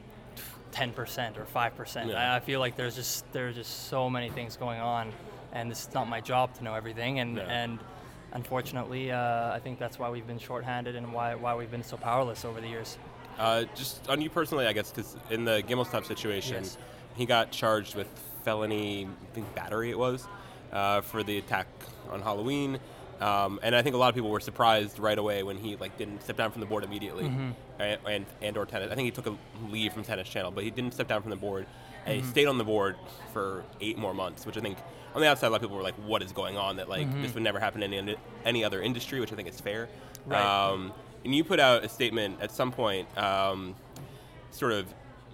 10% 0.88 1.36
or 1.38 1.44
5% 1.44 2.06
Yeah. 2.08 2.32
I, 2.32 2.36
I 2.36 2.40
feel 2.40 2.60
like 2.60 2.76
there's 2.76 2.94
just 2.94 3.30
there's 3.32 3.56
just 3.56 3.88
so 3.88 4.08
many 4.08 4.30
things 4.30 4.56
going 4.56 4.80
on 4.80 5.12
and 5.52 5.70
it's 5.70 5.92
not 5.92 6.08
my 6.08 6.20
job 6.20 6.54
to 6.54 6.64
know 6.64 6.74
everything 6.74 7.18
and 7.20 7.36
Yeah. 7.36 7.42
and 7.62 7.78
unfortunately, 8.32 9.10
uh, 9.10 9.52
I 9.54 9.58
think 9.58 9.78
that's 9.78 9.98
why 9.98 10.10
we've 10.10 10.26
been 10.26 10.38
shorthanded 10.38 10.94
and 10.96 11.12
why, 11.14 11.34
why 11.34 11.54
we've 11.54 11.70
been 11.70 11.82
so 11.82 11.96
powerless 11.96 12.44
over 12.44 12.60
the 12.60 12.68
years. 12.68 12.98
Uh, 13.38 13.64
just 13.74 14.06
on 14.10 14.20
you 14.20 14.28
personally, 14.28 14.66
I 14.66 14.72
guess, 14.74 14.90
because 14.90 15.16
in 15.30 15.44
the 15.46 15.62
Gimelstob 15.66 16.04
situation, 16.04 16.56
Yes. 16.64 16.76
he 17.16 17.24
got 17.24 17.50
charged 17.50 17.94
with 17.94 18.06
felony, 18.44 19.06
I 19.06 19.34
think 19.34 19.54
battery 19.54 19.90
it 19.90 19.98
was, 19.98 20.28
uh, 20.72 21.00
for 21.00 21.22
the 21.22 21.38
attack 21.38 21.68
on 22.10 22.20
Halloween. 22.20 22.78
Um, 23.20 23.58
and 23.62 23.74
I 23.74 23.82
think 23.82 23.94
a 23.94 23.98
lot 23.98 24.08
of 24.08 24.14
people 24.14 24.30
were 24.30 24.40
surprised 24.40 24.98
right 24.98 25.18
away 25.18 25.42
when 25.42 25.56
he 25.56 25.76
like 25.76 25.96
didn't 25.98 26.22
step 26.22 26.36
down 26.36 26.50
from 26.52 26.60
the 26.60 26.66
board 26.66 26.84
immediately, 26.84 27.24
Mm-hmm. 27.24 27.50
and, 27.80 27.98
and 28.06 28.26
and 28.42 28.56
or 28.56 28.64
tennis. 28.66 28.90
I 28.92 28.94
think 28.94 29.06
he 29.06 29.10
took 29.10 29.26
a 29.26 29.36
leave 29.70 29.92
from 29.92 30.04
Tennis 30.04 30.28
Channel, 30.28 30.50
but 30.52 30.62
he 30.64 30.70
didn't 30.70 30.94
step 30.94 31.08
down 31.08 31.22
from 31.22 31.30
the 31.30 31.36
board, 31.36 31.66
and 32.06 32.16
Mm-hmm. 32.16 32.24
he 32.26 32.30
stayed 32.30 32.46
on 32.46 32.58
the 32.58 32.64
board 32.64 32.96
for 33.32 33.64
eight 33.80 33.98
more 33.98 34.14
months, 34.14 34.46
which 34.46 34.56
I 34.56 34.60
think 34.60 34.78
on 35.14 35.20
the 35.20 35.26
outside 35.28 35.48
a 35.48 35.50
lot 35.50 35.56
of 35.56 35.62
people 35.62 35.76
were 35.76 35.82
like, 35.82 35.96
"What 36.06 36.22
is 36.22 36.32
going 36.32 36.56
on?" 36.56 36.76
That 36.76 36.88
like 36.88 37.10
this 37.22 37.34
would 37.34 37.42
never 37.42 37.58
happen 37.58 37.82
in 37.82 37.92
any 37.92 38.16
any 38.44 38.64
other 38.64 38.80
industry, 38.80 39.18
which 39.20 39.32
I 39.32 39.36
think 39.36 39.48
is 39.48 39.60
fair. 39.60 39.86
Mm-hmm. 39.86 40.30
Right. 40.32 40.68
Um, 40.70 40.92
and 41.24 41.34
you 41.34 41.42
put 41.42 41.58
out 41.58 41.84
a 41.84 41.88
statement 41.88 42.38
at 42.40 42.50
some 42.52 42.70
point, 42.70 43.08
um, 43.18 43.74
sort 44.52 44.72
of 44.72 44.86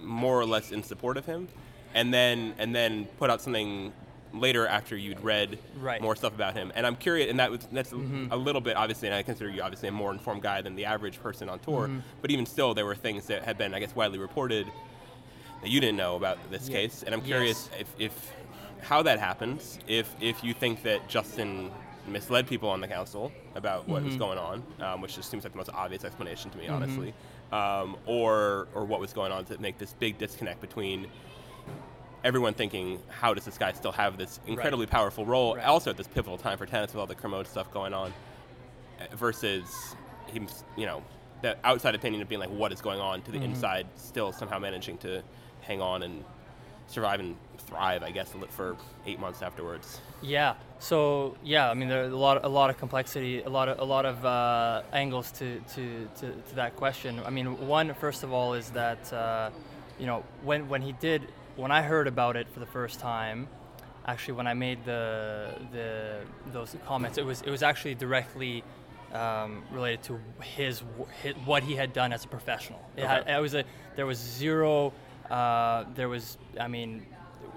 more 0.02 0.40
or 0.40 0.46
less 0.46 0.72
in 0.72 0.82
support 0.82 1.16
of 1.18 1.26
him, 1.26 1.48
and 1.92 2.14
then 2.14 2.54
and 2.58 2.74
then 2.74 3.04
put 3.18 3.28
out 3.30 3.42
something 3.42 3.92
later 4.34 4.66
after 4.66 4.96
you'd 4.96 5.20
read 5.22 5.58
Right. 5.80 6.00
more 6.00 6.16
stuff 6.16 6.34
about 6.34 6.54
him. 6.54 6.72
And 6.74 6.86
I'm 6.86 6.96
curious, 6.96 7.30
and 7.30 7.38
that 7.40 7.50
was 7.50 7.60
that's 7.72 7.92
a 7.92 8.36
little 8.36 8.60
bit 8.60 8.76
obviously, 8.76 9.08
and 9.08 9.14
I 9.14 9.22
consider 9.22 9.50
you 9.50 9.62
obviously 9.62 9.88
a 9.88 9.92
more 9.92 10.12
informed 10.12 10.42
guy 10.42 10.60
than 10.62 10.74
the 10.76 10.84
average 10.84 11.20
person 11.20 11.48
on 11.48 11.58
tour. 11.60 11.90
But 12.20 12.30
even 12.30 12.46
still, 12.46 12.74
there 12.74 12.86
were 12.86 12.94
things 12.96 13.26
that 13.26 13.42
had 13.44 13.56
been, 13.58 13.74
I 13.74 13.80
guess, 13.80 13.94
widely 13.94 14.18
reported 14.18 14.66
that 15.62 15.70
you 15.70 15.80
didn't 15.80 15.96
know 15.96 16.16
about 16.16 16.38
this 16.50 16.68
Yeah. 16.68 16.76
case. 16.76 17.02
And 17.02 17.14
I'm 17.14 17.22
curious 17.22 17.70
if, 17.78 17.88
if 17.98 18.32
how 18.82 19.02
that 19.02 19.18
happens, 19.18 19.78
if 19.86 20.14
if 20.20 20.42
you 20.44 20.52
think 20.52 20.82
that 20.82 21.08
Justin 21.08 21.70
misled 22.06 22.46
people 22.46 22.68
on 22.68 22.82
the 22.82 22.88
council 22.88 23.32
about 23.54 23.88
what 23.88 24.04
was 24.04 24.16
going 24.16 24.36
on, 24.38 24.62
um, 24.80 25.00
which 25.00 25.14
just 25.14 25.30
seems 25.30 25.42
like 25.42 25.52
the 25.52 25.56
most 25.56 25.70
obvious 25.72 26.04
explanation 26.04 26.50
to 26.50 26.58
me, 26.58 26.68
honestly, 26.68 27.14
um, 27.50 27.96
or 28.04 28.68
or 28.74 28.84
what 28.84 29.00
was 29.00 29.12
going 29.14 29.32
on 29.32 29.44
to 29.46 29.56
make 29.58 29.78
this 29.78 29.94
big 29.94 30.18
disconnect 30.18 30.60
between 30.60 31.06
everyone 32.24 32.54
thinking, 32.54 32.98
how 33.08 33.34
does 33.34 33.44
this 33.44 33.58
guy 33.58 33.70
still 33.72 33.92
have 33.92 34.16
this 34.16 34.40
incredibly 34.46 34.86
powerful 34.86 35.26
role, 35.26 35.56
Right. 35.56 35.66
also 35.66 35.90
at 35.90 35.96
this 35.98 36.08
pivotal 36.08 36.38
time 36.38 36.56
for 36.56 36.66
tennis 36.66 36.92
with 36.92 37.00
all 37.00 37.06
the 37.06 37.14
Kermode 37.14 37.46
stuff 37.46 37.70
going 37.70 37.92
on, 37.92 38.12
uh, 38.98 39.14
versus 39.14 39.94
him, 40.26 40.48
you 40.76 40.86
know, 40.86 41.02
the 41.42 41.56
outside 41.64 41.94
opinion 41.94 42.22
of 42.22 42.28
being 42.28 42.40
like, 42.40 42.50
what 42.50 42.72
is 42.72 42.80
going 42.80 42.98
on, 42.98 43.20
to 43.22 43.30
the 43.30 43.38
inside 43.42 43.86
still 43.96 44.32
somehow 44.32 44.58
managing 44.58 44.96
to 44.98 45.22
hang 45.60 45.82
on 45.82 46.02
and 46.02 46.24
survive 46.86 47.20
and 47.20 47.36
thrive, 47.58 48.02
I 48.02 48.10
guess, 48.10 48.34
for 48.48 48.76
eight 49.06 49.20
months 49.20 49.42
afterwards. 49.42 50.00
Yeah. 50.22 50.54
So 50.78 51.36
yeah, 51.42 51.70
I 51.70 51.74
mean, 51.74 51.88
there's 51.88 52.12
a 52.12 52.16
lot, 52.16 52.42
a 52.44 52.48
lot 52.48 52.70
of 52.70 52.78
complexity, 52.78 53.42
a 53.42 53.48
lot 53.48 53.68
of, 53.68 53.78
a 53.78 53.84
lot 53.84 54.06
of 54.06 54.24
uh, 54.24 54.82
angles 54.92 55.30
to, 55.32 55.60
to, 55.74 56.08
to, 56.20 56.32
to, 56.32 56.54
that 56.54 56.76
question. 56.76 57.20
I 57.26 57.30
mean, 57.30 57.66
one 57.66 57.92
first 57.94 58.22
of 58.22 58.32
all 58.32 58.54
is 58.54 58.70
that 58.70 59.12
uh, 59.12 59.50
you 59.98 60.06
know 60.06 60.24
when 60.42 60.68
when 60.68 60.82
he 60.82 60.92
did 60.92 61.28
when 61.56 61.70
I 61.70 61.82
heard 61.82 62.06
about 62.06 62.36
it 62.36 62.48
for 62.48 62.60
the 62.60 62.66
first 62.66 63.00
time, 63.00 63.48
actually 64.06 64.34
when 64.34 64.46
I 64.46 64.54
made 64.54 64.84
the 64.84 65.54
the 65.72 66.20
those 66.52 66.76
comments, 66.86 67.18
it 67.18 67.24
was 67.24 67.42
it 67.42 67.50
was 67.50 67.62
actually 67.62 67.94
directly. 67.94 68.62
Um, 69.12 69.62
related 69.70 70.02
to 70.04 70.18
his, 70.42 70.82
his, 71.22 71.34
what 71.44 71.62
he 71.62 71.76
had 71.76 71.92
done 71.92 72.12
as 72.12 72.24
a 72.24 72.26
professional. 72.26 72.80
It, 72.96 73.02
Okay. 73.02 73.08
had, 73.08 73.28
it 73.28 73.40
was 73.40 73.54
a 73.54 73.62
there 73.94 74.06
was 74.06 74.18
zero. 74.18 74.92
Uh, 75.30 75.84
there 75.94 76.08
was 76.08 76.36
I 76.58 76.66
mean 76.66 77.06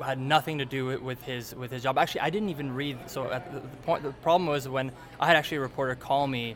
had 0.03 0.19
nothing 0.19 0.59
to 0.59 0.65
do 0.65 0.99
with, 1.01 1.19
his 1.23 1.55
with 1.55 1.71
his 1.71 1.81
job. 1.81 1.97
Actually, 1.97 2.21
I 2.21 2.29
didn't 2.29 2.49
even 2.49 2.75
read. 2.75 2.99
So 3.09 3.31
at 3.31 3.51
the, 3.51 3.61
the 3.61 3.67
point, 3.77 4.03
the 4.03 4.11
problem 4.11 4.47
was 4.47 4.69
when 4.69 4.91
I 5.19 5.25
had 5.25 5.35
actually 5.35 5.57
a 5.57 5.61
reporter 5.61 5.95
call 5.95 6.27
me, 6.27 6.55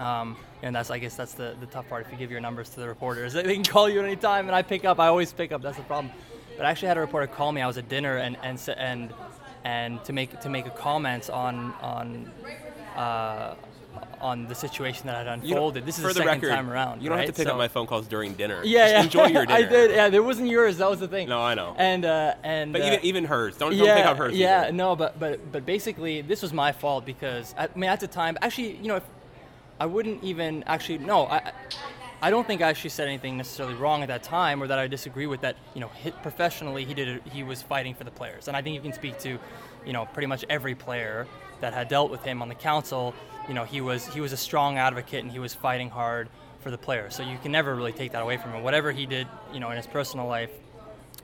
um, 0.00 0.36
and 0.60 0.74
that's 0.74 0.90
I 0.90 0.98
guess 0.98 1.14
that's 1.14 1.34
the, 1.34 1.54
the 1.60 1.66
tough 1.66 1.88
part. 1.88 2.04
If 2.04 2.10
you 2.10 2.18
give 2.18 2.32
your 2.32 2.40
numbers 2.40 2.70
to 2.70 2.80
the 2.80 2.88
reporters, 2.88 3.32
they 3.34 3.54
can 3.54 3.62
call 3.62 3.88
you 3.88 4.02
anytime, 4.02 4.48
and 4.48 4.56
I 4.56 4.62
pick 4.62 4.84
up. 4.84 4.98
I 4.98 5.06
always 5.06 5.32
pick 5.32 5.52
up. 5.52 5.62
That's 5.62 5.76
the 5.76 5.84
problem. 5.84 6.12
But 6.56 6.66
I 6.66 6.70
actually 6.70 6.88
had 6.88 6.96
a 6.96 7.00
reporter 7.00 7.26
call 7.26 7.52
me. 7.52 7.60
I 7.62 7.66
was 7.66 7.78
at 7.78 7.88
dinner 7.88 8.16
and 8.16 8.36
and 8.42 8.60
and 8.76 9.12
and 9.64 10.04
to 10.04 10.12
make 10.12 10.40
to 10.40 10.48
make 10.48 10.66
a 10.66 10.70
comment 10.70 11.30
on 11.30 11.72
on. 11.82 12.30
Uh, 12.96 13.54
on 14.20 14.46
the 14.46 14.54
situation 14.54 15.06
that 15.06 15.16
had 15.16 15.26
unfolded. 15.26 15.84
This 15.86 15.96
is 15.98 16.02
for 16.02 16.08
the 16.08 16.14
second 16.14 16.42
record, 16.42 16.50
time 16.50 16.70
around. 16.70 17.02
You 17.02 17.08
don't 17.08 17.18
right? 17.18 17.26
have 17.26 17.34
to 17.34 17.38
pick 17.38 17.46
So- 17.46 17.52
up 17.52 17.58
my 17.58 17.68
phone 17.68 17.86
calls 17.86 18.06
during 18.06 18.32
dinner. 18.34 18.62
Yeah, 18.64 18.78
Just 18.84 18.92
yeah. 18.92 19.02
enjoy 19.02 19.26
your 19.34 19.46
dinner. 19.46 19.58
I 19.58 19.70
did. 19.70 19.90
Yeah, 19.90 20.08
there 20.08 20.22
wasn't 20.22 20.48
yours. 20.48 20.78
That 20.78 20.88
was 20.90 21.00
the 21.00 21.08
thing. 21.08 21.28
No, 21.28 21.40
I 21.40 21.54
know. 21.54 21.74
And 21.78 22.04
uh, 22.04 22.34
and 22.42 22.72
But 22.72 22.82
uh, 22.82 22.86
even 22.86 23.00
even 23.04 23.24
hers. 23.24 23.56
Don't, 23.56 23.76
don't 23.76 23.86
pick 23.96 24.06
up 24.06 24.16
hers. 24.16 24.34
yeah, 24.34 24.64
either. 24.64 24.72
no, 24.72 24.96
but 24.96 25.18
but 25.20 25.50
but 25.52 25.64
basically, 25.66 26.20
this 26.22 26.42
was 26.42 26.52
my 26.52 26.72
fault 26.72 27.04
because 27.06 27.54
I, 27.58 27.64
I 27.64 27.68
mean 27.74 27.88
at 27.90 28.00
the 28.00 28.06
time, 28.06 28.36
actually, 28.42 28.76
you 28.76 28.88
know, 28.88 28.96
if 28.96 29.04
I 29.78 29.86
wouldn't 29.86 30.22
even 30.24 30.62
actually 30.66 30.98
no, 30.98 31.26
I. 31.26 31.52
I- 32.22 32.30
don't 32.30 32.46
think 32.46 32.62
I 32.62 32.68
actually 32.68 32.90
said 32.90 33.08
anything 33.08 33.36
necessarily 33.36 33.74
wrong 33.74 34.02
at 34.02 34.08
that 34.08 34.22
time, 34.22 34.62
or 34.62 34.66
that 34.66 34.78
I 34.78 34.86
disagree 34.86 35.26
with 35.26 35.40
that. 35.42 35.56
You 35.74 35.80
know, 35.80 35.88
hit 35.88 36.20
professionally, 36.22 36.84
he 36.84 36.94
did 36.94 37.08
it, 37.08 37.22
he 37.32 37.42
was 37.42 37.62
fighting 37.62 37.94
for 37.94 38.04
the 38.04 38.10
players, 38.10 38.48
and 38.48 38.56
I 38.56 38.62
think 38.62 38.74
you 38.74 38.80
can 38.80 38.92
speak 38.92 39.18
to, 39.20 39.38
you 39.84 39.92
know, 39.92 40.06
pretty 40.06 40.26
much 40.26 40.44
every 40.48 40.74
player 40.74 41.26
that 41.60 41.72
had 41.72 41.88
dealt 41.88 42.10
with 42.10 42.22
him 42.22 42.42
on 42.42 42.48
the 42.48 42.54
council. 42.54 43.14
You 43.48 43.54
know, 43.54 43.64
he 43.64 43.80
was 43.80 44.06
he 44.06 44.20
was 44.20 44.32
a 44.32 44.36
strong 44.36 44.78
advocate, 44.78 45.22
and 45.22 45.32
he 45.32 45.38
was 45.38 45.54
fighting 45.54 45.90
hard 45.90 46.28
for 46.60 46.70
the 46.70 46.78
players. 46.78 47.14
So 47.14 47.22
you 47.22 47.38
can 47.38 47.52
never 47.52 47.74
really 47.74 47.92
take 47.92 48.12
that 48.12 48.22
away 48.22 48.36
from 48.36 48.52
him. 48.52 48.62
Whatever 48.62 48.92
he 48.92 49.06
did, 49.06 49.28
you 49.52 49.60
know, 49.60 49.70
in 49.70 49.76
his 49.76 49.86
personal 49.86 50.26
life, 50.26 50.50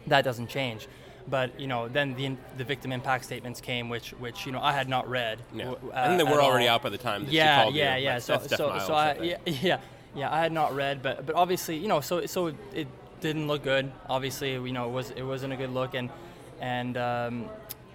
that 0.07 0.24
doesn't 0.24 0.48
change. 0.48 0.87
But 1.28 1.59
you 1.59 1.66
know, 1.66 1.88
then 1.88 2.14
the 2.14 2.37
the 2.57 2.64
victim 2.64 2.92
impact 2.92 3.24
statements 3.24 3.61
came, 3.61 3.88
which 3.88 4.11
which 4.14 4.46
you 4.46 4.52
know 4.52 4.61
I 4.61 4.72
had 4.72 4.88
not 4.88 5.09
read. 5.09 5.38
I 5.52 5.57
think 5.57 5.81
they 6.18 6.24
uh, 6.24 6.35
were 6.35 6.42
already 6.42 6.68
all. 6.68 6.76
out 6.76 6.83
by 6.83 6.90
the 6.90 6.98
time 6.98 7.24
that 7.24 7.31
she 7.31 7.37
yeah, 7.37 7.68
yeah, 7.68 7.96
yeah. 7.96 8.18
So 8.18 8.38
so 8.38 8.57
so 8.57 8.94
I 8.94 9.11
I, 9.11 9.22
yeah 9.22 9.37
yeah 9.46 9.81
yeah 10.14 10.33
I 10.33 10.40
had 10.40 10.53
not 10.53 10.75
read, 10.75 11.03
but 11.03 11.27
but 11.27 11.35
obviously 11.35 11.77
you 11.77 11.88
know 11.88 12.01
so 12.01 12.27
so 12.27 12.53
it, 12.72 12.87
didn't 13.20 13.46
look 13.46 13.62
good. 13.62 13.92
Obviously 14.09 14.55
you 14.55 14.72
know 14.72 14.88
it 14.88 14.92
was 14.92 15.11
it 15.11 15.22
wasn't 15.22 15.53
a 15.53 15.57
good 15.57 15.70
look 15.70 15.94
and 15.94 16.11
and 16.61 16.96
um, 16.96 17.48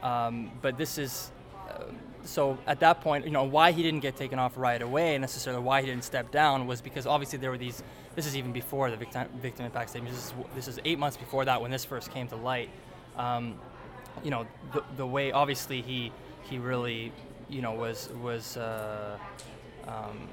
um, 0.04 0.52
but 0.62 0.78
this 0.78 0.98
is. 0.98 1.32
Uh, 1.70 1.84
so 2.24 2.58
at 2.68 2.82
that 2.82 3.00
point, 3.00 3.24
you 3.24 3.32
know, 3.32 3.46
why 3.46 3.72
he 3.72 3.82
didn't 3.82 4.02
get 4.02 4.18
taken 4.18 4.38
off 4.38 4.58
right 4.58 4.82
away, 4.82 5.18
necessarily 5.18 5.64
why 5.64 5.80
he 5.80 5.88
didn't 5.88 6.04
step 6.04 6.30
down, 6.30 6.68
was 6.68 6.82
because 6.82 7.08
obviously 7.08 7.40
there 7.40 7.50
were 7.50 7.58
these. 7.58 7.82
This 8.16 8.26
is 8.26 8.36
even 8.36 8.52
before 8.52 8.92
the 8.92 8.98
victim, 8.98 9.28
victim 9.42 9.66
impact 9.66 9.92
statement. 9.92 10.14
This 10.14 10.26
is 10.26 10.34
this 10.56 10.68
is 10.68 10.80
eight 10.84 11.00
months 11.00 11.16
before 11.18 11.46
that 11.46 11.62
when 11.62 11.72
this 11.72 11.86
first 11.86 12.12
came 12.12 12.28
to 12.28 12.36
light. 12.36 12.70
Um, 13.16 13.56
you 14.24 14.32
know, 14.32 14.46
the, 14.74 14.84
the 14.98 15.08
way 15.08 15.32
obviously 15.32 15.82
he 15.82 16.12
he 16.44 16.58
really, 16.58 17.14
you 17.50 17.62
know, 17.62 17.74
was 17.74 18.10
was 18.22 18.58
uh, 18.58 19.18
um, 19.88 20.28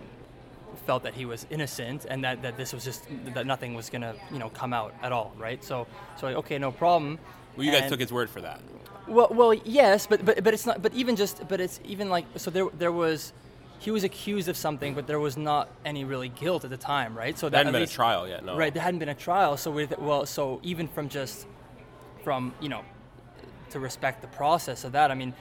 felt 0.86 1.02
that 1.02 1.14
he 1.14 1.24
was 1.24 1.46
innocent 1.50 2.06
and 2.08 2.22
that, 2.24 2.42
that 2.42 2.56
this 2.56 2.72
was 2.72 2.84
just 2.84 3.06
that 3.34 3.46
nothing 3.46 3.74
was 3.74 3.90
gonna 3.90 4.14
you 4.32 4.38
know 4.38 4.48
come 4.50 4.72
out 4.72 4.94
at 5.02 5.12
all, 5.12 5.32
right? 5.38 5.62
So 5.64 5.86
so 6.18 6.26
like, 6.26 6.36
okay, 6.36 6.58
no 6.58 6.70
problem. 6.72 7.18
Well, 7.56 7.64
you 7.64 7.72
guys 7.72 7.82
And- 7.82 7.90
took 7.90 8.00
his 8.00 8.12
word 8.12 8.28
for 8.30 8.40
that. 8.40 8.60
well, 9.06 9.28
well, 9.30 9.54
yes, 9.54 10.06
but 10.06 10.24
but 10.24 10.42
but 10.42 10.54
it's 10.54 10.66
not. 10.66 10.82
But 10.82 10.92
even 10.94 11.14
just, 11.16 11.46
but 11.48 11.60
it's 11.60 11.78
even 11.84 12.08
like 12.10 12.24
so. 12.36 12.50
There 12.50 12.66
there 12.76 12.90
was, 12.92 13.32
he 13.78 13.90
was 13.92 14.02
accused 14.02 14.48
of 14.48 14.56
something, 14.56 14.94
but 14.94 15.06
there 15.06 15.20
was 15.20 15.36
not 15.36 15.68
any 15.84 16.04
really 16.04 16.30
guilt 16.30 16.64
at 16.64 16.70
the 16.70 16.76
time, 16.76 17.16
right? 17.16 17.38
So 17.38 17.48
There 17.48 17.58
hadn't 17.58 17.72
been 17.72 17.82
least- 17.82 17.92
a 17.92 17.96
trial 17.96 18.26
yet, 18.26 18.44
no. 18.44 18.56
Right, 18.56 18.72
there 18.74 18.82
hadn't 18.82 18.98
been 18.98 19.08
a 19.10 19.14
trial. 19.14 19.56
So 19.56 19.70
with 19.70 19.96
well, 19.98 20.26
so 20.26 20.58
even 20.64 20.88
from 20.88 21.08
just 21.08 21.46
from 22.24 22.52
you 22.60 22.68
know 22.68 22.82
to 23.70 23.78
respect 23.78 24.20
the 24.20 24.28
process 24.28 24.84
of 24.84 24.92
that, 24.92 25.10
I 25.10 25.14
mean. 25.14 25.32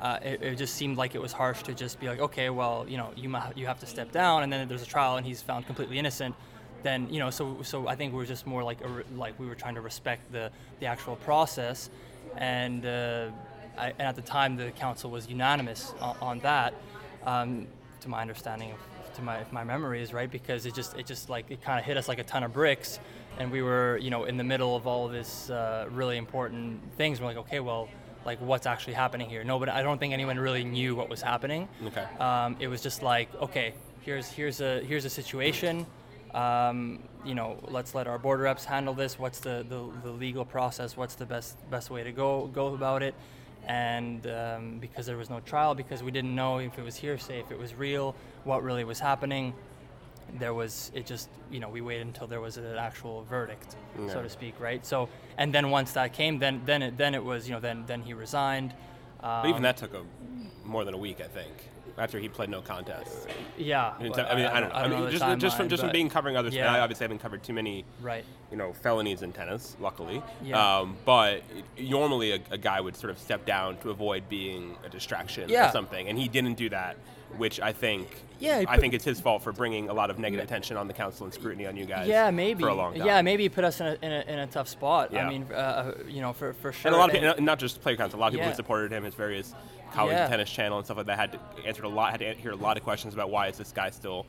Uh, 0.00 0.18
it, 0.22 0.42
it 0.42 0.56
just 0.56 0.74
seemed 0.76 0.96
like 0.96 1.14
it 1.14 1.20
was 1.20 1.32
harsh 1.32 1.62
to 1.62 1.74
just 1.74 2.00
be 2.00 2.08
like, 2.08 2.20
okay, 2.20 2.48
well, 2.48 2.86
you 2.88 2.96
know, 2.96 3.10
you 3.16 3.36
you 3.54 3.66
have 3.66 3.78
to 3.80 3.86
step 3.86 4.10
down, 4.12 4.42
and 4.42 4.52
then 4.52 4.66
there's 4.66 4.82
a 4.82 4.86
trial, 4.86 5.16
and 5.16 5.26
he's 5.26 5.42
found 5.42 5.66
completely 5.66 5.98
innocent. 5.98 6.34
Then 6.82 7.08
you 7.10 7.18
know, 7.18 7.28
so 7.28 7.58
so 7.62 7.86
I 7.86 7.96
think 7.96 8.12
we 8.12 8.18
were 8.18 8.26
just 8.26 8.46
more 8.46 8.62
like 8.62 8.78
re- 8.82 9.04
like 9.14 9.38
we 9.38 9.46
were 9.46 9.54
trying 9.54 9.74
to 9.74 9.82
respect 9.82 10.32
the 10.32 10.50
the 10.80 10.86
actual 10.86 11.16
process, 11.16 11.90
and 12.36 12.86
uh, 12.86 13.28
I, 13.76 13.88
and 13.90 14.02
at 14.08 14.16
the 14.16 14.22
time 14.22 14.56
the 14.56 14.70
council 14.70 15.10
was 15.10 15.28
unanimous 15.28 15.92
on, 16.00 16.16
on 16.22 16.38
that, 16.40 16.72
um, 17.24 17.66
to 18.00 18.08
my 18.08 18.22
understanding 18.22 18.72
of 18.72 18.78
to 19.16 19.22
my 19.22 19.44
my 19.52 19.64
memory 19.64 20.02
is 20.02 20.14
right, 20.14 20.30
because 20.30 20.64
it 20.64 20.72
just 20.72 20.96
it 20.96 21.04
just 21.04 21.28
like 21.28 21.50
it 21.50 21.60
kind 21.60 21.78
of 21.78 21.84
hit 21.84 21.98
us 21.98 22.08
like 22.08 22.18
a 22.18 22.24
ton 22.24 22.42
of 22.42 22.54
bricks, 22.54 23.00
and 23.38 23.50
we 23.52 23.60
were 23.60 23.98
you 23.98 24.08
know 24.08 24.24
in 24.24 24.38
the 24.38 24.44
middle 24.44 24.74
of 24.74 24.86
all 24.86 25.04
of 25.04 25.12
this 25.12 25.50
uh, 25.50 25.86
really 25.90 26.16
important 26.16 26.80
things. 26.96 27.20
We're 27.20 27.26
like, 27.26 27.36
okay, 27.36 27.60
well, 27.60 27.90
like 28.24 28.38
what's 28.40 28.66
actually 28.66 28.94
happening 28.94 29.28
here? 29.28 29.44
Nobody, 29.44 29.72
I 29.72 29.82
don't 29.82 29.98
think 29.98 30.12
anyone 30.12 30.38
really 30.38 30.64
knew 30.64 30.94
what 30.94 31.08
was 31.08 31.22
happening. 31.22 31.68
Okay. 31.86 32.04
Um, 32.18 32.56
it 32.60 32.68
was 32.68 32.82
just 32.82 33.02
like, 33.02 33.34
okay, 33.36 33.74
here's 34.02 34.28
here's 34.28 34.60
a 34.60 34.80
here's 34.80 35.04
a 35.04 35.10
situation. 35.10 35.86
Um, 36.34 37.00
you 37.24 37.34
know, 37.34 37.58
let's 37.68 37.94
let 37.94 38.06
our 38.06 38.18
border 38.18 38.44
reps 38.44 38.64
handle 38.64 38.94
this. 38.94 39.18
What's 39.18 39.40
the, 39.40 39.66
the, 39.68 39.90
the 40.04 40.10
legal 40.10 40.44
process? 40.44 40.96
What's 40.96 41.16
the 41.16 41.26
best 41.26 41.56
best 41.70 41.90
way 41.90 42.04
to 42.04 42.12
go 42.12 42.46
go 42.46 42.74
about 42.74 43.02
it? 43.02 43.14
And 43.66 44.26
um, 44.26 44.78
because 44.78 45.06
there 45.06 45.16
was 45.16 45.28
no 45.28 45.40
trial, 45.40 45.74
because 45.74 46.02
we 46.02 46.10
didn't 46.10 46.34
know 46.34 46.58
if 46.58 46.78
it 46.78 46.82
was 46.82 46.96
hearsay, 46.96 47.40
if 47.40 47.50
it 47.50 47.58
was 47.58 47.74
real, 47.74 48.14
what 48.44 48.62
really 48.62 48.84
was 48.84 48.98
happening, 48.98 49.52
there 50.38 50.54
was 50.54 50.90
it 50.94 51.06
just 51.06 51.28
you 51.50 51.60
know 51.60 51.68
we 51.68 51.80
waited 51.80 52.06
until 52.06 52.26
there 52.26 52.40
was 52.40 52.56
an 52.56 52.64
actual 52.76 53.24
verdict, 53.24 53.76
Yeah. 53.98 54.08
so 54.08 54.22
to 54.22 54.28
speak, 54.28 54.54
right? 54.60 54.84
So 54.84 55.08
and 55.38 55.52
then 55.52 55.70
once 55.70 55.92
that 55.92 56.12
came, 56.12 56.38
then 56.38 56.62
then 56.64 56.82
it 56.82 56.96
then 56.96 57.14
it 57.14 57.24
was 57.24 57.48
you 57.48 57.54
know 57.54 57.60
then 57.60 57.84
then 57.86 58.02
he 58.02 58.14
resigned. 58.14 58.72
Um, 59.22 59.42
But 59.42 59.48
even 59.50 59.62
that 59.62 59.76
took 59.76 59.92
a, 59.94 60.02
more 60.64 60.84
than 60.84 60.94
a 60.94 60.98
week, 60.98 61.20
I 61.20 61.28
think, 61.28 61.52
after 62.00 62.18
he 62.18 62.28
pled 62.28 62.48
no 62.48 62.62
contest. 62.62 63.28
yeah. 63.58 63.92
I 63.98 64.02
mean, 64.02 64.12
I 64.14 64.34
mean, 64.34 64.46
I 64.46 64.60
don't 64.60 64.68
know. 64.70 64.74
I, 64.74 64.88
know 64.88 64.96
mean, 64.96 65.04
the 65.06 65.10
just, 65.12 65.38
just 65.40 65.56
from 65.56 65.68
just 65.68 65.82
from 65.82 65.92
being 65.92 66.08
covering 66.08 66.36
other 66.36 66.48
yeah. 66.48 66.72
I 66.72 66.80
obviously 66.80 67.04
haven't 67.04 67.18
covered 67.18 67.42
too 67.42 67.52
many, 67.52 67.84
right. 68.00 68.24
you 68.50 68.56
know, 68.56 68.72
felonies 68.72 69.22
in 69.22 69.32
tennis. 69.32 69.76
Luckily, 69.80 70.22
Yeah. 70.42 70.78
um, 70.78 70.96
but 71.04 71.42
normally 71.78 72.32
a, 72.32 72.40
a 72.50 72.58
guy 72.58 72.80
would 72.80 72.96
sort 72.96 73.10
of 73.10 73.18
step 73.18 73.44
down 73.46 73.76
to 73.78 73.90
avoid 73.90 74.28
being 74.28 74.76
a 74.84 74.88
distraction 74.88 75.50
or 75.54 75.70
something, 75.70 76.08
and 76.08 76.18
he 76.18 76.26
didn't 76.28 76.54
do 76.54 76.68
that, 76.70 76.96
which 77.36 77.60
I 77.60 77.72
think. 77.72 78.08
Yeah, 78.38 78.60
he 78.60 78.66
I 78.66 78.78
think 78.78 78.94
it's 78.94 79.04
his 79.04 79.20
fault 79.20 79.42
for 79.42 79.52
bringing 79.52 79.90
a 79.90 79.92
lot 79.92 80.08
of 80.08 80.18
negative 80.18 80.42
attention 80.46 80.78
on 80.78 80.88
the 80.88 80.94
council 80.94 81.26
and 81.26 81.34
scrutiny 81.34 81.66
on 81.66 81.76
you 81.76 81.84
guys. 81.84 82.08
Yeah, 82.08 82.30
maybe. 82.30 82.62
for 82.62 82.70
a 82.70 82.74
long 82.74 82.94
time. 82.96 83.06
Yeah, 83.06 83.20
maybe 83.20 83.44
it 83.44 83.52
put 83.52 83.64
us 83.64 83.80
in 83.80 83.86
a, 83.86 83.98
in 84.00 84.12
a, 84.12 84.20
in 84.32 84.38
a 84.38 84.46
tough 84.46 84.66
spot. 84.68 85.12
Yeah. 85.12 85.26
I 85.26 85.28
mean, 85.28 85.42
uh, 85.52 85.92
you 86.08 86.22
know, 86.22 86.32
for, 86.32 86.54
for 86.54 86.72
sure. 86.72 86.88
And 86.88 86.96
a 86.96 86.98
lot 86.98 87.10
of 87.10 87.20
people, 87.20 87.44
not 87.44 87.58
just 87.58 87.82
player 87.82 87.96
council, 87.96 88.18
a 88.18 88.20
lot 88.20 88.28
of 88.28 88.32
people 88.32 88.46
Yeah. 88.46 88.52
who 88.52 88.56
supported 88.56 88.92
him, 88.92 89.04
his 89.04 89.14
various 89.14 89.54
college 89.92 90.12
Yeah. 90.16 90.28
tennis 90.28 90.50
channel 90.50 90.78
and 90.78 90.86
stuff 90.86 90.96
like 90.98 91.06
that, 91.06 91.18
had 91.18 91.32
to 91.32 91.38
answer 91.66 91.84
a 91.84 91.88
lot, 91.88 92.10
had 92.12 92.20
to 92.20 92.34
hear 92.34 92.52
a 92.52 92.56
lot 92.56 92.76
of 92.76 92.82
questions 92.84 93.14
about 93.14 93.30
why 93.30 93.48
is 93.48 93.56
this 93.58 93.72
guy 93.72 93.90
still 93.90 94.26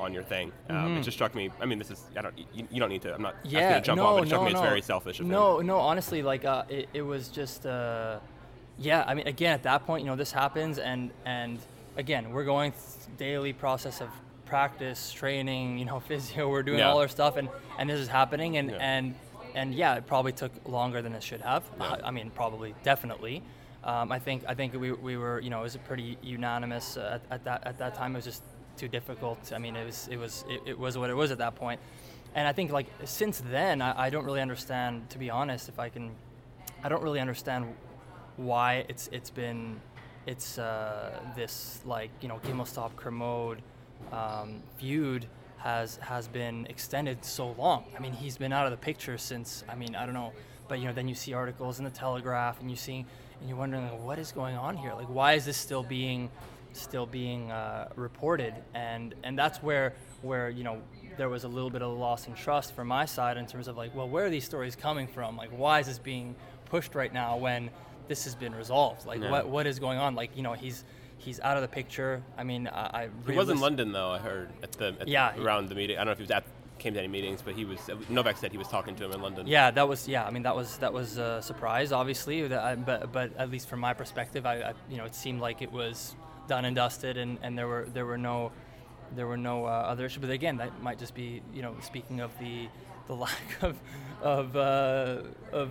on 0.00 0.12
your 0.14 0.22
thing. 0.22 0.52
Um, 0.70 0.96
It 0.98 1.02
just 1.02 1.16
struck 1.16 1.34
me. 1.34 1.50
I 1.60 1.66
mean, 1.66 1.78
this 1.78 1.90
is 1.90 2.04
I 2.16 2.22
don't 2.22 2.38
you, 2.54 2.66
you 2.70 2.78
don't 2.80 2.88
need 2.90 3.02
to. 3.02 3.14
I'm 3.14 3.22
not 3.22 3.34
Mm-hmm. 3.42 3.48
yeah, 3.56 3.74
to 3.74 3.80
jump 3.80 3.96
no, 3.98 4.06
on, 4.06 4.14
but 4.16 4.22
it 4.24 4.26
struck 4.28 4.40
no, 4.42 4.46
me 4.46 4.52
no. 4.52 4.58
it's 4.60 4.68
very 4.68 4.82
selfish. 4.82 5.20
No, 5.20 5.60
no, 5.60 5.78
honestly, 5.78 6.22
like 6.22 6.44
uh, 6.44 6.64
it, 6.68 6.88
it 6.94 7.02
was 7.02 7.28
just, 7.28 7.66
uh, 7.66 8.18
yeah. 8.78 9.04
I 9.06 9.14
mean, 9.14 9.26
again, 9.26 9.54
at 9.54 9.64
that 9.64 9.84
point, 9.86 10.04
you 10.04 10.10
know, 10.10 10.16
this 10.16 10.30
happens, 10.30 10.78
and 10.78 11.10
and 11.24 11.58
again, 11.96 12.30
we're 12.30 12.44
going 12.44 12.70
th- 12.72 13.16
daily 13.18 13.52
process 13.52 14.00
of 14.00 14.08
practice, 14.44 15.12
training, 15.12 15.78
you 15.78 15.84
know, 15.84 15.98
physio. 16.08 16.48
We're 16.48 16.62
doing 16.62 16.78
Yeah. 16.78 16.90
all 16.90 17.00
our 17.00 17.08
stuff, 17.08 17.36
and 17.36 17.48
and 17.78 17.90
this 17.90 17.98
is 17.98 18.08
happening, 18.08 18.56
and 18.56 18.70
Yeah. 18.70 18.76
and 18.80 19.14
and 19.56 19.74
yeah, 19.74 19.96
it 19.96 20.06
probably 20.06 20.32
took 20.32 20.52
longer 20.68 21.02
than 21.02 21.12
it 21.14 21.22
should 21.24 21.40
have. 21.40 21.64
Yeah. 21.80 21.96
I, 22.04 22.08
I 22.08 22.10
mean, 22.12 22.30
probably, 22.30 22.74
definitely. 22.84 23.42
Um, 23.88 24.12
I 24.12 24.18
think 24.18 24.44
I 24.46 24.52
think 24.52 24.74
we, 24.74 24.92
we 24.92 25.16
were 25.16 25.40
you 25.40 25.48
know 25.48 25.60
it 25.60 25.62
was 25.62 25.76
pretty 25.78 26.18
unanimous 26.22 26.98
uh, 26.98 27.18
at, 27.30 27.32
at 27.32 27.44
that 27.44 27.66
at 27.66 27.78
that 27.78 27.94
time. 27.94 28.14
It 28.14 28.18
was 28.18 28.26
just 28.26 28.42
too 28.76 28.86
difficult. 28.86 29.50
I 29.54 29.58
mean, 29.58 29.76
it 29.76 29.86
was 29.86 30.08
it 30.10 30.18
was 30.18 30.44
it, 30.46 30.60
it 30.66 30.78
was 30.78 30.98
what 30.98 31.08
it 31.08 31.14
was 31.14 31.30
at 31.30 31.38
that 31.38 31.54
point. 31.54 31.80
And 32.34 32.46
I 32.46 32.52
think 32.52 32.70
like 32.70 32.86
since 33.04 33.42
then, 33.50 33.80
I, 33.80 34.06
I 34.06 34.10
don't 34.10 34.26
really 34.26 34.42
understand. 34.42 35.08
To 35.10 35.18
be 35.18 35.30
honest, 35.30 35.70
if 35.70 35.78
I 35.78 35.88
can, 35.88 36.10
I 36.84 36.90
don't 36.90 37.02
really 37.02 37.18
understand 37.18 37.74
why 38.36 38.84
it's 38.90 39.08
it's 39.10 39.30
been 39.30 39.80
it's 40.26 40.58
uh, 40.58 41.18
this 41.34 41.80
like 41.86 42.10
you 42.20 42.28
know 42.28 42.40
Gimelstob 42.44 42.94
Kermode 42.94 43.62
um, 44.12 44.62
feud 44.76 45.26
has 45.56 45.96
has 46.02 46.28
been 46.28 46.66
extended 46.66 47.24
so 47.24 47.52
long. 47.52 47.84
I 47.96 48.00
mean, 48.00 48.12
he's 48.12 48.36
been 48.36 48.52
out 48.52 48.66
of 48.66 48.70
the 48.70 48.76
picture 48.76 49.16
since 49.16 49.64
I 49.66 49.74
mean, 49.74 49.96
I 49.96 50.04
don't 50.04 50.14
know, 50.14 50.34
but 50.68 50.78
you 50.78 50.84
know, 50.84 50.92
then 50.92 51.08
you 51.08 51.14
see 51.14 51.32
articles 51.32 51.78
in 51.78 51.86
the 51.86 51.90
Telegraph, 51.90 52.60
and 52.60 52.68
you 52.70 52.76
see, 52.76 53.06
and 53.40 53.48
you're 53.48 53.58
wondering 53.58 53.84
like, 53.84 54.02
what 54.02 54.18
is 54.18 54.32
going 54.32 54.56
on 54.56 54.76
here? 54.76 54.92
Like, 54.94 55.08
why 55.08 55.34
is 55.34 55.44
this 55.44 55.56
still 55.56 55.82
being 55.82 56.30
still 56.72 57.06
being 57.06 57.50
uh, 57.50 57.88
reported? 57.96 58.54
And 58.74 59.14
and 59.24 59.38
that's 59.38 59.62
where 59.62 59.94
where 60.22 60.50
you 60.50 60.64
know 60.64 60.80
there 61.16 61.28
was 61.28 61.44
a 61.44 61.48
little 61.48 61.70
bit 61.70 61.82
of 61.82 61.90
a 61.90 61.94
loss 61.94 62.26
in 62.26 62.34
trust 62.34 62.74
from 62.74 62.88
my 62.88 63.04
side 63.04 63.36
in 63.36 63.46
terms 63.46 63.68
of 63.68 63.76
like, 63.76 63.94
well, 63.94 64.08
where 64.08 64.26
are 64.26 64.30
these 64.30 64.44
stories 64.44 64.76
coming 64.76 65.06
from? 65.08 65.36
Like, 65.36 65.50
why 65.50 65.80
is 65.80 65.86
this 65.86 65.98
being 65.98 66.36
pushed 66.66 66.94
right 66.94 67.12
now 67.12 67.36
when 67.36 67.70
this 68.06 68.24
has 68.24 68.34
been 68.34 68.54
resolved? 68.54 69.06
Like, 69.06 69.20
Yeah. 69.20 69.30
what 69.30 69.48
what 69.48 69.66
is 69.66 69.78
going 69.78 69.98
on? 69.98 70.14
Like, 70.14 70.36
you 70.36 70.42
know, 70.42 70.52
he's 70.52 70.84
he's 71.16 71.40
out 71.40 71.56
of 71.56 71.62
the 71.62 71.68
picture. 71.68 72.22
I 72.36 72.44
mean, 72.44 72.68
I, 72.68 73.08
I 73.26 73.30
He 73.30 73.36
was 73.36 73.48
in 73.48 73.60
London 73.60 73.92
though. 73.92 74.10
I 74.10 74.18
heard 74.18 74.50
at 74.62 74.72
the 74.72 74.94
at 75.00 75.08
Yeah, 75.08 75.36
around 75.40 75.68
the 75.68 75.74
meeting. 75.74 75.96
I 75.96 76.00
don't 76.00 76.06
know 76.06 76.12
if 76.12 76.18
he 76.18 76.24
was 76.24 76.30
at 76.30 76.44
came 76.78 76.94
to 76.94 76.98
any 76.98 77.08
meetings, 77.08 77.42
but 77.42 77.54
he 77.54 77.64
was. 77.64 77.78
Novak 78.08 78.36
said 78.36 78.52
he 78.52 78.58
was 78.58 78.68
talking 78.68 78.94
to 78.96 79.04
him 79.04 79.12
in 79.12 79.20
London. 79.22 79.46
Yeah, 79.46 79.70
that 79.70 79.88
was 79.88 80.06
yeah. 80.08 80.24
I 80.24 80.30
mean, 80.30 80.42
that 80.44 80.54
was 80.56 80.78
that 80.78 80.92
was 80.92 81.18
a 81.18 81.42
surprise, 81.42 81.92
obviously. 81.92 82.46
That 82.46 82.60
I, 82.60 82.74
but 82.76 83.12
but 83.12 83.36
at 83.36 83.50
least 83.50 83.68
from 83.68 83.80
my 83.80 83.92
perspective, 83.94 84.46
I, 84.46 84.54
I 84.60 84.72
you 84.90 84.96
know 84.96 85.04
it 85.04 85.14
seemed 85.14 85.40
like 85.40 85.62
it 85.62 85.72
was 85.72 86.14
done 86.46 86.64
and 86.64 86.74
dusted, 86.76 87.16
and, 87.16 87.38
and 87.42 87.56
there 87.58 87.68
were 87.68 87.86
there 87.92 88.06
were 88.06 88.18
no 88.18 88.52
there 89.14 89.26
were 89.26 89.36
no 89.36 89.64
uh, 89.64 89.68
other 89.68 90.06
issues. 90.06 90.20
But 90.20 90.30
again, 90.30 90.56
that 90.58 90.82
might 90.82 90.98
just 90.98 91.14
be 91.14 91.42
you 91.52 91.62
know 91.62 91.74
speaking 91.82 92.20
of 92.20 92.30
the 92.38 92.68
the 93.06 93.14
lack 93.26 93.62
of 93.62 93.76
of 94.22 94.56
uh, 94.56 95.22
of 95.52 95.70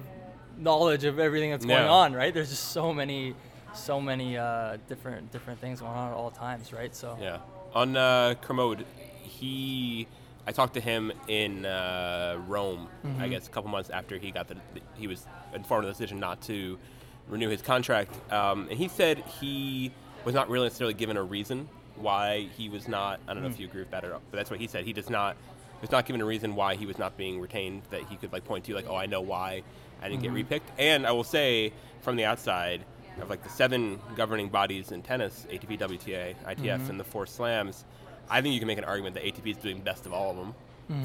knowledge 0.58 1.04
of 1.04 1.20
everything 1.20 1.52
that's 1.52 1.66
going 1.66 1.84
Yeah. 1.86 1.90
on. 1.92 2.14
Right? 2.14 2.34
There's 2.34 2.50
just 2.50 2.72
so 2.72 2.94
many 2.94 3.36
so 3.74 4.02
many 4.02 4.38
uh, 4.38 4.78
different 4.88 5.32
different 5.32 5.60
things 5.62 5.80
going 5.82 5.94
on 5.94 6.12
at 6.12 6.16
all 6.16 6.32
times. 6.32 6.74
Right? 6.74 6.96
So 6.96 7.18
Yeah. 7.22 7.40
On 7.76 7.96
uh, 7.96 8.34
Kermode, 8.42 8.86
he, 9.22 10.08
I 10.48 10.52
talked 10.54 10.76
to 10.76 10.82
him 10.82 11.12
in 11.28 11.66
uh, 11.66 12.40
Rome. 12.48 12.88
Mm-hmm. 13.06 13.22
I 13.22 13.28
guess 13.28 13.48
a 13.48 13.52
couple 13.52 13.70
months 13.70 13.90
after 13.90 14.18
he 14.18 14.32
got 14.32 14.48
the, 14.48 14.56
he 14.96 15.06
was 15.06 15.28
informed 15.54 15.84
of 15.84 15.90
the 15.90 15.94
decision 15.94 16.20
not 16.20 16.42
to 16.44 16.80
renew 17.28 17.50
his 17.50 17.62
contract, 17.62 18.14
um, 18.32 18.68
and 18.70 18.80
he 18.80 18.88
said 18.88 19.20
he 19.42 19.92
was 20.24 20.34
not 20.34 20.50
really 20.50 20.66
necessarily 20.66 20.94
given 20.94 21.18
a 21.18 21.24
reason 21.24 21.68
why 21.98 22.48
he 22.58 22.70
was 22.70 22.88
not. 22.88 23.20
I 23.28 23.34
don't 23.34 23.44
know 23.44 23.50
if 23.50 23.60
you 23.60 23.68
agree 23.68 23.82
with 23.82 23.92
that 23.92 24.06
or 24.06 24.10
not, 24.10 24.22
but 24.32 24.38
that's 24.38 24.50
what 24.50 24.60
he 24.60 24.68
said. 24.68 24.86
He 24.86 24.94
does 24.94 25.10
not. 25.10 25.36
Was 25.80 25.92
not 25.92 26.08
given 26.08 26.22
a 26.22 26.26
reason 26.26 26.56
why 26.56 26.74
he 26.74 26.88
was 26.88 26.98
not 26.98 27.18
being 27.18 27.40
retained 27.40 27.84
that 27.92 28.02
he 28.10 28.16
could 28.16 28.34
like 28.34 28.44
point 28.46 28.66
to, 28.66 28.74
like, 28.74 28.88
oh, 28.90 28.96
I 28.96 29.06
know 29.06 29.22
why 29.22 29.62
I 30.02 30.10
didn't 30.10 30.24
get 30.24 30.32
repicked. 30.34 30.68
And 30.80 31.06
I 31.06 31.12
will 31.12 31.24
say, 31.24 31.72
from 32.02 32.16
the 32.16 32.26
outside, 32.26 32.84
of 33.22 33.30
like 33.30 33.44
the 33.44 33.50
seven 33.50 34.00
governing 34.16 34.50
bodies 34.50 34.92
in 34.92 35.04
tennis, 35.04 35.46
ATP, 35.52 35.80
WTA, 35.80 36.36
ITF, 36.46 36.90
and 36.90 37.00
the 37.00 37.04
four 37.04 37.26
slams, 37.26 37.86
I 38.30 38.42
think 38.42 38.54
you 38.54 38.60
can 38.60 38.68
make 38.68 38.78
an 38.78 38.84
argument 38.84 39.16
that 39.16 39.24
ATP 39.24 39.52
is 39.52 39.58
doing 39.58 39.80
best 39.82 40.06
of 40.06 40.14
all 40.14 40.32
of 40.32 40.38
them, 40.38 40.54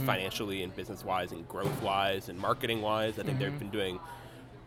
financially 0.07 0.63
and 0.63 0.75
business 0.77 1.05
wise 1.05 1.33
and 1.33 1.47
growth 1.49 1.83
wise 1.83 2.29
and 2.29 2.39
marketing 2.39 2.83
wise. 2.83 3.19
I 3.19 3.23
think 3.25 3.39
they've 3.41 3.59
been 3.59 3.71
doing 3.71 3.99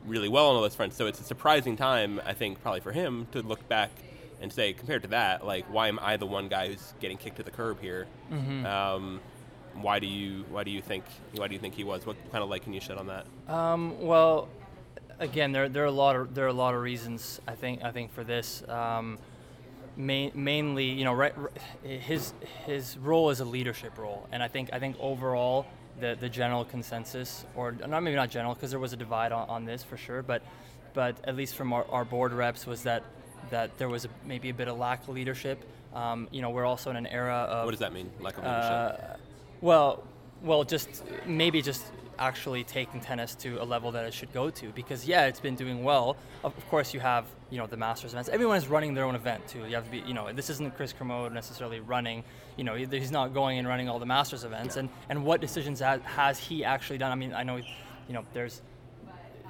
really 0.06 0.28
well 0.30 0.50
on 0.50 0.56
all 0.56 0.62
those 0.62 0.76
fronts. 0.76 0.96
So 0.98 1.08
it's 1.08 1.20
a 1.20 1.24
surprising 1.24 1.78
time, 1.78 2.22
I 2.26 2.34
think, 2.34 2.62
probably 2.62 2.82
for 2.82 2.92
him 2.92 3.28
to 3.32 3.42
look 3.42 3.68
back 3.70 3.92
and 4.42 4.52
say, 4.52 4.74
compared 4.74 5.04
to 5.04 5.08
that, 5.10 5.46
like, 5.46 5.66
why 5.74 5.88
am 5.88 6.00
I 6.02 6.18
the 6.18 6.26
one 6.26 6.50
guy 6.50 6.68
who's 6.68 6.94
getting 7.00 7.18
kicked 7.18 7.38
to 7.38 7.44
the 7.44 7.52
curb 7.52 7.80
here? 7.80 8.08
Um, 8.66 9.22
why 9.74 10.00
do 10.00 10.08
you 10.08 10.46
why 10.50 10.64
do 10.64 10.72
you 10.72 10.82
think 10.82 11.04
why 11.36 11.48
do 11.48 11.54
you 11.54 11.60
think 11.60 11.74
he 11.76 11.84
was? 11.84 12.06
What 12.06 12.16
kind 12.32 12.44
of 12.44 12.50
light 12.50 12.64
can 12.64 12.74
you 12.74 12.80
shed 12.82 12.98
on 12.98 13.08
that? 13.08 13.26
Um, 13.48 14.00
well, 14.02 14.48
again, 15.20 15.52
there, 15.52 15.68
there 15.70 15.84
are 15.84 15.88
a 15.88 15.92
lot 15.92 16.16
of 16.16 16.34
there 16.36 16.46
are 16.46 16.50
a 16.50 16.54
lot 16.54 16.74
of 16.76 16.82
reasons. 16.82 17.40
I 17.48 17.56
think 17.56 17.84
I 17.84 17.92
think 17.92 18.14
for 18.14 18.24
this, 18.24 18.64
um, 18.70 19.18
main, 19.98 20.32
mainly, 20.34 20.86
you 20.86 21.04
know, 21.04 21.14
right, 21.14 21.34
his 21.84 22.34
his 22.66 22.98
role 22.98 23.30
is 23.30 23.40
a 23.40 23.46
leadership 23.46 23.98
role, 23.98 24.28
and 24.32 24.42
I 24.44 24.48
think 24.48 24.70
I 24.74 24.80
think 24.80 24.96
overall 25.00 25.66
the 26.00 26.18
the 26.20 26.30
general 26.30 26.66
consensus, 26.66 27.46
or 27.56 27.72
not 27.72 28.02
maybe 28.04 28.16
not 28.16 28.30
general, 28.30 28.54
because 28.54 28.72
there 28.72 28.80
was 28.80 28.94
a 28.94 28.98
divide 28.98 29.32
on, 29.32 29.48
on 29.50 29.66
this 29.66 29.84
for 29.84 29.98
sure, 29.98 30.22
but 30.22 30.42
but 30.94 31.18
at 31.26 31.36
least 31.36 31.56
from 31.56 31.74
our, 31.74 31.86
our 31.90 32.06
board 32.06 32.34
reps 32.34 32.66
was 32.66 32.84
that 32.84 33.04
that 33.50 33.78
there 33.78 33.90
was 33.90 34.06
a, 34.06 34.10
maybe 34.26 34.50
a 34.50 34.54
bit 34.54 34.68
of 34.68 34.78
lack 34.78 35.04
of 35.04 35.10
leadership. 35.10 35.64
Um, 35.94 36.28
you 36.32 36.42
know, 36.42 36.50
we're 36.50 36.66
also 36.66 36.90
in 36.90 36.98
an 36.98 37.08
era 37.08 37.48
of 37.50 37.66
What 37.66 37.72
does 37.72 37.80
that 37.80 37.94
mean? 37.94 38.12
Lack 38.20 38.38
of 38.38 38.44
leadership. 38.44 39.12
uh, 39.12 39.16
well, 39.62 40.04
well, 40.42 40.64
just 40.64 41.04
maybe 41.26 41.62
just 41.62 41.86
actually 42.20 42.64
taking 42.64 43.00
tennis 43.00 43.36
to 43.36 43.62
a 43.62 43.66
level 43.66 43.92
that 43.92 44.06
it 44.06 44.14
should 44.14 44.32
go 44.34 44.50
to 44.50 44.70
because 44.70 45.08
yeah, 45.08 45.26
it's 45.26 45.40
been 45.40 45.56
doing 45.56 45.84
well. 45.84 46.18
Of 46.44 46.54
course, 46.70 46.94
you 46.94 47.00
have 47.00 47.26
you 47.50 47.58
know 47.58 47.68
the 47.68 47.78
Masters 47.78 48.14
events. 48.14 48.30
Everyone 48.30 48.58
is 48.58 48.68
running 48.68 48.94
their 48.94 49.06
own 49.06 49.16
event 49.16 49.48
too. 49.48 49.60
You 49.60 49.76
have 49.76 49.86
to 49.86 49.92
be 49.92 50.00
you 50.00 50.14
know 50.14 50.32
this 50.34 50.50
isn't 50.50 50.76
Chris 50.76 50.94
Kermode 50.94 51.34
necessarily 51.34 51.80
running. 51.80 52.24
You 52.58 52.64
know 52.64 52.76
he's 52.76 53.12
not 53.12 53.34
going 53.34 53.60
and 53.60 53.68
running 53.68 53.90
all 53.90 54.00
the 54.00 54.06
Masters 54.06 54.44
events. 54.44 54.76
And 54.78 54.90
and 55.10 55.24
what 55.26 55.42
decisions 55.42 55.80
has, 55.80 56.02
has 56.02 56.40
he 56.40 56.64
actually 56.64 56.98
done? 56.98 57.12
I 57.12 57.16
mean, 57.16 57.34
I 57.34 57.44
know 57.44 57.58
you 57.58 58.14
know 58.14 58.24
there's 58.34 58.62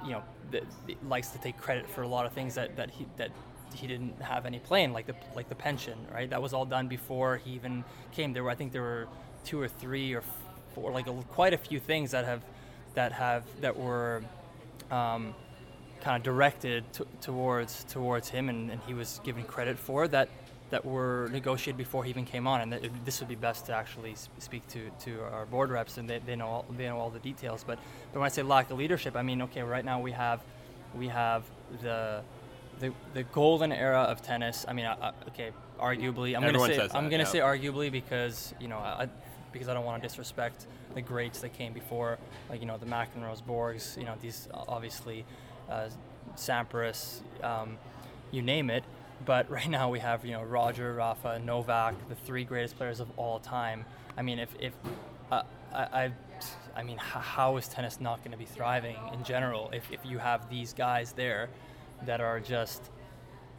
you 0.04 0.12
know 0.12 0.22
that 0.50 0.64
likes 1.08 1.28
to 1.28 1.38
take 1.38 1.56
credit 1.56 1.88
for 1.88 2.02
a 2.02 2.08
lot 2.08 2.26
of 2.26 2.32
things 2.32 2.54
that, 2.54 2.76
that 2.76 2.90
he 2.90 3.06
that 3.16 3.30
he 3.74 3.86
didn't 3.86 4.20
have 4.22 4.46
any 4.46 4.58
plan 4.58 4.92
like 4.92 5.06
the 5.06 5.14
like 5.34 5.48
the 5.48 5.54
pension, 5.54 5.98
right? 6.12 6.30
That 6.30 6.40
was 6.40 6.52
all 6.52 6.64
done 6.64 6.88
before 6.88 7.36
he 7.36 7.52
even 7.52 7.84
came. 8.12 8.32
There 8.32 8.44
were 8.44 8.50
I 8.50 8.54
think 8.54 8.72
there 8.72 8.82
were 8.82 9.08
two 9.44 9.60
or 9.60 9.68
three 9.68 10.14
or 10.14 10.22
four, 10.74 10.92
like 10.92 11.06
a, 11.06 11.12
quite 11.28 11.54
a 11.54 11.58
few 11.58 11.80
things 11.80 12.10
that 12.10 12.24
have 12.24 12.42
that 12.96 13.12
have 13.12 13.44
that 13.60 13.78
were 13.78 14.22
um, 14.90 15.34
kind 16.00 16.16
of 16.16 16.22
directed 16.24 16.82
t- 16.92 17.04
towards 17.20 17.84
towards 17.84 18.28
him, 18.28 18.48
and, 18.48 18.70
and 18.72 18.80
he 18.86 18.94
was 18.94 19.20
given 19.24 19.44
credit 19.44 19.78
for 19.78 20.08
that 20.08 20.28
that 20.70 20.84
were 20.84 21.28
negotiated 21.30 21.76
before 21.78 22.02
he 22.02 22.10
even 22.10 22.24
came 22.24 22.44
on, 22.48 22.60
and 22.60 22.72
that 22.72 22.84
it- 22.84 23.04
this 23.04 23.20
would 23.20 23.28
be 23.28 23.36
best 23.36 23.66
to 23.66 23.72
actually 23.72 24.14
speak 24.38 24.66
to, 24.66 24.90
to 24.98 25.22
our 25.32 25.46
board 25.46 25.70
reps, 25.70 25.96
and 25.96 26.10
they, 26.10 26.18
they 26.26 26.34
know 26.34 26.48
all, 26.48 26.64
they 26.76 26.86
know 26.88 26.98
all 26.98 27.10
the 27.10 27.20
details. 27.20 27.62
But 27.64 27.78
but 28.12 28.18
when 28.18 28.26
I 28.26 28.30
say 28.30 28.42
lack 28.42 28.70
of 28.72 28.78
leadership, 28.78 29.14
I 29.16 29.22
mean 29.22 29.42
okay, 29.42 29.62
right 29.62 29.84
now 29.84 30.00
we 30.00 30.10
have 30.12 30.40
we 30.94 31.06
have 31.08 31.44
the 31.82 32.22
the, 32.80 32.92
the 33.14 33.22
golden 33.24 33.72
era 33.72 34.02
of 34.02 34.20
tennis. 34.22 34.66
I 34.68 34.72
mean, 34.74 34.84
I, 34.86 34.92
I, 35.08 35.12
okay, 35.28 35.50
arguably, 35.80 36.36
I'm 36.36 36.44
Everyone 36.44 36.68
gonna 36.70 36.88
say 36.88 36.96
I'm 36.96 37.04
that, 37.04 37.10
gonna 37.10 37.22
yeah. 37.22 37.24
say 37.24 37.38
arguably 37.38 37.90
because 37.90 38.52
you 38.60 38.68
know 38.68 38.78
I, 38.78 39.08
because 39.56 39.68
I 39.68 39.74
don't 39.74 39.84
want 39.84 40.02
to 40.02 40.08
disrespect 40.08 40.66
the 40.94 41.02
greats 41.02 41.40
that 41.40 41.52
came 41.52 41.72
before, 41.72 42.18
like 42.48 42.60
you 42.60 42.66
know 42.66 42.78
the 42.78 42.86
McEnroes, 42.86 43.42
Borgs, 43.42 43.96
you 43.96 44.04
know 44.04 44.14
these 44.20 44.48
obviously 44.52 45.24
uh, 45.70 45.88
Sampras, 46.36 47.20
um, 47.42 47.78
you 48.30 48.42
name 48.42 48.70
it. 48.70 48.84
But 49.24 49.50
right 49.58 49.68
now 49.68 49.90
we 49.90 50.00
have 50.00 50.24
you 50.24 50.32
know 50.32 50.42
Roger, 50.42 50.94
Rafa, 50.94 51.38
Novak, 51.38 52.08
the 52.08 52.14
three 52.14 52.44
greatest 52.44 52.76
players 52.76 53.00
of 53.00 53.08
all 53.16 53.38
time. 53.38 53.84
I 54.16 54.22
mean, 54.22 54.38
if 54.38 54.54
if 54.60 54.72
uh, 55.30 55.42
I, 55.72 56.04
I 56.04 56.12
I 56.76 56.82
mean, 56.82 56.98
how 56.98 57.56
is 57.56 57.68
tennis 57.68 58.00
not 58.00 58.18
going 58.18 58.32
to 58.32 58.36
be 58.36 58.44
thriving 58.44 58.96
in 59.14 59.24
general 59.24 59.70
if, 59.72 59.90
if 59.90 60.00
you 60.04 60.18
have 60.18 60.50
these 60.50 60.74
guys 60.74 61.12
there 61.12 61.48
that 62.04 62.20
are 62.20 62.38
just 62.38 62.90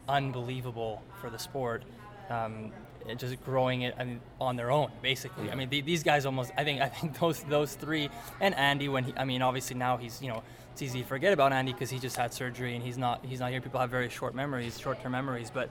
unbelievable 0.08 1.02
for 1.20 1.28
the 1.28 1.38
sport, 1.38 1.82
um, 2.30 2.72
just 3.16 3.42
growing 3.44 3.82
it 3.82 3.94
I 3.98 4.04
mean, 4.04 4.20
on 4.40 4.56
their 4.56 4.70
own, 4.70 4.90
basically. 5.02 5.50
I 5.50 5.54
mean, 5.54 5.68
the, 5.68 5.80
these 5.80 6.02
guys 6.02 6.26
almost. 6.26 6.52
I 6.56 6.64
think 6.64 6.80
I 6.88 6.88
think 6.88 7.18
those 7.18 7.42
those 7.44 7.74
three 7.74 8.10
and 8.40 8.54
Andy. 8.54 8.88
When 8.88 9.04
he, 9.04 9.14
I 9.16 9.24
mean, 9.24 9.42
obviously 9.42 9.76
now 9.76 9.96
he's 9.96 10.20
you 10.20 10.28
know 10.28 10.42
it's 10.72 10.82
easy 10.82 11.00
to 11.02 11.06
forget 11.06 11.32
about 11.32 11.52
Andy 11.52 11.72
because 11.72 11.90
he 11.90 11.98
just 11.98 12.16
had 12.16 12.32
surgery 12.32 12.74
and 12.74 12.84
he's 12.84 12.98
not 12.98 13.24
he's 13.24 13.40
not 13.40 13.50
here. 13.50 13.60
People 13.60 13.80
have 13.80 13.90
very 13.90 14.08
short 14.08 14.34
memories, 14.34 14.78
short 14.78 15.02
term 15.02 15.12
memories, 15.12 15.50
but. 15.52 15.70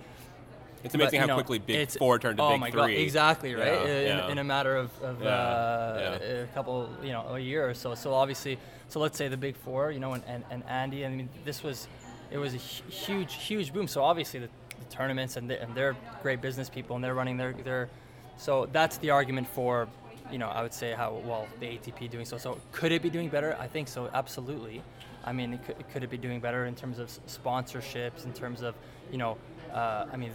It's 0.83 0.93
amazing 0.93 1.15
you 1.15 1.21
how 1.21 1.25
know, 1.25 1.33
quickly 1.33 1.57
Big 1.57 1.89
Four 1.89 2.19
turned 2.19 2.37
to 2.37 2.43
oh 2.43 2.51
Big 2.51 2.59
my 2.59 2.69
Three. 2.69 2.79
God, 2.79 3.01
exactly 3.01 3.55
right. 3.55 3.65
Yeah, 3.65 3.85
in, 3.85 4.07
yeah. 4.07 4.29
in 4.29 4.37
a 4.37 4.43
matter 4.43 4.75
of, 4.75 4.91
of 5.01 5.21
Yeah, 5.23 5.29
uh, 5.29 6.43
a 6.43 6.47
couple, 6.53 6.87
you 7.01 7.13
know, 7.13 7.25
a 7.29 7.39
year 7.39 7.67
or 7.67 7.73
so. 7.73 7.95
So 7.95 8.13
obviously, 8.13 8.59
so 8.87 8.99
let's 8.99 9.17
say 9.17 9.27
the 9.27 9.37
big 9.37 9.57
four, 9.57 9.91
you 9.91 9.99
know, 9.99 10.13
and, 10.13 10.23
and, 10.27 10.43
and 10.51 10.63
Andy. 10.65 11.03
I 11.03 11.09
mean, 11.09 11.29
this 11.43 11.63
was, 11.63 11.87
it 12.29 12.37
was 12.37 12.53
a 12.53 12.57
huge, 12.57 13.33
huge 13.33 13.73
boom. 13.73 13.87
So 13.87 14.03
obviously, 14.03 14.41
the, 14.41 14.49
the 14.79 14.85
tournaments 14.95 15.37
and, 15.37 15.49
they, 15.49 15.57
and 15.57 15.73
they're 15.75 15.95
great 16.21 16.41
business 16.41 16.69
people 16.69 16.95
and 16.95 17.03
they're 17.03 17.15
running 17.15 17.37
their 17.37 17.53
their. 17.53 17.89
So 18.37 18.67
that's 18.71 18.97
the 18.99 19.09
argument 19.11 19.47
for, 19.47 19.87
you 20.31 20.37
know, 20.37 20.47
I 20.47 20.61
would 20.61 20.73
say 20.73 20.93
how 20.93 21.21
well 21.25 21.47
the 21.59 21.65
ATP 21.67 22.09
doing 22.09 22.25
so. 22.25 22.37
So 22.37 22.59
could 22.71 22.91
it 22.91 23.01
be 23.01 23.09
doing 23.09 23.29
better? 23.29 23.57
I 23.59 23.67
think 23.67 23.87
so, 23.87 24.09
absolutely. 24.13 24.83
I 25.25 25.33
mean, 25.33 25.53
it 25.53 25.65
could, 25.65 25.89
could 25.91 26.03
it 26.03 26.09
be 26.09 26.17
doing 26.17 26.39
better 26.39 26.65
in 26.65 26.75
terms 26.75 26.99
of 26.99 27.09
sponsorships, 27.27 28.25
in 28.25 28.33
terms 28.33 28.61
of, 28.61 28.75
you 29.11 29.17
know, 29.17 29.37
uh, 29.73 30.05
I 30.11 30.15
mean, 30.17 30.31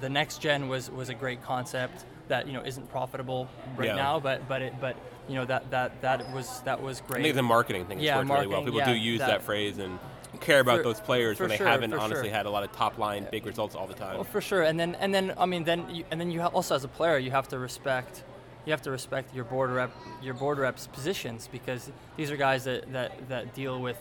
the, 0.00 0.08
next 0.08 0.40
gen 0.40 0.68
was 0.68 0.90
was 0.90 1.10
a 1.10 1.14
great 1.14 1.42
concept 1.42 2.06
that 2.28 2.46
you 2.46 2.54
know 2.54 2.62
isn't 2.64 2.88
profitable 2.90 3.46
right 3.76 3.88
Yeah. 3.88 3.96
now, 3.96 4.18
but 4.20 4.48
but 4.48 4.62
it 4.62 4.74
but 4.80 4.96
you 5.28 5.34
know 5.34 5.44
that 5.44 5.70
that 5.70 6.00
that 6.00 6.32
was 6.32 6.60
that 6.62 6.80
was 6.82 7.02
I 7.02 7.08
great. 7.12 7.22
think 7.24 7.34
the 7.34 7.42
marketing 7.42 7.84
thing 7.84 7.98
has 7.98 8.06
Yeah, 8.06 8.16
worked 8.16 8.30
really 8.30 8.46
well. 8.46 8.62
marketing, 8.62 8.74
People 8.80 8.92
do 8.94 8.98
yeah, 8.98 9.04
use 9.12 9.18
that, 9.18 9.26
that- 9.28 9.42
phrase 9.42 9.78
and 9.78 9.98
care 10.38 10.60
about 10.60 10.78
For- 10.78 10.82
those 10.84 11.00
players 11.00 11.40
when 11.40 11.48
they 11.48 11.56
sure, 11.56 11.66
haven't 11.66 11.92
honestly 11.92 12.28
sure. 12.28 12.36
had 12.36 12.46
a 12.46 12.50
lot 12.50 12.62
of 12.62 12.72
top 12.72 12.98
line 12.98 13.26
big 13.30 13.46
results 13.46 13.74
all 13.74 13.86
the 13.86 13.94
time. 13.94 14.14
Well, 14.14 14.24
for 14.24 14.40
sure, 14.40 14.62
and 14.62 14.78
then 14.78 14.94
and 14.96 15.12
then 15.12 15.34
I 15.38 15.46
mean 15.46 15.64
then 15.64 15.88
you, 15.90 16.04
and 16.10 16.20
then 16.20 16.30
you 16.30 16.42
also 16.42 16.74
as 16.74 16.84
a 16.84 16.88
player 16.88 17.18
you 17.18 17.30
have 17.30 17.48
to 17.48 17.58
respect 17.58 18.22
you 18.66 18.72
have 18.72 18.82
to 18.82 18.90
respect 18.90 19.34
your 19.34 19.44
board 19.44 19.70
rep 19.70 19.90
your 20.22 20.34
board 20.34 20.58
reps 20.58 20.86
positions 20.86 21.48
because 21.50 21.90
these 22.16 22.30
are 22.30 22.36
guys 22.36 22.64
that, 22.64 22.92
that, 22.92 23.28
that 23.28 23.54
deal 23.54 23.80
with 23.80 23.96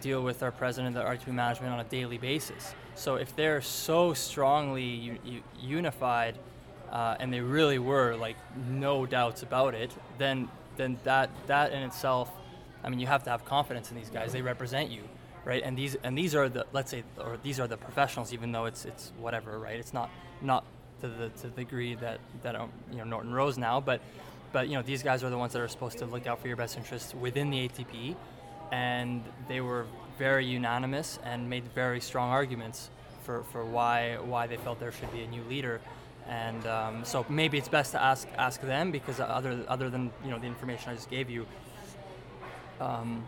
deal 0.00 0.22
with 0.22 0.42
our 0.42 0.50
president, 0.50 0.94
the 0.96 1.02
R2 1.02 1.28
management 1.28 1.72
on 1.72 1.78
a 1.78 1.84
daily 1.84 2.18
basis. 2.18 2.74
So 2.96 3.14
if 3.16 3.36
they're 3.36 3.60
so 3.62 4.12
strongly 4.14 4.82
u- 4.84 5.18
u- 5.24 5.42
unified 5.60 6.36
uh, 6.90 7.16
and 7.20 7.32
they 7.32 7.40
really 7.40 7.78
were 7.78 8.16
like 8.16 8.36
no 8.68 9.06
doubts 9.06 9.42
about 9.42 9.74
it, 9.74 9.92
then 10.18 10.48
then 10.76 10.98
that 11.04 11.30
that 11.46 11.72
in 11.72 11.82
itself, 11.82 12.30
I 12.82 12.88
mean, 12.88 12.98
you 12.98 13.06
have 13.06 13.22
to 13.24 13.30
have 13.30 13.44
confidence 13.44 13.90
in 13.90 13.96
these 13.96 14.10
guys. 14.10 14.32
They 14.32 14.42
represent 14.42 14.90
you, 14.90 15.02
right? 15.44 15.62
And 15.62 15.76
these 15.76 15.96
and 16.02 16.16
these 16.16 16.34
are 16.34 16.48
the 16.48 16.66
let's 16.72 16.90
say 16.90 17.04
or 17.18 17.38
these 17.42 17.58
are 17.60 17.66
the 17.66 17.76
professionals, 17.76 18.32
even 18.32 18.52
though 18.52 18.66
it's 18.66 18.84
it's 18.84 19.12
whatever, 19.18 19.58
right? 19.58 19.78
It's 19.78 19.92
not 19.92 20.10
not 20.40 20.64
to 21.00 21.08
the 21.08 21.28
to 21.28 21.42
the 21.48 21.64
degree 21.64 21.94
that 21.96 22.20
that 22.42 22.54
um, 22.56 22.70
you 22.90 22.98
know 22.98 23.04
Norton 23.04 23.32
Rose 23.32 23.58
now, 23.58 23.80
but 23.80 24.00
but 24.52 24.68
you 24.68 24.74
know 24.74 24.82
these 24.82 25.02
guys 25.02 25.24
are 25.24 25.30
the 25.30 25.38
ones 25.38 25.52
that 25.52 25.62
are 25.62 25.68
supposed 25.68 25.98
to 25.98 26.06
look 26.06 26.26
out 26.26 26.40
for 26.40 26.48
your 26.48 26.56
best 26.56 26.76
interests 26.76 27.14
within 27.14 27.50
the 27.50 27.68
ATP, 27.68 28.16
and 28.70 29.22
they 29.48 29.60
were 29.60 29.86
very 30.18 30.46
unanimous 30.46 31.18
and 31.24 31.48
made 31.48 31.64
very 31.74 32.00
strong 32.00 32.30
arguments 32.30 32.90
for, 33.24 33.42
for 33.44 33.64
why 33.64 34.16
why 34.24 34.46
they 34.46 34.56
felt 34.56 34.78
there 34.80 34.92
should 34.92 35.12
be 35.12 35.22
a 35.22 35.26
new 35.28 35.42
leader, 35.44 35.80
and 36.28 36.66
um, 36.66 37.04
so 37.04 37.24
maybe 37.28 37.58
it's 37.58 37.68
best 37.68 37.92
to 37.92 38.02
ask 38.02 38.28
ask 38.36 38.60
them 38.60 38.90
because 38.90 39.20
other 39.20 39.64
other 39.68 39.90
than 39.90 40.10
you 40.24 40.30
know 40.30 40.38
the 40.38 40.46
information 40.46 40.90
I 40.90 40.94
just 40.94 41.10
gave 41.10 41.30
you, 41.30 41.46
um, 42.80 43.24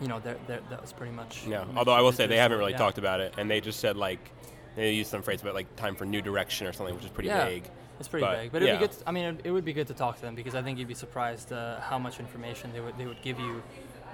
you 0.00 0.08
know 0.08 0.20
they're, 0.20 0.36
they're, 0.46 0.60
that 0.70 0.80
was 0.80 0.92
pretty 0.92 1.12
much. 1.12 1.46
Yeah. 1.46 1.64
Although 1.76 1.92
I 1.92 2.00
will 2.00 2.12
say 2.12 2.26
they 2.26 2.36
haven't 2.36 2.58
really 2.58 2.72
yeah. 2.72 2.78
talked 2.78 2.98
about 2.98 3.20
it, 3.20 3.34
and 3.38 3.50
they 3.50 3.60
just 3.60 3.80
said 3.80 3.96
like 3.96 4.30
they 4.76 4.92
used 4.92 5.10
some 5.10 5.22
phrase 5.22 5.42
about 5.42 5.54
like 5.54 5.74
time 5.76 5.94
for 5.94 6.04
new 6.04 6.22
direction 6.22 6.66
or 6.66 6.72
something, 6.72 6.94
which 6.94 7.04
is 7.04 7.10
pretty 7.10 7.28
Yeah. 7.28 7.46
vague. 7.46 7.64
It's 7.98 8.08
pretty 8.08 8.24
But, 8.24 8.36
vague, 8.38 8.52
but 8.52 8.62
it'd 8.62 8.68
yeah. 8.74 8.80
be 8.80 8.86
good. 8.86 8.92
To, 8.98 9.08
I 9.08 9.12
mean, 9.12 9.24
it, 9.24 9.40
it 9.44 9.50
would 9.50 9.64
be 9.64 9.74
good 9.74 9.86
to 9.88 9.94
talk 9.94 10.16
to 10.16 10.22
them 10.22 10.34
because 10.34 10.54
I 10.54 10.62
think 10.62 10.78
you'd 10.78 10.88
be 10.88 10.94
surprised 10.94 11.52
uh, 11.52 11.80
how 11.80 11.98
much 11.98 12.18
information 12.18 12.72
they 12.72 12.80
would 12.80 12.96
they 12.96 13.06
would 13.06 13.20
give 13.20 13.38
you, 13.38 13.62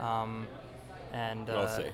um, 0.01 0.49
and 1.13 1.47
We'll 1.47 1.59
uh, 1.59 1.77
see. 1.77 1.85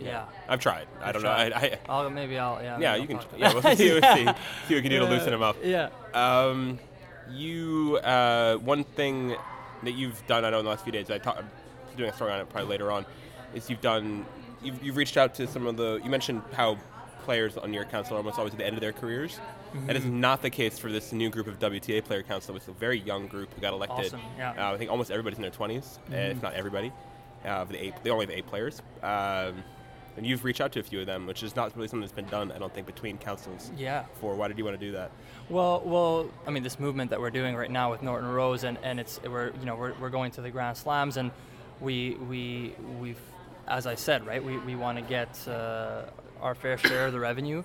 Yeah. 0.00 0.24
I've 0.48 0.58
tried. 0.60 0.88
I 1.02 1.12
don't 1.12 1.22
know. 1.22 1.28
I, 1.30 1.44
I, 1.54 1.78
I'll, 1.88 2.10
maybe 2.10 2.38
I'll. 2.38 2.60
Yeah. 2.62 2.78
yeah, 2.78 2.92
maybe 2.92 3.02
you 3.02 3.08
can. 3.08 3.16
I'll 3.18 3.38
Yeah, 3.38 3.52
we'll 3.52 3.76
see, 3.76 3.92
we'll 3.92 4.02
see, 4.02 4.24
see 4.24 4.24
what 4.24 4.36
we 4.70 4.80
can 4.82 4.90
do 4.90 4.98
to 5.00 5.04
loosen 5.04 5.30
them 5.30 5.42
up. 5.42 5.56
Yeah. 5.62 5.90
Um, 6.14 6.78
you 7.30 7.98
uh, 8.02 8.56
one 8.56 8.84
thing 8.84 9.36
that 9.82 9.92
you've 9.92 10.26
done, 10.26 10.44
I 10.44 10.50
know 10.50 10.58
in 10.58 10.64
the 10.64 10.70
last 10.70 10.82
few 10.84 10.92
days, 10.92 11.10
I 11.10 11.18
talk, 11.18 11.36
I'm 11.38 11.50
doing 11.96 12.10
a 12.10 12.14
story 12.14 12.32
on 12.32 12.40
it 12.40 12.48
probably 12.48 12.70
later 12.70 12.90
on, 12.90 13.06
is 13.54 13.70
you've 13.70 13.80
done, 13.80 14.24
you've, 14.62 14.82
you've 14.82 14.96
reached 14.96 15.16
out 15.16 15.34
to 15.36 15.46
some 15.46 15.66
of 15.66 15.76
the, 15.76 16.00
you 16.04 16.10
mentioned 16.10 16.42
how 16.52 16.78
players 17.24 17.56
on 17.56 17.72
your 17.72 17.84
council 17.84 18.14
are 18.14 18.18
almost 18.18 18.38
always 18.38 18.52
at 18.52 18.58
the 18.58 18.66
end 18.66 18.74
of 18.76 18.80
their 18.80 18.92
careers. 18.92 19.36
That 19.36 19.44
Mm-hmm. 19.74 19.90
is 19.96 20.04
not 20.04 20.40
the 20.40 20.50
case 20.50 20.78
for 20.78 20.92
this 20.92 21.12
new 21.12 21.30
group 21.30 21.48
of 21.48 21.58
WTA 21.58 22.04
player 22.04 22.22
council. 22.22 22.54
It's 22.54 22.68
a 22.68 22.72
very 22.72 23.00
young 23.00 23.26
group 23.26 23.52
who 23.52 23.60
got 23.60 23.72
elected. 23.72 24.06
Awesome, 24.06 24.20
yeah. 24.38 24.52
Mm-hmm. 24.52 24.60
Uh, 24.60 24.72
I 24.72 24.76
think 24.78 24.90
almost 24.90 25.10
everybody's 25.10 25.36
in 25.38 25.42
their 25.42 25.50
20s, 25.50 25.98
uh, 26.12 26.16
if 26.16 26.40
not 26.42 26.54
everybody. 26.54 26.92
Uh, 27.44 27.48
of 27.48 27.68
the 27.70 27.82
eight, 27.82 27.94
they 28.04 28.10
only 28.10 28.24
have 28.26 28.34
eight 28.34 28.46
players. 28.46 28.80
Um, 29.02 29.64
and 30.16 30.24
you've 30.24 30.44
reached 30.44 30.60
out 30.60 30.70
to 30.72 30.78
a 30.80 30.82
few 30.84 31.00
of 31.00 31.06
them, 31.06 31.26
which 31.26 31.42
is 31.42 31.56
not 31.56 31.74
really 31.74 31.88
something 31.88 32.02
that's 32.02 32.12
been 32.12 32.26
done, 32.26 32.52
I 32.52 32.58
don't 32.58 32.72
think, 32.72 32.86
between 32.86 33.18
councils. 33.18 33.72
Yeah. 33.76 34.04
For 34.20 34.36
why 34.36 34.46
did 34.46 34.58
you 34.58 34.64
want 34.64 34.78
to 34.78 34.86
do 34.86 34.92
that? 34.92 35.10
Well, 35.48 35.82
well, 35.84 36.30
I 36.46 36.50
mean, 36.52 36.62
this 36.62 36.78
movement 36.78 37.10
that 37.10 37.20
we're 37.20 37.30
doing 37.30 37.56
right 37.56 37.70
now 37.70 37.90
with 37.90 38.00
Norton 38.00 38.28
Rose, 38.30 38.62
and, 38.62 38.78
and 38.84 39.00
it's 39.00 39.20
we're 39.24 39.50
you 39.58 39.66
know 39.66 39.74
we're, 39.74 39.92
we're 40.00 40.08
going 40.10 40.30
to 40.32 40.40
the 40.40 40.50
Grand 40.50 40.76
Slams, 40.76 41.16
and 41.16 41.32
we 41.80 42.14
we 42.28 42.74
we've 43.00 43.18
as 43.68 43.86
I 43.86 43.94
said, 43.94 44.26
right, 44.26 44.42
we, 44.42 44.58
we 44.58 44.74
want 44.76 44.98
to 44.98 45.02
get 45.04 45.46
uh, 45.48 46.02
our 46.40 46.54
fair 46.54 46.76
share 46.78 47.06
of 47.06 47.12
the 47.12 47.20
revenue, 47.20 47.62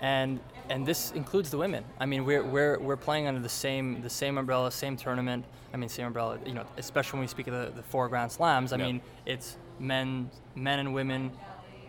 and 0.00 0.40
and 0.70 0.86
this 0.86 1.12
includes 1.12 1.50
the 1.50 1.58
women. 1.58 1.84
I 1.98 2.06
mean, 2.06 2.24
we're 2.24 2.42
we're 2.42 2.78
we're 2.78 2.96
playing 2.96 3.26
under 3.26 3.40
the 3.40 3.48
same 3.48 4.00
the 4.02 4.10
same 4.10 4.38
umbrella, 4.38 4.70
same 4.70 4.96
tournament. 4.96 5.44
I 5.74 5.76
mean, 5.76 5.88
same 5.88 6.06
umbrella. 6.06 6.38
You 6.46 6.54
know, 6.54 6.64
especially 6.76 7.18
when 7.18 7.24
we 7.24 7.28
speak 7.28 7.46
of 7.48 7.54
the, 7.54 7.72
the 7.76 7.82
four 7.82 8.08
Grand 8.08 8.30
Slams. 8.32 8.72
I 8.72 8.76
Yeah. 8.76 8.86
mean, 8.86 9.00
it's 9.26 9.56
men 9.78 10.30
men 10.54 10.78
and 10.78 10.94
women, 10.94 11.30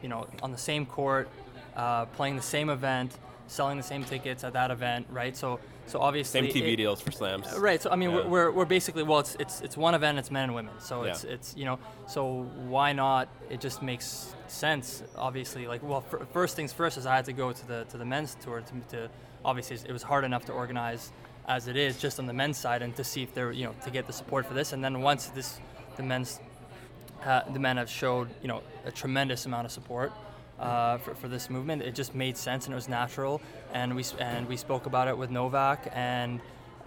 you 0.02 0.10
know, 0.10 0.28
on 0.42 0.52
the 0.52 0.58
same 0.58 0.86
court, 0.86 1.30
uh, 1.76 2.06
playing 2.08 2.36
the 2.36 2.42
same 2.42 2.70
event, 2.70 3.18
selling 3.54 3.78
the 3.78 3.84
same 3.84 4.04
tickets 4.04 4.44
at 4.44 4.54
that 4.54 4.72
event, 4.72 5.06
right? 5.12 5.38
So, 5.38 5.60
so 5.86 6.00
obviously, 6.00 6.42
Same 6.42 6.52
TV 6.64 6.74
it- 6.74 6.78
deals 6.78 7.02
for 7.02 7.12
slams. 7.12 7.48
Right. 7.58 7.82
So 7.82 7.90
I 7.92 7.96
mean, 7.96 8.12
Yeah. 8.12 8.26
we're, 8.28 8.52
we're, 8.52 8.66
basically 8.66 9.04
well, 9.04 9.20
it's, 9.20 9.36
it's 9.36 9.62
it's 9.62 9.78
one 9.78 9.94
event. 9.96 10.18
It's 10.18 10.32
men 10.32 10.46
and 10.46 10.56
women. 10.56 10.74
So 10.80 11.04
it's 11.04 11.24
Yeah. 11.24 11.32
it's 11.36 11.56
you 11.56 11.66
know. 11.66 11.78
So 12.08 12.44
why 12.68 12.94
not? 12.94 13.30
It 13.50 13.62
just 13.62 13.82
makes 13.82 14.34
sense. 14.48 15.04
Obviously, 15.16 15.68
like 15.68 15.84
well, 15.84 16.02
fir- 16.02 16.26
first 16.34 16.56
things 16.56 16.74
first 16.74 16.98
is 16.98 17.06
I 17.06 17.16
had 17.16 17.26
to 17.26 17.34
go 17.34 17.52
to 17.52 17.68
the 17.68 17.86
to 17.92 17.98
the 17.98 18.06
men's 18.06 18.36
tour 18.36 18.62
to, 18.62 18.96
to 18.98 19.10
obviously 19.46 19.78
it 19.88 19.94
was 19.94 20.04
hard 20.04 20.24
enough 20.24 20.46
to 20.46 20.52
organize 20.54 21.12
as 21.48 21.68
it 21.68 21.76
is 21.76 22.00
just 22.00 22.20
on 22.20 22.26
the 22.26 22.34
men's 22.34 22.58
side 22.58 22.82
and 22.82 22.96
to 22.96 23.04
see 23.04 23.22
if 23.24 23.34
they're 23.34 23.52
you 23.52 23.66
know 23.66 23.76
to 23.84 23.92
get 23.92 24.08
the 24.08 24.14
support 24.14 24.46
for 24.46 24.54
this. 24.54 24.74
And 24.74 24.84
then 24.84 25.02
once 25.02 25.28
this 25.28 25.60
the 25.98 26.04
men's 26.04 26.40
uh, 27.26 27.42
the 27.52 27.60
men 27.60 27.78
have 27.78 27.90
showed 27.90 28.30
you 28.42 28.48
know 28.48 28.62
a 28.86 28.92
tremendous 28.92 29.46
amount 29.46 29.66
of 29.66 29.72
support 29.72 30.12
uh, 30.64 30.98
for, 30.98 31.14
for 31.16 31.28
this 31.28 31.50
movement. 31.50 31.82
It 31.82 31.94
just 31.94 32.16
made 32.16 32.38
sense 32.38 32.66
and 32.66 32.74
it 32.74 32.76
was 32.76 32.88
natural. 32.88 33.42
And 33.74 33.96
we 33.96 34.06
and 34.20 34.48
we 34.48 34.58
spoke 34.58 34.86
about 34.86 35.08
it 35.08 35.18
with 35.18 35.30
Novak 35.30 35.90
and 35.94 36.40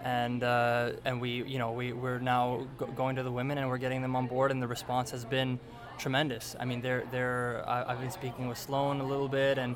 and 0.03 0.43
uh, 0.43 0.93
and 1.05 1.21
we 1.21 1.43
you 1.43 1.59
know 1.59 1.71
we 1.71 1.93
we're 1.93 2.19
now 2.19 2.67
go- 2.77 2.87
going 2.87 3.15
to 3.17 3.23
the 3.23 3.31
women 3.31 3.57
and 3.57 3.69
we're 3.69 3.77
getting 3.77 4.01
them 4.01 4.15
on 4.15 4.27
board 4.27 4.51
and 4.51 4.61
the 4.61 4.67
response 4.67 5.11
has 5.11 5.25
been 5.25 5.59
tremendous. 5.97 6.55
I 6.59 6.65
mean 6.65 6.81
they're 6.81 7.03
they're 7.11 7.63
I've 7.67 8.01
been 8.01 8.11
speaking 8.11 8.47
with 8.47 8.57
Sloane 8.57 8.99
a 8.99 9.07
little 9.07 9.29
bit 9.29 9.57
and. 9.57 9.75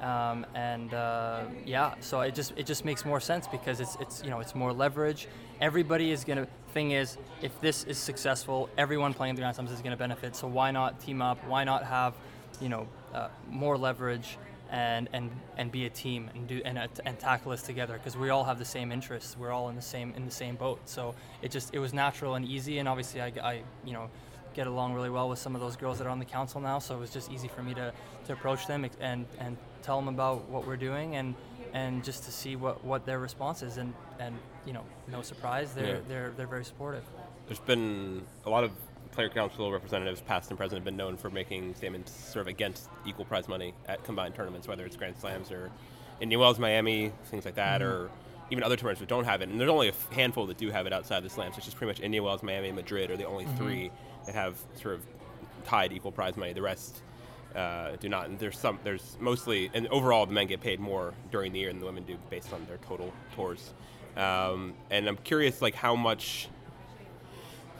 Um, 0.00 0.46
and 0.54 0.94
uh, 0.94 1.42
yeah, 1.66 1.92
so 2.00 2.22
it 2.22 2.34
just 2.34 2.54
it 2.56 2.64
just 2.64 2.86
makes 2.86 3.04
more 3.04 3.20
sense 3.20 3.46
because 3.46 3.80
it's 3.80 3.98
it's 4.00 4.24
you 4.24 4.30
know 4.30 4.40
it's 4.40 4.54
more 4.54 4.72
leverage. 4.72 5.28
Everybody 5.60 6.10
is 6.10 6.24
gonna. 6.24 6.48
Thing 6.72 6.92
is, 6.92 7.18
if 7.42 7.60
this 7.60 7.84
is 7.84 7.98
successful, 7.98 8.70
everyone 8.78 9.12
playing 9.12 9.34
the 9.34 9.42
Grand 9.42 9.56
Slams 9.56 9.70
is 9.70 9.82
gonna 9.82 9.98
benefit. 9.98 10.34
So 10.34 10.48
why 10.48 10.70
not 10.70 11.00
team 11.00 11.20
up? 11.20 11.36
Why 11.46 11.64
not 11.64 11.84
have 11.84 12.14
you 12.62 12.70
know 12.70 12.88
uh, 13.14 13.28
more 13.48 13.76
leverage 13.76 14.38
and 14.70 15.08
and 15.12 15.30
and 15.56 15.72
be 15.72 15.86
a 15.86 15.90
team 15.90 16.30
and 16.34 16.46
do 16.46 16.62
and, 16.64 16.78
uh, 16.78 16.86
and 17.04 17.18
tackle 17.18 17.50
this 17.50 17.62
together 17.62 17.94
because 17.94 18.16
we 18.16 18.30
all 18.30 18.44
have 18.44 18.58
the 18.58 18.64
same 18.64 18.92
interests. 18.92 19.36
We're 19.36 19.50
all 19.50 19.68
in 19.68 19.76
the 19.76 19.82
same 19.82 20.12
in 20.16 20.24
the 20.24 20.30
same 20.30 20.54
boat. 20.56 20.80
So 20.84 21.14
it 21.42 21.50
just 21.50 21.74
it 21.74 21.78
was 21.80 21.92
natural 21.92 22.34
and 22.36 22.44
easy. 22.46 22.78
And 22.78 22.88
obviously, 22.88 23.20
I, 23.20 23.32
I 23.42 23.62
you 23.84 23.92
know 23.92 24.08
get 24.54 24.66
along 24.66 24.94
really 24.94 25.10
well 25.10 25.28
with 25.28 25.38
some 25.38 25.54
of 25.54 25.60
those 25.60 25.76
girls 25.76 25.98
that 25.98 26.06
are 26.06 26.10
on 26.10 26.18
the 26.18 26.24
council 26.24 26.60
now. 26.60 26.78
So 26.78 26.96
it 26.96 27.00
was 27.00 27.10
just 27.10 27.30
easy 27.30 27.48
for 27.48 27.62
me 27.62 27.72
to, 27.74 27.92
to 28.26 28.32
approach 28.32 28.66
them 28.66 28.88
and 29.00 29.26
and 29.38 29.56
tell 29.82 29.96
them 29.96 30.08
about 30.08 30.48
what 30.48 30.66
we're 30.66 30.76
doing 30.76 31.16
and 31.16 31.34
and 31.72 32.02
just 32.04 32.24
to 32.24 32.32
see 32.32 32.56
what, 32.56 32.84
what 32.84 33.06
their 33.06 33.18
response 33.20 33.62
is 33.62 33.76
and 33.76 33.94
and 34.18 34.36
you 34.66 34.72
know 34.72 34.84
no 35.08 35.22
surprise 35.22 35.72
they're 35.72 35.94
Yeah. 35.96 36.00
they're 36.08 36.30
they're 36.36 36.46
very 36.46 36.64
supportive. 36.64 37.04
There's 37.46 37.60
been 37.60 38.22
a 38.44 38.50
lot 38.50 38.62
of 38.64 38.70
player 39.12 39.28
council 39.28 39.70
representatives, 39.72 40.20
past 40.20 40.50
and 40.50 40.58
present, 40.58 40.78
have 40.78 40.84
been 40.84 40.96
known 40.96 41.16
for 41.16 41.30
making 41.30 41.74
statements 41.74 42.12
sort 42.12 42.42
of 42.42 42.46
against 42.48 42.88
equal 43.06 43.24
prize 43.24 43.48
money 43.48 43.74
at 43.86 44.02
combined 44.04 44.34
tournaments, 44.34 44.68
whether 44.68 44.84
it's 44.84 44.96
Grand 44.96 45.16
Slams 45.16 45.50
or 45.50 45.70
Indian 46.20 46.40
Wells, 46.40 46.58
Miami, 46.58 47.12
things 47.24 47.44
like 47.44 47.54
that, 47.54 47.82
or 47.82 48.10
even 48.50 48.62
other 48.62 48.76
tournaments 48.76 49.00
that 49.00 49.08
don't 49.08 49.24
have 49.24 49.42
it. 49.42 49.48
And 49.48 49.60
there's 49.60 49.70
only 49.70 49.88
a 49.88 50.14
handful 50.14 50.46
that 50.46 50.58
do 50.58 50.70
have 50.70 50.86
it 50.86 50.92
outside 50.92 51.22
the 51.22 51.30
slams, 51.30 51.56
which 51.56 51.68
is 51.68 51.74
pretty 51.74 51.90
much 51.90 52.00
Indian 52.00 52.24
Wells, 52.24 52.42
Miami, 52.42 52.68
and 52.68 52.76
Madrid 52.76 53.10
are 53.10 53.16
the 53.16 53.26
only 53.26 53.46
three 53.56 53.90
that 54.26 54.34
have 54.34 54.56
sort 54.74 54.94
of 54.94 55.06
tied 55.64 55.92
equal 55.92 56.12
prize 56.12 56.36
money. 56.36 56.52
The 56.52 56.62
rest 56.62 57.02
uh, 57.54 57.96
do 57.96 58.08
not. 58.08 58.28
And 58.28 58.38
there's 58.38 58.58
some. 58.58 58.78
There's 58.84 59.16
mostly, 59.20 59.70
and 59.74 59.86
overall, 59.88 60.26
the 60.26 60.32
men 60.32 60.46
get 60.46 60.60
paid 60.60 60.80
more 60.80 61.14
during 61.30 61.52
the 61.52 61.60
year 61.60 61.70
than 61.70 61.80
the 61.80 61.86
women 61.86 62.04
do 62.04 62.16
based 62.28 62.52
on 62.52 62.64
their 62.66 62.78
total 62.78 63.12
tours. 63.34 63.72
Um, 64.16 64.74
and 64.90 65.08
I'm 65.08 65.16
curious, 65.16 65.62
like 65.62 65.74
how 65.74 65.96
much. 65.96 66.48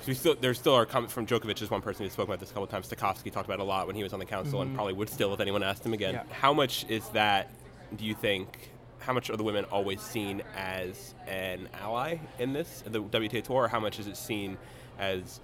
We 0.06 0.14
still, 0.14 0.34
there 0.34 0.54
still 0.54 0.74
are 0.74 0.86
comments 0.86 1.12
from 1.12 1.26
Djokovic 1.26 1.60
is 1.60 1.70
one 1.70 1.82
person 1.82 2.04
who 2.04 2.10
spoke 2.10 2.28
about 2.28 2.40
this 2.40 2.50
a 2.50 2.52
couple 2.52 2.64
of 2.64 2.70
times. 2.70 2.88
Stakhovsky 2.88 3.30
talked 3.30 3.46
about 3.46 3.60
it 3.60 3.62
a 3.62 3.64
lot 3.64 3.86
when 3.86 3.96
he 3.96 4.02
was 4.02 4.12
on 4.12 4.18
the 4.18 4.24
council, 4.24 4.60
and 4.60 4.68
mm-hmm. 4.68 4.76
probably 4.76 4.94
would 4.94 5.10
still 5.10 5.32
if 5.34 5.40
anyone 5.40 5.62
asked 5.62 5.84
him 5.84 5.92
again. 5.92 6.14
Yeah. 6.14 6.22
How 6.30 6.52
much 6.52 6.86
is 6.88 7.08
that? 7.10 7.50
Do 7.96 8.04
you 8.04 8.14
think? 8.14 8.70
How 9.00 9.12
much 9.12 9.30
are 9.30 9.36
the 9.36 9.42
women 9.42 9.64
always 9.66 10.00
seen 10.00 10.42
as 10.56 11.14
an 11.26 11.68
ally 11.80 12.18
in 12.38 12.52
this, 12.52 12.82
the 12.86 13.02
WTA 13.02 13.42
tour? 13.42 13.64
Or 13.64 13.68
how 13.68 13.80
much 13.80 13.98
is 13.98 14.06
it 14.06 14.16
seen 14.16 14.58
as 14.98 15.40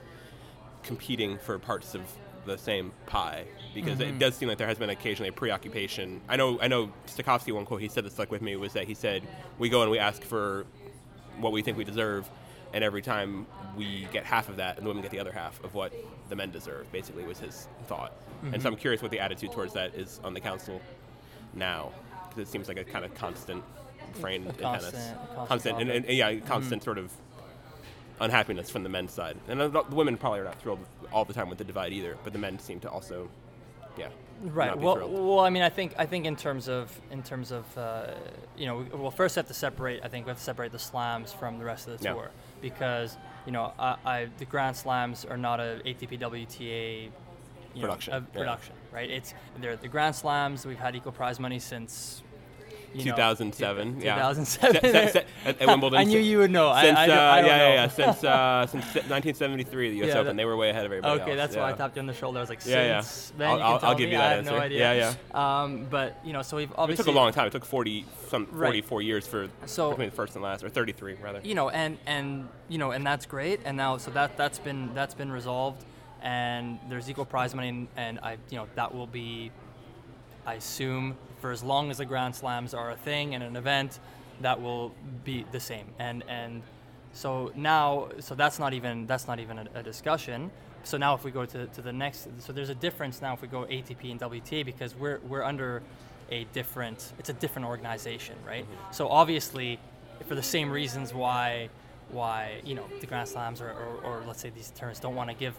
competing 0.83 1.39
for 1.39 1.59
parts 1.59 1.95
of 1.95 2.03
the 2.45 2.57
same 2.57 2.93
pie? 3.07 3.45
Because 3.75 4.01
it 4.01 4.09
mm-hmm. 4.09 4.19
does 4.19 4.37
seem 4.37 4.49
like 4.49 4.59
there 4.59 4.67
has 4.67 4.79
been 4.79 4.91
occasionally 4.91 5.29
a 5.29 5.33
preoccupation. 5.33 6.21
I 6.29 6.37
know, 6.37 6.59
I 6.61 6.69
know. 6.69 6.93
Stakhovsky, 7.07 7.53
one 7.53 7.65
quote 7.65 7.81
he 7.81 7.89
said 7.89 8.05
that 8.05 8.13
stuck 8.13 8.31
with 8.31 8.43
me 8.43 8.57
was 8.57 8.73
that 8.75 8.85
he 8.87 8.95
said, 8.95 9.23
"We 9.59 9.69
go 9.69 9.83
and 9.83 9.91
we 9.91 9.99
ask 9.99 10.23
for 10.23 10.67
what 11.41 11.53
we 11.53 11.63
think 11.63 11.77
we 11.77 11.85
deserve, 11.85 12.29
and 12.73 12.83
every 12.85 13.03
time 13.03 13.47
we 13.77 14.07
get 14.12 14.25
half 14.25 14.49
of 14.49 14.57
that, 14.57 14.77
and 14.77 14.85
the 14.85 14.89
women 14.89 15.03
get 15.03 15.11
the 15.11 15.21
other 15.21 15.33
half 15.33 15.62
of 15.64 15.75
what 15.75 15.93
the 16.29 16.37
men 16.37 16.51
deserve." 16.51 16.91
Basically, 16.93 17.25
was 17.25 17.39
his 17.39 17.69
thought. 17.87 18.12
And 18.53 18.62
so 18.62 18.69
I'm 18.69 18.77
curious 18.77 19.03
what 19.03 19.11
the 19.11 19.21
attitude 19.21 19.53
towards 19.53 19.73
that 19.75 19.95
is 19.95 20.21
on 20.23 20.35
the 20.35 20.41
council 20.41 20.81
now, 21.55 21.91
because 22.29 22.49
it 22.49 22.51
seems 22.51 22.69
like 22.69 22.77
a 22.79 22.85
kind 22.85 23.05
of 23.05 23.14
constant 23.14 23.64
refrain 24.14 24.47
in 24.47 24.55
tennis, 24.55 24.85
constant- 24.85 25.49
constant 25.49 25.81
and, 25.81 25.91
and, 25.91 26.05
and 26.05 26.17
yeah, 26.17 26.35
constant 26.41 26.83
sort 26.83 26.99
of 26.99 27.11
unhappiness 28.21 28.71
from 28.71 28.83
the 28.83 28.89
men's 28.89 29.12
side. 29.12 29.37
And 29.49 29.61
the 29.61 29.85
women 29.91 30.17
probably 30.17 30.41
are 30.41 30.45
not 30.45 30.61
thrilled 30.61 30.81
all 31.12 31.25
the 31.25 31.33
time 31.33 31.49
with 31.49 31.59
the 31.59 31.64
divide 31.64 31.93
either, 31.93 32.17
but 32.25 32.33
the 32.33 32.39
men 32.39 32.59
seem 32.59 32.81
to 32.81 32.91
also, 32.91 33.29
yeah, 33.99 34.09
Right. 34.43 34.77
Well, 34.79 34.97
thrilled. 34.97 35.12
well, 35.12 35.41
I 35.41 35.49
mean, 35.51 35.62
I 35.62 35.71
think 35.71 35.95
I 35.99 36.05
think 36.05 36.27
in 36.27 36.37
terms 36.37 36.69
of 36.69 36.93
in 37.11 37.23
terms 37.23 37.53
of 37.53 37.64
uh, 37.79 38.09
you 38.55 38.67
know, 38.67 38.77
we, 38.77 38.85
well, 38.85 39.11
first 39.11 39.35
have 39.37 39.49
to 39.49 39.55
separate. 39.55 40.03
I 40.05 40.09
think 40.09 40.27
we 40.27 40.31
have 40.31 40.37
to 40.37 40.45
separate 40.45 40.73
the 40.73 40.79
slams 40.79 41.33
from 41.33 41.59
the 41.59 41.64
rest 41.64 41.89
of 41.89 41.99
the 41.99 42.05
Yeah. 42.05 42.14
Because 42.61 43.17
you 43.47 43.53
know, 43.53 43.73
I, 43.79 43.97
I 44.05 44.29
the 44.39 44.45
Grand 44.45 44.77
Slams 44.77 45.25
are 45.25 45.37
not 45.37 45.61
a 45.61 45.81
ATP 45.85 46.21
WTA 46.21 47.11
Production, 47.81 48.13
Know, 48.13 48.19
a 48.19 48.21
yeah. 48.21 48.39
production, 48.39 48.75
right? 48.93 49.11
It's 49.11 49.35
they're 49.61 49.77
the 49.77 49.89
Grand 49.89 50.15
Slams. 50.17 50.65
We've 50.67 50.79
had 50.79 50.97
equal 50.97 51.13
prize 51.13 51.39
money 51.39 51.59
since. 51.59 52.23
You 52.99 53.05
know, 53.11 53.16
2007. 53.16 54.01
yeah. 54.01 54.14
2007. 54.16 54.80
Se- 54.82 54.92
se- 54.92 55.12
se- 55.12 55.24
at, 55.44 55.61
at 55.61 55.66
Wimbledon. 55.68 55.99
I 55.99 56.05
knew 56.05 56.18
you 56.18 56.38
would 56.38 56.51
know. 56.51 56.74
Since, 56.80 56.99
I 56.99 57.07
don't- 57.07 57.16
uh, 57.18 57.20
I 57.20 57.40
don't 57.40 57.51
yeah, 57.51 57.57
yeah, 57.57 57.68
know. 57.68 57.74
yeah. 57.74 57.88
Since 57.88 58.24
uh, 58.24 58.66
since 58.70 58.84
1973, 58.84 59.90
the 59.90 59.97
U.S. 59.99 60.09
Yeah, 60.09 60.14
Open, 60.14 60.26
that- 60.26 60.36
they 60.36 60.44
were 60.44 60.57
way 60.57 60.70
ahead 60.70 60.84
of 60.86 60.92
everybody 60.92 61.20
Okay, 61.20 61.30
else. 61.32 61.36
that's 61.38 61.55
yeah. 61.57 61.62
why 61.62 61.70
I 61.70 61.72
tapped 61.74 61.97
you 61.97 62.01
on 62.01 62.07
the 62.07 62.14
shoulder. 62.14 62.38
I 62.38 62.42
was 62.42 62.49
like, 62.51 62.64
Yeah, 62.66 62.84
yeah. 62.84 63.01
since 63.01 63.32
then 63.38 63.49
I'll- 63.51 63.59
you 63.59 63.62
I'll- 63.64 63.80
I'll 63.82 63.94
give 63.94 64.09
me. 64.09 64.14
you 64.16 64.20
I 64.20 64.28
that 64.28 64.36
have 64.36 64.44
no 64.44 64.59
idea. 64.59 65.14
Yeah, 65.34 65.62
Um, 65.62 65.86
but 65.90 66.18
you 66.24 66.32
know, 66.32 66.42
so 66.42 66.57
we've 66.57 66.72
obviously... 66.76 67.03
It 67.03 67.07
took 67.07 67.14
a 67.14 67.16
long 67.16 67.32
time. 67.32 67.47
It 67.47 67.51
took 67.53 67.64
40 67.64 68.05
some 68.28 68.47
Right. 68.51 68.84
44 68.84 69.03
years 69.03 69.26
for 69.26 69.49
So- 69.66 69.90
between 69.90 70.11
the 70.11 70.14
first 70.16 70.34
and 70.34 70.42
last, 70.42 70.64
or 70.64 70.68
33 70.68 71.14
rather. 71.22 71.40
you 71.44 71.55
know, 71.55 71.68
and 71.70 71.99
and 72.07 72.49
you 72.68 72.78
know, 72.78 72.90
and 72.90 73.07
that's 73.07 73.26
great. 73.26 73.61
And 73.64 73.76
now, 73.76 73.97
so 73.99 74.11
that 74.12 74.36
that's 74.36 74.59
been 74.59 74.92
that's 74.94 75.14
been 75.14 75.30
resolved, 75.30 75.84
and 76.22 76.78
there's 76.88 77.09
equal 77.09 77.24
prize 77.24 77.55
money, 77.55 77.68
and, 77.68 77.88
and 77.97 78.18
I, 78.22 78.38
you 78.51 78.57
know, 78.59 78.66
that 78.74 78.92
will 78.94 79.07
be, 79.07 79.53
I 80.47 80.55
assume, 80.55 81.16
for 81.40 81.51
as 81.51 81.62
long 81.62 81.90
as 81.90 81.99
the 81.99 82.05
Grand 82.05 82.34
Slams 82.34 82.72
are 82.72 82.90
a 82.90 82.97
thing 82.97 83.34
and 83.34 83.42
an 83.42 83.57
event, 83.57 83.99
that 84.40 84.61
will 84.61 84.94
be 85.24 85.44
the 85.53 85.61
same. 85.61 85.86
And 85.99 86.22
and 86.28 86.62
so 87.12 87.51
now, 87.55 88.09
so 88.20 88.34
that's 88.34 88.59
not 88.59 88.74
even 88.74 89.07
that's 89.07 89.26
not 89.26 89.40
even 89.40 89.59
a, 89.59 89.66
a 89.74 89.82
discussion. 89.82 90.51
So 90.84 90.97
now, 90.97 91.14
if 91.14 91.24
we 91.24 91.32
go 91.32 91.44
to, 91.44 91.66
to 91.66 91.82
the 91.82 91.92
next, 91.92 92.28
so 92.38 92.53
there's 92.53 92.68
a 92.68 92.74
difference 92.74 93.20
now 93.20 93.34
if 93.34 93.42
we 93.42 93.49
go 93.49 93.64
ATP 93.64 94.11
and 94.11 94.20
WTA 94.20 94.64
because 94.64 94.94
we're 94.94 95.18
we're 95.28 95.42
under 95.42 95.82
a 96.30 96.44
different, 96.53 97.12
it's 97.18 97.28
a 97.28 97.32
different 97.32 97.66
organization, 97.66 98.36
right? 98.47 98.64
Mm-hmm. 98.64 98.92
So 98.92 99.09
obviously, 99.09 99.78
for 100.26 100.34
the 100.34 100.42
same 100.42 100.70
reasons 100.70 101.12
why 101.12 101.68
why 102.11 102.61
you 102.64 102.74
know 102.74 102.84
the 103.01 103.07
Grand 103.07 103.28
Slams 103.28 103.61
or, 103.61 103.70
or, 103.70 104.01
or 104.05 104.22
let's 104.26 104.40
say 104.40 104.51
these 104.51 104.70
tournaments 104.70 105.01
don't 105.01 105.16
want 105.16 105.28
to 105.30 105.34
give 105.34 105.55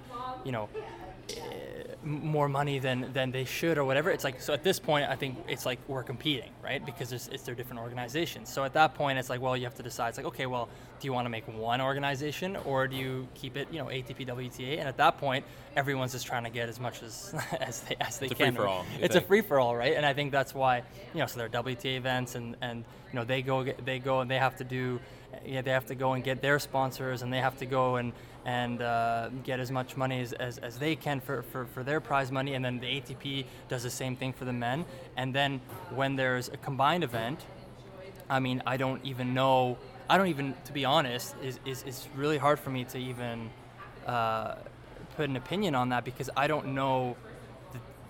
you 0.46 0.52
know 0.52 0.70
m- 0.76 1.77
more 2.04 2.48
money 2.48 2.80
than 2.80 3.12
than 3.14 3.32
they 3.32 3.46
should 3.46 3.78
or 3.78 3.84
whatever. 3.86 4.10
It's 4.12 4.24
like 4.24 4.42
so 4.42 4.54
at 4.54 4.64
this 4.64 4.80
point, 4.80 5.10
I 5.10 5.16
think 5.16 5.38
it's 5.48 5.66
like 5.66 5.80
we're 5.88 6.04
competing, 6.04 6.52
right? 6.64 6.86
Because 6.86 7.10
there's, 7.10 7.28
it's 7.30 7.44
their 7.44 7.56
different 7.56 7.82
organizations. 7.82 8.50
So 8.50 8.64
at 8.64 8.74
that 8.74 8.94
point, 8.96 9.20
it's 9.20 9.30
like 9.30 9.42
well, 9.42 9.58
you 9.58 9.64
have 9.64 9.76
to 9.76 9.84
decide. 9.84 10.10
It's 10.10 10.18
like 10.18 10.28
okay, 10.28 10.46
well, 10.46 10.70
do 11.00 11.08
you 11.08 11.14
want 11.14 11.26
to 11.26 11.30
make 11.30 11.48
one 11.48 11.82
organization 11.82 12.56
or 12.66 12.88
do 12.88 12.96
you 12.96 13.28
keep 13.36 13.56
it, 13.58 13.68
you 13.72 13.80
know, 13.80 13.86
ATP, 13.86 14.28
WTA? 14.28 14.80
And 14.80 14.88
at 14.88 14.98
that 14.98 15.18
point, 15.18 15.46
everyone's 15.76 16.12
just 16.12 16.26
trying 16.26 16.44
to 16.44 16.50
get 16.50 16.70
as 16.70 16.80
much 16.80 17.04
as 17.04 17.34
as 17.60 17.82
they 17.82 17.96
as 18.00 18.20
they 18.20 18.28
It's 18.28 18.34
a 18.34 18.36
can. 18.36 18.54
free-for-all, 18.54 18.86
you 18.98 19.06
It's 19.06 19.16
a 19.16 19.22
free 19.22 19.42
for 19.42 19.60
all, 19.60 19.76
right? 19.76 19.94
And 19.96 20.06
I 20.06 20.14
think 20.14 20.32
that's 20.32 20.54
why 20.54 20.84
you 21.14 21.20
know, 21.20 21.26
so 21.26 21.40
there 21.40 21.48
are 21.48 21.64
WTA 21.64 21.98
events 21.98 22.36
and 22.36 22.56
and 22.62 22.84
you 23.12 23.20
know 23.20 23.26
they 23.26 23.42
go 23.42 23.64
get, 23.64 23.86
they 23.86 24.00
go 24.00 24.22
and 24.22 24.30
they 24.30 24.40
have 24.40 24.56
to 24.58 24.64
do. 24.64 25.00
Yeah, 25.46 25.62
they 25.62 25.72
have 25.72 25.86
to 25.88 25.96
go 25.96 26.14
and 26.14 26.24
get 26.24 26.42
their 26.42 26.60
sponsors, 26.60 27.22
and 27.22 27.32
they 27.32 27.40
have 27.40 27.58
to 27.58 27.66
go 27.66 27.98
and 27.98 28.14
and 28.48 28.82
uh, 28.82 29.30
get 29.44 29.60
as 29.60 29.72
much 29.72 29.98
money 29.98 30.22
as, 30.22 30.32
as, 30.32 30.58
as 30.60 30.80
they 30.80 30.96
can 30.96 31.20
for, 31.20 31.42
for, 31.44 31.66
for 31.66 31.84
their 31.84 32.00
prize 32.00 32.32
money. 32.32 32.54
And 32.54 32.64
then 32.64 32.80
the 32.80 32.88
ATP 32.88 33.46
does 33.68 33.84
the 33.84 33.90
same 33.90 34.16
thing 34.16 34.32
for 34.32 34.46
the 34.46 34.54
men. 34.54 34.86
And 35.18 35.36
then 35.36 35.60
when 35.94 36.16
there's 36.16 36.48
a 36.48 36.56
combined 36.56 37.04
event, 37.04 37.46
I 38.30 38.40
mean, 38.40 38.64
I 38.66 38.78
don't 38.78 39.04
even 39.06 39.34
know. 39.34 39.78
I 40.10 40.18
don't 40.18 40.28
even, 40.28 40.56
to 40.64 40.72
be 40.72 40.86
honest, 40.86 41.36
is 41.44 41.60
is 41.66 41.84
it's 41.86 42.08
really 42.16 42.38
hard 42.38 42.58
for 42.58 42.70
me 42.70 42.86
to 42.86 42.98
even 42.98 43.50
uh, 44.06 44.56
put 45.18 45.30
an 45.30 45.36
opinion 45.36 45.76
on 45.76 45.90
that 45.90 46.06
because 46.06 46.30
I 46.38 46.48
don't 46.48 46.68
know, 46.68 47.18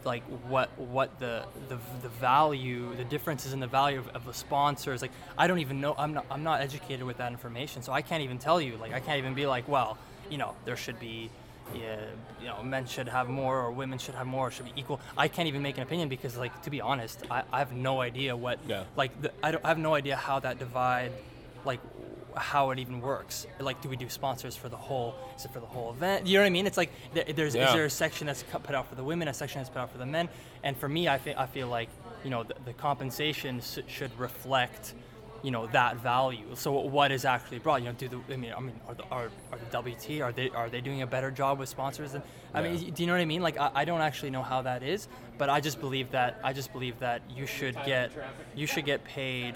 like 0.08 0.24
what 0.50 0.70
what 0.80 1.20
the, 1.20 1.44
the 1.70 1.78
the 2.02 2.10
value, 2.10 2.96
the 2.96 3.04
differences 3.04 3.54
in 3.54 3.60
the 3.60 3.68
value 3.68 4.00
of, 4.00 4.08
of 4.16 4.26
the 4.26 4.34
sponsors. 4.34 5.04
Like 5.04 5.12
I 5.38 5.46
don't 5.46 5.60
even 5.60 5.80
know. 5.80 5.94
I'm 6.00 6.14
not 6.16 6.26
I'm 6.32 6.42
not 6.44 6.62
educated 6.62 7.06
with 7.06 7.18
that 7.18 7.32
information, 7.32 7.84
so 7.84 7.92
I 7.94 8.02
can't 8.02 8.24
even 8.24 8.40
tell 8.40 8.60
you. 8.60 8.78
Like 8.78 8.94
I 8.94 9.00
can't 9.00 9.20
even 9.20 9.36
be 9.36 9.46
like, 9.46 9.68
well, 9.68 10.00
you 10.32 10.40
know, 10.40 10.56
there 10.66 10.78
should 10.78 11.00
be. 11.00 11.30
Yeah, 11.76 12.00
you 12.42 12.48
know, 12.48 12.64
men 12.64 12.86
should 12.88 13.10
have 13.10 13.28
more 13.28 13.60
or 13.60 13.72
women 13.72 14.00
should 14.00 14.16
have 14.16 14.26
more, 14.26 14.48
or 14.48 14.52
should 14.52 14.64
be 14.68 14.72
equal. 14.78 15.02
I 15.18 15.28
can't 15.28 15.50
even 15.50 15.62
make 15.62 15.76
an 15.76 15.84
opinion 15.84 16.08
because, 16.08 16.38
like, 16.38 16.62
to 16.62 16.70
be 16.70 16.80
honest, 16.80 17.24
I, 17.30 17.44
I 17.52 17.60
have 17.60 17.74
no 17.74 18.00
idea 18.00 18.38
what, 18.38 18.58
Yeah. 18.66 18.86
like, 18.96 19.12
the, 19.22 19.34
I, 19.44 19.52
don't, 19.52 19.66
I 19.66 19.68
have 19.68 19.78
no 19.78 19.94
idea 19.94 20.16
how 20.16 20.40
that 20.40 20.60
divide, 20.60 21.12
like, 21.68 21.80
how 22.36 22.70
it 22.72 22.80
even 22.80 23.02
works. 23.02 23.48
Like, 23.60 23.82
do 23.82 23.90
we 23.90 23.96
do 23.96 24.10
sponsors 24.10 24.56
for 24.56 24.70
the 24.70 24.78
whole? 24.78 25.16
Is 25.38 25.46
it 25.46 25.52
for 25.52 25.60
the 25.60 25.66
whole 25.66 25.92
event? 25.92 26.28
You 26.28 26.36
know 26.38 26.42
what 26.44 26.48
I 26.48 26.52
mean? 26.52 26.68
It's 26.68 26.78
like 26.78 26.92
there, 27.14 27.26
there's 27.36 27.56
Yeah. 27.56 27.68
is 27.68 27.74
there 27.74 27.86
a 27.86 27.90
section 27.90 28.28
that's 28.28 28.44
put 28.44 28.76
out 28.76 28.88
for 28.88 28.96
the 28.96 29.04
women, 29.04 29.28
a 29.28 29.34
section 29.34 29.60
that's 29.60 29.70
put 29.70 29.80
out 29.80 29.92
for 29.92 29.98
the 29.98 30.06
men, 30.06 30.30
and 30.64 30.76
for 30.78 30.88
me, 30.88 31.08
I 31.08 31.18
feel 31.18 31.36
I 31.38 31.46
feel 31.48 31.68
like 31.68 31.90
you 32.24 32.30
know 32.30 32.44
the, 32.44 32.56
the 32.66 32.74
compensation 32.74 33.62
should 33.88 34.12
reflect. 34.20 34.94
You 35.44 35.52
know 35.52 35.68
that 35.68 35.98
value. 35.98 36.48
So 36.56 36.72
what 36.72 37.12
is 37.12 37.24
actually 37.24 37.60
brought? 37.60 37.82
You 37.84 37.90
know, 37.90 37.94
do 37.94 38.08
the 38.10 38.34
I 38.34 38.38
mean 38.38 38.54
I 38.58 38.60
mean 38.60 38.80
are 38.88 38.96
the 38.96 39.04
are, 39.12 39.30
are 39.52 39.60
the 39.60 39.92
WT 39.92 40.20
are 40.22 40.32
they 40.32 40.50
are 40.50 40.68
they 40.68 40.82
doing 40.82 41.04
a 41.04 41.08
better 41.08 41.30
job 41.30 41.60
with 41.60 41.70
sponsors 41.70 42.16
And 42.16 42.24
I 42.56 42.62
Yeah. 42.62 42.72
mean 42.74 42.92
do 42.92 43.04
you 43.04 43.08
know 43.08 43.14
what 43.14 43.22
I 43.22 43.26
mean? 43.26 43.44
Like 43.44 43.58
I, 43.60 43.70
I 43.76 43.86
don't 43.86 44.02
actually 44.02 44.32
know 44.32 44.42
how 44.42 44.64
that 44.64 44.82
is, 44.82 45.08
but 45.38 45.48
I 45.48 45.60
just 45.62 45.80
believe 45.80 46.10
that 46.12 46.40
I 46.44 46.54
just 46.54 46.74
believe 46.74 46.98
that 47.00 47.22
you 47.30 47.46
should 47.46 47.76
get 47.86 48.12
you 48.56 48.66
should 48.66 48.86
get 48.86 49.04
paid 49.04 49.54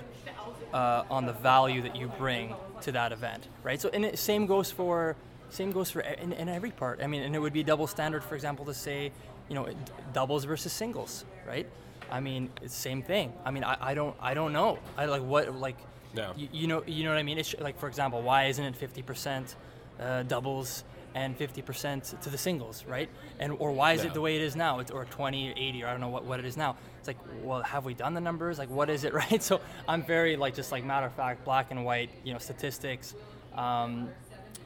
uh, 0.73 1.03
on 1.09 1.25
the 1.25 1.33
value 1.33 1.81
that 1.81 1.95
you 1.95 2.07
bring 2.17 2.53
to 2.81 2.91
that 2.93 3.11
event, 3.11 3.47
right? 3.63 3.79
So 3.79 3.89
and 3.93 4.05
it, 4.05 4.17
same 4.19 4.45
goes 4.45 4.71
for 4.71 5.15
same 5.49 5.71
goes 5.71 5.91
for 5.91 6.01
in, 6.01 6.31
in 6.33 6.47
every 6.49 6.71
part. 6.71 7.01
I 7.03 7.07
mean, 7.07 7.23
and 7.23 7.35
it 7.35 7.39
would 7.39 7.53
be 7.53 7.63
double 7.63 7.87
standard, 7.87 8.23
for 8.23 8.35
example, 8.35 8.65
to 8.65 8.73
say 8.73 9.11
you 9.49 9.55
know 9.55 9.67
doubles 10.13 10.45
versus 10.45 10.71
singles, 10.73 11.25
right? 11.47 11.67
I 12.09 12.19
mean, 12.19 12.49
it's 12.61 12.75
same 12.75 13.01
thing. 13.01 13.33
I 13.45 13.51
mean, 13.51 13.63
I, 13.63 13.77
I 13.79 13.93
don't 13.93 14.15
I 14.19 14.33
don't 14.33 14.53
know. 14.53 14.79
I 14.97 15.05
like 15.05 15.23
what 15.23 15.53
like 15.55 15.77
Yeah. 16.13 16.33
you, 16.35 16.47
you 16.51 16.67
know 16.67 16.83
you 16.85 17.03
know 17.03 17.09
what 17.11 17.19
I 17.19 17.23
mean? 17.23 17.37
It's 17.37 17.55
like 17.59 17.77
for 17.79 17.87
example, 17.87 18.21
why 18.21 18.45
isn't 18.45 18.63
it 18.63 18.75
50% 18.79 19.55
uh, 19.99 20.23
doubles 20.23 20.83
and 21.13 21.37
50% 21.37 22.21
to 22.21 22.29
the 22.29 22.37
singles, 22.37 22.85
right? 22.87 23.09
And 23.39 23.53
or 23.59 23.71
why 23.71 23.93
is 23.93 24.03
it 24.03 24.13
the 24.13 24.21
way 24.21 24.35
it 24.35 24.41
is 24.41 24.55
now? 24.55 24.79
It's 24.79 24.91
or 24.91 25.05
20 25.05 25.49
or 25.49 25.53
80 25.57 25.83
or 25.83 25.87
I 25.87 25.91
don't 25.91 26.01
know 26.01 26.07
what, 26.09 26.25
what 26.25 26.39
it 26.39 26.45
is 26.45 26.55
now. 26.57 26.75
It's 26.99 27.07
like, 27.07 27.17
well, 27.43 27.61
have 27.63 27.83
we 27.85 27.93
done 27.93 28.13
the 28.13 28.21
numbers? 28.21 28.57
Like, 28.57 28.69
what 28.69 28.89
is 28.89 29.03
it, 29.03 29.13
right? 29.21 29.41
So 29.43 29.59
I'm 29.87 30.03
very 30.03 30.35
like 30.37 30.55
just 30.55 30.71
like 30.71 30.83
matter 30.85 31.05
of 31.07 31.13
fact, 31.13 31.43
black 31.43 31.71
and 31.71 31.83
white, 31.83 32.09
you 32.23 32.33
know, 32.33 32.39
statistics, 32.39 33.15
um, 33.55 34.09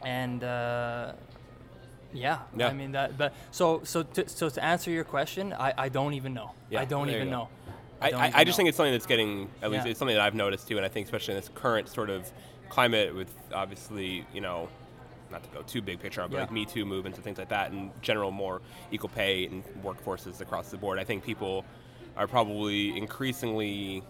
and 0.03 0.43
uh, 0.43 1.13
yeah, 2.13 2.39
Yeah. 2.55 2.67
I 2.67 2.73
mean 2.73 2.91
that. 2.93 3.17
But 3.17 3.33
so 3.51 3.81
so 3.83 4.03
to, 4.03 4.29
so 4.29 4.49
to 4.49 4.63
answer 4.63 4.91
your 4.91 5.03
question, 5.03 5.51
I, 5.53 5.73
I 5.77 5.89
don't 5.89 6.13
even 6.13 6.33
know. 6.33 6.51
Yeah, 6.69 6.81
I 6.81 6.85
don't 6.85 7.09
even 7.09 7.29
know. 7.29 7.49
I, 8.01 8.11
I, 8.11 8.31
I 8.35 8.43
just 8.43 8.55
know. 8.55 8.57
think 8.57 8.69
it's 8.69 8.77
something 8.77 8.91
that's 8.91 9.05
getting 9.05 9.49
at 9.61 9.71
least 9.71 9.85
Yeah. 9.85 9.91
it's 9.91 9.99
something 9.99 10.15
that 10.15 10.23
I've 10.23 10.35
noticed 10.35 10.67
too, 10.67 10.77
and 10.77 10.85
I 10.85 10.89
think 10.89 11.05
especially 11.07 11.33
in 11.33 11.39
this 11.39 11.49
current 11.55 11.89
sort 11.89 12.09
of 12.09 12.31
climate 12.69 13.15
with 13.15 13.33
obviously 13.53 14.25
you 14.33 14.41
know 14.41 14.67
not 15.32 15.43
to 15.43 15.49
go 15.49 15.61
too 15.63 15.82
big 15.82 15.99
picture, 15.99 16.21
but 16.21 16.32
Yeah. 16.34 16.41
like 16.41 16.51
Me 16.51 16.65
Too 16.65 16.86
movements 16.86 17.17
and 17.17 17.23
things 17.23 17.38
like 17.38 17.49
that, 17.49 17.71
and 17.71 17.91
general 18.01 18.32
more 18.32 18.61
equal 18.91 19.09
pay 19.09 19.45
and 19.45 19.63
workforces 19.84 20.41
across 20.41 20.69
the 20.69 20.78
board. 20.78 20.99
I 20.99 21.03
think 21.03 21.23
people 21.23 21.65
are 22.17 22.28
probably 22.28 22.97
increasingly 22.97 24.03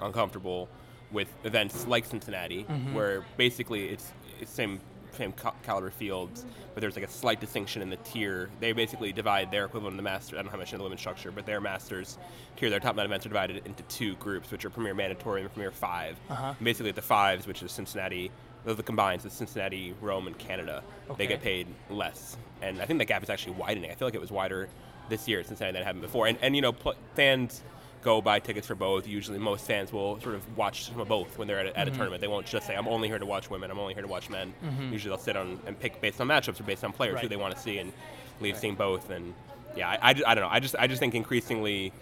uncomfortable 0.00 0.68
with 1.10 1.28
events 1.44 1.86
like 1.86 2.04
Cincinnati, 2.04 2.64
Mm-hmm. 2.64 2.94
where 2.94 3.24
basically 3.36 3.88
it's, 3.88 4.12
it's 4.40 4.50
same 4.50 4.80
same 5.12 5.34
caliber 5.62 5.90
fields, 5.90 6.46
but 6.72 6.80
there's 6.80 6.96
like 6.96 7.04
a 7.04 7.10
slight 7.10 7.38
distinction 7.38 7.82
in 7.82 7.90
the 7.90 7.98
tier. 7.98 8.48
They 8.60 8.72
basically 8.72 9.12
divide 9.12 9.50
their 9.50 9.66
equivalent 9.66 9.92
of 9.92 9.96
the 9.98 10.02
master. 10.02 10.36
I 10.36 10.38
don't 10.38 10.46
know 10.46 10.52
how 10.52 10.56
much 10.56 10.72
in 10.72 10.78
the 10.78 10.84
women's 10.84 11.02
structure, 11.02 11.30
but 11.30 11.44
their 11.44 11.60
masters 11.60 12.16
tier, 12.56 12.70
their 12.70 12.80
top 12.80 12.96
nine 12.96 13.04
events 13.04 13.26
are 13.26 13.28
divided 13.28 13.60
into 13.66 13.82
two 13.84 14.14
groups, 14.14 14.50
which 14.50 14.64
are 14.64 14.70
Premier 14.70 14.94
Mandatory 14.94 15.42
and 15.42 15.52
Premier 15.52 15.70
5 15.70 16.16
Uh-huh. 16.30 16.54
Basically, 16.62 16.92
the 16.92 17.02
fives, 17.02 17.46
which 17.46 17.62
is 17.62 17.70
Cincinnati, 17.72 18.30
those 18.64 18.74
are 18.74 18.76
the 18.76 18.82
combines, 18.82 19.24
it's 19.24 19.34
Cincinnati, 19.34 19.94
Rome, 20.00 20.26
and 20.26 20.38
Canada. 20.38 20.82
They 21.16 21.26
get 21.26 21.42
paid 21.42 21.66
less, 21.90 22.36
and 22.60 22.80
I 22.80 22.86
think 22.86 22.98
the 22.98 23.04
gap 23.04 23.22
is 23.22 23.30
actually 23.30 23.54
widening. 23.54 23.90
I 23.90 23.94
feel 23.94 24.06
like 24.06 24.14
it 24.14 24.20
was 24.20 24.30
wider 24.30 24.68
this 25.08 25.26
year 25.28 25.40
at 25.40 25.46
Cincinnati 25.46 25.72
than 25.72 25.82
it 25.82 25.84
had 25.84 25.94
been 25.94 26.02
before. 26.02 26.26
And 26.26 26.38
and 26.40 26.54
you 26.54 26.62
know, 26.62 26.72
pl- 26.72 26.94
fans 27.14 27.62
go 28.02 28.20
buy 28.20 28.38
tickets 28.40 28.66
for 28.66 28.74
both. 28.74 29.06
Usually, 29.06 29.38
most 29.38 29.66
fans 29.66 29.92
will 29.92 30.20
sort 30.20 30.34
of 30.34 30.56
watch 30.56 30.84
some 30.84 31.00
of 31.00 31.08
both 31.08 31.38
when 31.38 31.48
they're 31.48 31.60
at 31.60 31.66
a, 31.66 31.78
at 31.78 31.86
a 31.86 31.90
mm-hmm. 31.90 31.98
tournament. 31.98 32.20
They 32.20 32.28
won't 32.28 32.46
just 32.46 32.66
say, 32.66 32.74
"I'm 32.74 32.88
only 32.88 33.08
here 33.08 33.18
to 33.18 33.26
watch 33.26 33.50
women. 33.50 33.70
I'm 33.70 33.78
only 33.78 33.94
here 33.94 34.02
to 34.02 34.08
watch 34.08 34.30
men." 34.30 34.52
Mm-hmm. 34.64 34.92
Usually, 34.92 35.10
they'll 35.10 35.22
sit 35.22 35.36
on 35.36 35.60
and 35.66 35.78
pick 35.78 36.00
based 36.00 36.20
on 36.20 36.28
matchups 36.28 36.60
or 36.60 36.64
based 36.64 36.84
on 36.84 36.92
players 36.92 37.20
who 37.20 37.28
they 37.28 37.36
want 37.36 37.54
to 37.54 37.60
see, 37.60 37.78
and 37.78 37.92
leave 38.40 38.58
seeing 38.58 38.74
both. 38.74 39.10
And 39.10 39.34
yeah, 39.76 39.88
I, 39.88 40.10
I, 40.10 40.10
I 40.10 40.34
don't 40.34 40.44
know. 40.44 40.50
I 40.50 40.60
just 40.60 40.76
I 40.78 40.86
just 40.86 41.00
think 41.00 41.14
increasingly 41.14 41.92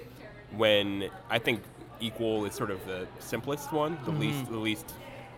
when 0.56 1.10
I 1.28 1.38
think 1.38 1.62
equal 2.00 2.44
is 2.44 2.54
sort 2.54 2.70
of 2.70 2.84
the 2.86 3.06
simplest 3.18 3.72
one, 3.72 3.98
the 4.04 4.10
mm-hmm. 4.10 4.20
least 4.20 4.50
the 4.50 4.58
least 4.58 4.94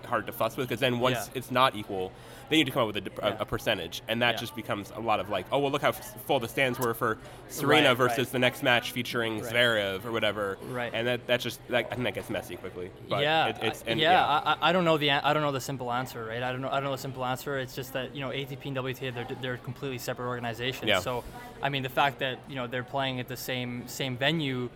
hard 0.07 0.27
to 0.27 0.33
fuss 0.33 0.57
with, 0.57 0.69
because 0.69 0.81
then 0.81 0.99
once. 1.01 1.29
Yeah. 1.29 1.39
it's 1.39 1.51
not 1.51 1.77
equal, 1.77 2.13
they 2.49 2.57
need 2.57 2.65
to 2.67 2.71
come 2.71 2.87
up 2.89 2.95
with 2.95 3.07
a, 3.07 3.11
Yeah. 3.23 3.37
a 3.41 3.45
percentage, 3.47 4.03
and 4.09 4.21
that 4.23 4.35
Yeah. 4.35 4.41
just 4.41 4.55
becomes 4.57 4.93
a 4.95 5.01
lot 5.01 5.21
of 5.21 5.31
like, 5.31 5.47
oh 5.53 5.59
well, 5.59 5.71
look 5.71 5.83
how 5.83 5.89
f- 5.91 6.21
full 6.27 6.39
the 6.41 6.49
stands 6.49 6.79
were 6.79 6.93
for 6.95 7.19
Serena 7.49 7.89
Right, 7.89 7.97
versus 7.97 8.19
right. 8.19 8.33
the 8.33 8.39
next 8.39 8.63
match 8.63 8.93
featuring 8.93 9.41
Right. 9.41 9.53
Zverev 9.53 10.05
or 10.05 10.13
whatever, 10.13 10.59
Right. 10.69 10.91
And 10.95 11.07
that 11.07 11.27
that 11.29 11.41
just 11.41 11.67
that, 11.69 11.87
I 11.91 11.95
think 11.95 12.05
that 12.05 12.15
gets 12.15 12.29
messy 12.31 12.57
quickly. 12.57 12.91
But 13.09 13.23
yeah, 13.23 13.47
it, 13.49 13.57
it's 13.63 13.85
I- 13.87 13.91
and, 13.91 14.01
yeah, 14.01 14.27
I, 14.27 14.53
I- 14.53 14.69
I 14.69 14.73
don't 14.73 14.85
know 14.85 14.99
the 14.99 15.11
I 15.13 15.33
don't 15.33 15.43
know 15.43 15.53
the 15.53 15.61
simple 15.61 15.91
answer, 15.93 16.25
right? 16.25 16.43
I 16.43 16.53
don't 16.53 16.61
know 16.61 16.69
I 16.69 16.75
don't 16.75 16.85
know 16.85 16.93
the 16.93 16.99
simple 16.99 17.25
answer. 17.25 17.59
It's 17.59 17.75
just 17.75 17.93
that 17.95 18.15
you 18.15 18.21
know 18.21 18.29
ATP 18.31 18.67
and 18.67 18.77
WTA 18.77 19.15
they're 19.15 19.27
they're 19.41 19.57
completely 19.59 19.99
separate 19.99 20.29
organizations. 20.29 20.89
Yeah. 20.89 20.99
So 21.01 21.25
I 21.63 21.69
mean 21.69 21.83
the 21.83 21.89
fact 21.89 22.19
that 22.19 22.39
you 22.49 22.57
know 22.57 22.67
they're 22.67 22.83
playing 22.85 23.21
at 23.21 23.29
the 23.29 23.37
same 23.37 23.89
same 23.89 24.17
venue 24.17 24.69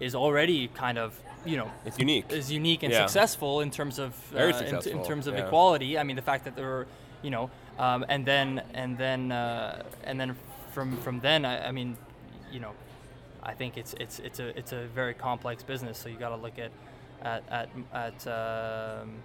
is 0.00 0.14
already 0.14 0.66
kind 0.68 0.96
of 0.98 1.20
you 1.44 1.56
know 1.56 1.70
it's 1.84 1.98
unique. 1.98 2.30
is 2.30 2.50
unique 2.50 2.82
and 2.82 2.92
Yeah. 2.92 3.06
successful 3.06 3.60
in 3.60 3.70
terms 3.70 3.98
of 3.98 4.14
uh, 4.34 4.38
in, 4.38 4.76
in 4.88 5.04
terms 5.04 5.26
of 5.26 5.34
yeah. 5.34 5.46
equality. 5.46 5.98
I 5.98 6.02
mean, 6.02 6.16
the 6.16 6.22
fact 6.22 6.44
that 6.44 6.56
there 6.56 6.66
were, 6.66 6.86
you 7.22 7.30
know, 7.30 7.50
um, 7.78 8.04
and 8.08 8.24
then 8.26 8.62
and 8.74 8.96
then 8.98 9.32
uh, 9.32 9.82
and 10.04 10.20
then 10.20 10.36
from 10.72 10.96
from 10.98 11.20
then, 11.20 11.44
I, 11.44 11.68
I 11.68 11.72
mean, 11.72 11.96
you 12.52 12.60
know, 12.60 12.72
I 13.42 13.54
think 13.54 13.76
it's 13.76 13.94
it's 13.94 14.18
it's 14.18 14.38
a 14.40 14.56
it's 14.58 14.72
a 14.72 14.86
very 14.94 15.14
complex 15.14 15.62
business. 15.62 15.98
So 15.98 16.08
you 16.08 16.16
got 16.16 16.30
to 16.30 16.36
look 16.36 16.58
at 16.58 16.72
at 17.22 17.42
at 17.50 17.68
at. 17.92 18.26
Um, 18.26 19.22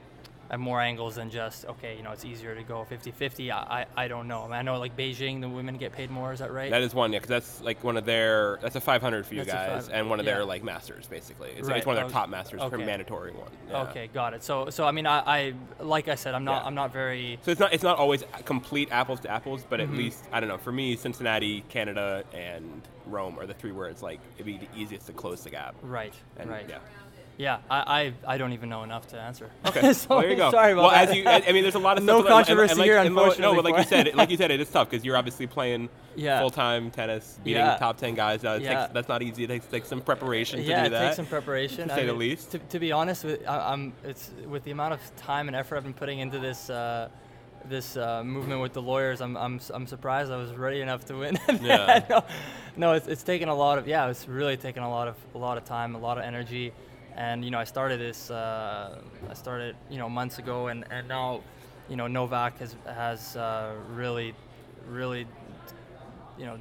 at 0.51 0.59
more 0.59 0.79
angles 0.79 1.15
than 1.15 1.29
just 1.29 1.65
okay 1.65 1.97
you 1.97 2.03
know 2.03 2.11
it's 2.11 2.23
easier 2.23 2.53
to 2.53 2.61
go 2.63 2.85
50-50 2.89 3.51
I, 3.51 3.85
I, 3.95 4.03
I 4.03 4.07
don't 4.07 4.27
know 4.27 4.41
I, 4.41 4.45
mean, 4.45 4.53
I 4.53 4.61
know 4.61 4.77
like 4.77 4.95
beijing 4.95 5.41
the 5.41 5.49
women 5.49 5.77
get 5.77 5.91
paid 5.91 6.11
more 6.11 6.33
is 6.33 6.39
that 6.39 6.51
right 6.51 6.69
That 6.69 6.81
is 6.83 6.93
one, 6.93 7.11
yeah, 7.13 7.19
because 7.19 7.29
that's 7.29 7.61
like 7.61 7.83
one 7.83 7.97
of 7.97 8.05
their. 8.05 8.59
That's 8.61 8.75
a 8.75 8.81
500 8.81 9.25
for 9.25 9.33
you 9.33 9.43
That's 9.43 9.53
guys, 9.53 9.85
five- 9.87 9.95
and 9.95 10.09
one 10.09 10.19
of 10.19 10.25
yeah. 10.25 10.35
their 10.35 10.45
like 10.45 10.63
masters, 10.63 11.07
basically. 11.07 11.49
It's, 11.57 11.67
Right, 11.67 11.77
it's 11.77 11.85
one 11.85 11.97
of 11.97 12.01
their 12.03 12.09
top 12.09 12.29
masters 12.29 12.59
for 12.61 12.75
Okay. 12.75 12.85
mandatory 12.85 13.31
one. 13.31 13.49
yeah. 13.69 13.81
okay 13.83 14.07
got 14.13 14.33
it 14.35 14.43
so 14.43 14.69
so 14.69 14.85
i 14.85 14.91
mean 14.91 15.07
i, 15.07 15.19
I 15.19 15.53
like 15.79 16.07
i 16.07 16.15
said 16.15 16.35
i'm 16.35 16.43
not 16.45 16.61
Yeah. 16.61 16.67
i'm 16.67 16.75
not 16.75 16.93
very 16.93 17.39
So 17.43 17.51
it's 17.51 17.59
not 17.59 17.73
it's 17.73 17.83
not 17.83 17.97
always 17.97 18.23
complete 18.45 18.89
apples 18.91 19.19
to 19.21 19.29
apples, 19.29 19.65
but 19.67 19.79
Mm-hmm. 19.79 19.91
at 19.93 19.97
least 19.97 20.23
I 20.31 20.39
don't 20.39 20.49
know. 20.49 20.57
For 20.57 20.71
me, 20.71 20.95
Cincinnati, 20.95 21.61
Canada, 21.69 22.23
and 22.33 22.81
Rome 23.07 23.37
are 23.39 23.45
the 23.45 23.53
three 23.53 23.71
where 23.71 23.87
it's 23.87 24.01
like 24.01 24.19
it'd 24.35 24.45
be 24.45 24.57
the 24.57 24.67
easiest 24.75 25.07
to 25.07 25.13
close 25.13 25.43
the 25.43 25.49
gap. 25.49 25.75
right 25.81 26.13
And, 26.37 26.49
right 26.49 26.65
Yeah. 26.69 26.79
Yeah 27.37 27.57
I, 27.69 28.13
I 28.25 28.33
i 28.35 28.37
don't 28.37 28.53
even 28.53 28.69
know 28.69 28.83
enough 28.83 29.07
to 29.09 29.19
answer 29.19 29.49
Okay. 29.65 29.91
So, 29.93 30.07
well, 30.09 30.21
there 30.21 30.29
you 30.31 30.35
go. 30.37 30.51
sorry 30.51 30.71
about 30.71 30.81
well, 30.83 30.91
that 30.91 31.09
as 31.09 31.15
you, 31.15 31.23
I 31.25 31.43
I 31.47 31.51
mean, 31.51 31.63
there's 31.63 31.75
a 31.75 31.79
lot 31.79 31.97
of 31.97 32.03
No 32.05 32.21
stuff, 32.21 32.29
and- 32.29 32.29
and- 32.29 32.37
and 32.37 32.45
controversy 32.47 32.75
like- 32.75 32.85
here, 32.85 32.97
and 32.97 33.15
lo- 33.15 33.33
No, 33.39 33.55
but 33.55 33.65
like 33.65 33.77
you 33.77 33.83
said, 33.83 34.15
like 34.15 34.29
you 34.29 34.37
said, 34.41 34.51
it 34.51 34.61
is 34.61 34.69
tough 34.69 34.89
because 34.89 35.03
you're 35.05 35.17
obviously 35.17 35.45
playing 35.47 35.89
Yeah. 36.15 36.39
full 36.39 36.49
time 36.49 36.91
tennis, 36.91 37.37
beating 37.43 37.65
Yeah. 37.65 37.75
top 37.77 37.97
ten 37.97 38.15
guys. 38.15 38.45
Uh, 38.45 38.51
it 38.51 38.61
Yeah. 38.61 38.81
takes, 38.81 38.93
that's 38.93 39.09
not 39.09 39.21
easy. 39.21 39.43
It 39.43 39.47
takes, 39.47 39.65
takes 39.65 39.87
some 39.89 39.99
preparation 40.01 40.59
to 40.59 40.65
yeah, 40.65 40.81
do 40.83 40.87
it 40.87 40.89
that. 40.91 41.03
takes 41.07 41.15
some 41.17 41.25
preparation. 41.25 41.87
to 41.89 41.93
I 41.93 41.97
say 41.97 42.05
the 42.05 42.13
least. 42.13 42.51
To, 42.51 42.59
to 42.59 42.79
be 42.79 42.91
honest, 42.93 43.23
with 43.25 43.45
I, 43.47 43.71
I'm 43.73 43.91
it's 44.03 44.31
with 44.47 44.63
the 44.63 44.71
amount 44.71 44.93
of 44.93 45.01
time 45.17 45.47
and 45.49 45.55
effort 45.57 45.75
I've 45.77 45.83
been 45.83 45.93
putting 45.93 46.19
into 46.19 46.39
this 46.39 46.69
uh, 46.69 47.09
this 47.67 47.97
uh, 47.97 48.23
movement 48.23 48.61
with 48.61 48.73
the 48.73 48.81
lawyers. 48.81 49.19
I'm, 49.21 49.35
I'm 49.35 49.59
I'm 49.73 49.87
surprised 49.87 50.31
I 50.31 50.37
was 50.37 50.51
ready 50.53 50.79
enough 50.81 51.03
to 51.05 51.15
win. 51.17 51.37
Yeah. 51.61 52.05
no, 52.09 52.23
no, 52.77 52.93
it's, 52.93 53.07
it's 53.07 53.23
taken 53.23 53.49
a 53.49 53.55
lot 53.55 53.77
of 53.79 53.87
yeah, 53.87 54.07
it's 54.09 54.27
really 54.27 54.55
taken 54.57 54.83
a 54.83 54.89
lot 54.89 55.07
of 55.09 55.15
a 55.33 55.37
lot 55.37 55.57
of 55.57 55.65
time, 55.65 55.95
a 55.95 55.99
lot 55.99 56.17
of 56.17 56.23
energy, 56.23 56.71
and 57.15 57.43
you 57.45 57.51
know 57.51 57.59
I 57.59 57.63
started 57.63 57.99
this 57.99 58.29
uh, 58.31 58.99
I 59.29 59.33
started 59.33 59.75
you 59.89 59.97
know 59.97 60.09
months 60.09 60.37
ago, 60.39 60.67
and, 60.67 60.85
and 60.91 61.07
now 61.07 61.41
you 61.89 61.95
know 61.95 62.07
Novak 62.07 62.59
has 62.59 62.75
has 62.85 63.35
uh, 63.35 63.73
really 63.93 64.33
really 64.89 65.27
you 66.37 66.45
know 66.45 66.57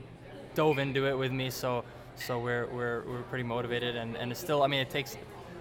dove 0.55 0.78
into 0.78 1.07
it 1.07 1.18
with 1.18 1.32
me 1.32 1.50
so 1.50 1.84
so 2.16 2.38
we're 2.38 2.66
we're, 2.66 3.02
we're 3.02 3.22
pretty 3.22 3.42
motivated 3.44 3.96
and, 3.96 4.16
and 4.16 4.30
it's 4.30 4.40
still 4.40 4.62
I 4.62 4.68
mean 4.68 4.80
it 4.80 4.88
takes 4.90 5.16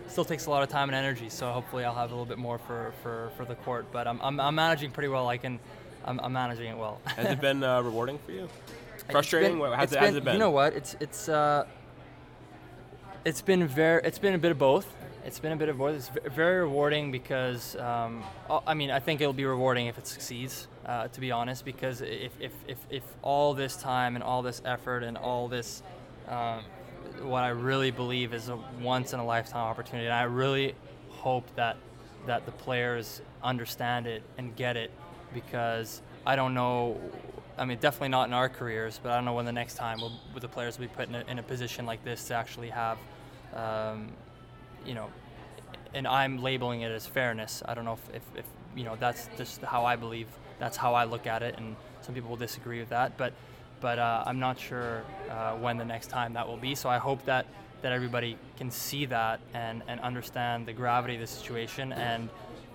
still 0.08 0.24
takes 0.26 0.46
a 0.46 0.50
lot 0.52 0.62
of 0.62 0.70
time 0.70 0.90
and 0.90 0.96
energy 0.96 1.30
so 1.30 1.52
hopefully 1.52 1.84
I'll 1.84 1.96
have 1.96 2.12
a 2.12 2.14
little 2.14 2.26
bit 2.28 2.38
more 2.38 2.60
for, 2.60 2.94
for, 3.02 3.32
for 3.36 3.46
the 3.46 3.56
court 3.56 3.88
but 3.92 4.08
I'm, 4.08 4.22
I'm, 4.22 4.40
I'm 4.40 4.54
managing 4.54 4.92
pretty 4.92 5.08
well 5.08 5.28
I 5.28 5.38
can 5.38 5.60
I'm, 6.06 6.20
I'm 6.20 6.32
managing 6.34 6.68
it 6.68 6.78
well 6.78 7.02
Has 7.06 7.26
it 7.32 7.42
been 7.42 7.64
uh, 7.64 7.82
rewarding 7.82 8.20
for 8.20 8.34
you? 8.34 8.48
Frustrating? 9.10 9.58
been- 9.60 9.72
how's 9.74 9.86
it's 9.86 9.94
it- 9.94 10.00
how's 10.00 10.16
it 10.16 10.24
been? 10.24 10.34
You 10.34 10.40
know 10.40 10.52
what? 10.52 10.74
It's 10.74 10.96
it's 11.00 11.28
uh, 11.28 11.66
it's 13.26 13.42
been 13.42 13.68
very 13.68 14.02
it's 14.04 14.20
been 14.20 14.34
a 14.34 14.38
bit 14.38 14.52
of 14.52 14.58
both. 14.58 14.88
It's 15.26 15.40
been 15.40 15.54
a 15.54 15.56
bit 15.56 15.70
of 15.70 15.78
both. 15.78 15.96
It's 15.96 16.12
very 16.36 16.60
rewarding 16.60 17.12
because 17.12 17.76
um, 17.78 18.24
I 18.68 18.74
mean 18.74 18.92
I 18.92 19.00
think 19.00 19.22
it'll 19.22 19.34
be 19.34 19.46
rewarding 19.46 19.88
if 19.88 19.98
it 19.98 20.08
succeeds. 20.08 20.68
Uh, 20.86 21.08
to 21.08 21.22
be 21.22 21.32
honest, 21.32 21.64
because 21.64 22.02
if, 22.02 22.34
if, 22.42 22.52
if, 22.68 22.78
if 22.90 23.04
all 23.22 23.54
this 23.54 23.78
time 23.78 24.16
and 24.16 24.24
all 24.24 24.42
this 24.42 24.62
effort 24.66 25.02
and 25.02 25.18
all 25.18 25.48
this 25.48 25.82
um, 26.28 26.62
what 27.22 27.44
I 27.44 27.50
really 27.50 27.92
believe 27.92 28.34
is 28.34 28.50
a 28.50 28.58
once 28.82 29.14
in 29.14 29.20
a 29.20 29.26
lifetime 29.26 29.62
opportunity, 29.62 30.08
and 30.08 30.14
I 30.14 30.24
really 30.24 30.76
hope 31.10 31.46
that 31.56 31.78
that 32.26 32.46
the 32.46 32.52
players 32.52 33.22
understand 33.44 34.08
it 34.08 34.24
and 34.38 34.56
get 34.56 34.78
it 34.78 34.92
because 35.34 36.02
I 36.26 36.36
don't 36.36 36.54
know. 36.54 37.00
I 37.58 37.66
mean, 37.66 37.78
definitely 37.78 38.10
not 38.10 38.28
in 38.28 38.34
our 38.34 38.50
careers, 38.50 39.00
but 39.02 39.12
I 39.12 39.16
don't 39.16 39.26
know 39.26 39.34
when 39.34 39.46
the 39.46 39.52
next 39.52 39.76
time 39.76 40.02
will 40.02 40.20
the 40.40 40.48
players 40.48 40.78
will 40.78 40.88
be 40.88 40.94
put 40.94 41.08
in 41.08 41.16
a, 41.16 41.24
in 41.28 41.40
a 41.40 41.44
position 41.44 41.86
like 41.86 42.04
this 42.04 42.26
to 42.26 42.34
actually 42.34 42.70
have, 42.70 42.98
um, 43.56 44.10
you 44.86 44.94
know, 44.94 45.10
and 45.94 46.08
I'm 46.08 46.42
labeling 46.42 46.82
it 46.82 46.92
as 46.92 47.06
fairness. 47.06 47.62
I 47.66 47.74
don't 47.74 47.86
know 47.86 47.94
if, 47.94 48.16
if, 48.16 48.40
if 48.40 48.46
you 48.76 48.84
know 48.84 48.96
that's 49.00 49.30
just 49.38 49.62
how 49.62 49.86
I 49.86 49.96
believe. 49.96 50.28
That's 50.60 50.78
how 50.78 50.94
I 50.94 51.04
look 51.04 51.28
at 51.28 51.44
it, 51.44 51.56
and 51.58 51.76
some 52.02 52.16
people 52.16 52.30
will 52.30 52.38
disagree 52.38 52.80
with 52.80 52.90
that. 52.90 53.18
But 53.18 53.34
but 53.82 54.00
uh, 54.00 54.24
I'm 54.26 54.40
not 54.40 54.60
sure 54.60 55.04
uh, 55.30 55.56
when 55.56 55.78
the 55.78 55.86
next 55.86 56.08
time 56.08 56.34
that 56.34 56.48
will 56.48 56.58
be. 56.58 56.76
So 56.76 56.90
I 56.90 56.98
hope 56.98 57.26
that 57.26 57.46
that 57.82 57.92
everybody 57.92 58.38
can 58.58 58.72
see 58.72 59.06
that 59.06 59.42
and, 59.54 59.84
and 59.90 60.00
understand 60.00 60.66
the 60.66 60.72
gravity 60.72 61.16
of 61.16 61.22
the 61.22 61.28
situation 61.28 61.92
and 61.94 62.30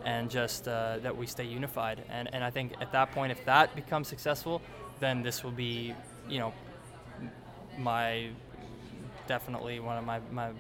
and 0.05 0.31
just 0.31 0.69
uh, 0.69 0.99
that 1.03 1.17
we 1.17 1.27
stay 1.27 1.45
unified. 1.45 2.05
And 2.09 2.33
and 2.33 2.45
I 2.45 2.51
think 2.51 2.75
at 2.81 2.93
that 2.93 3.13
point, 3.13 3.33
if 3.33 3.45
that 3.47 3.75
becomes 3.75 4.09
successful, 4.09 4.63
then 5.01 5.23
this 5.23 5.43
will 5.43 5.51
be 5.51 5.95
you 6.29 6.39
know 6.39 6.53
my 7.79 8.29
definitely 9.27 9.79
one 9.79 9.97
of 9.99 10.05
my, 10.05 10.21
my 10.33 10.51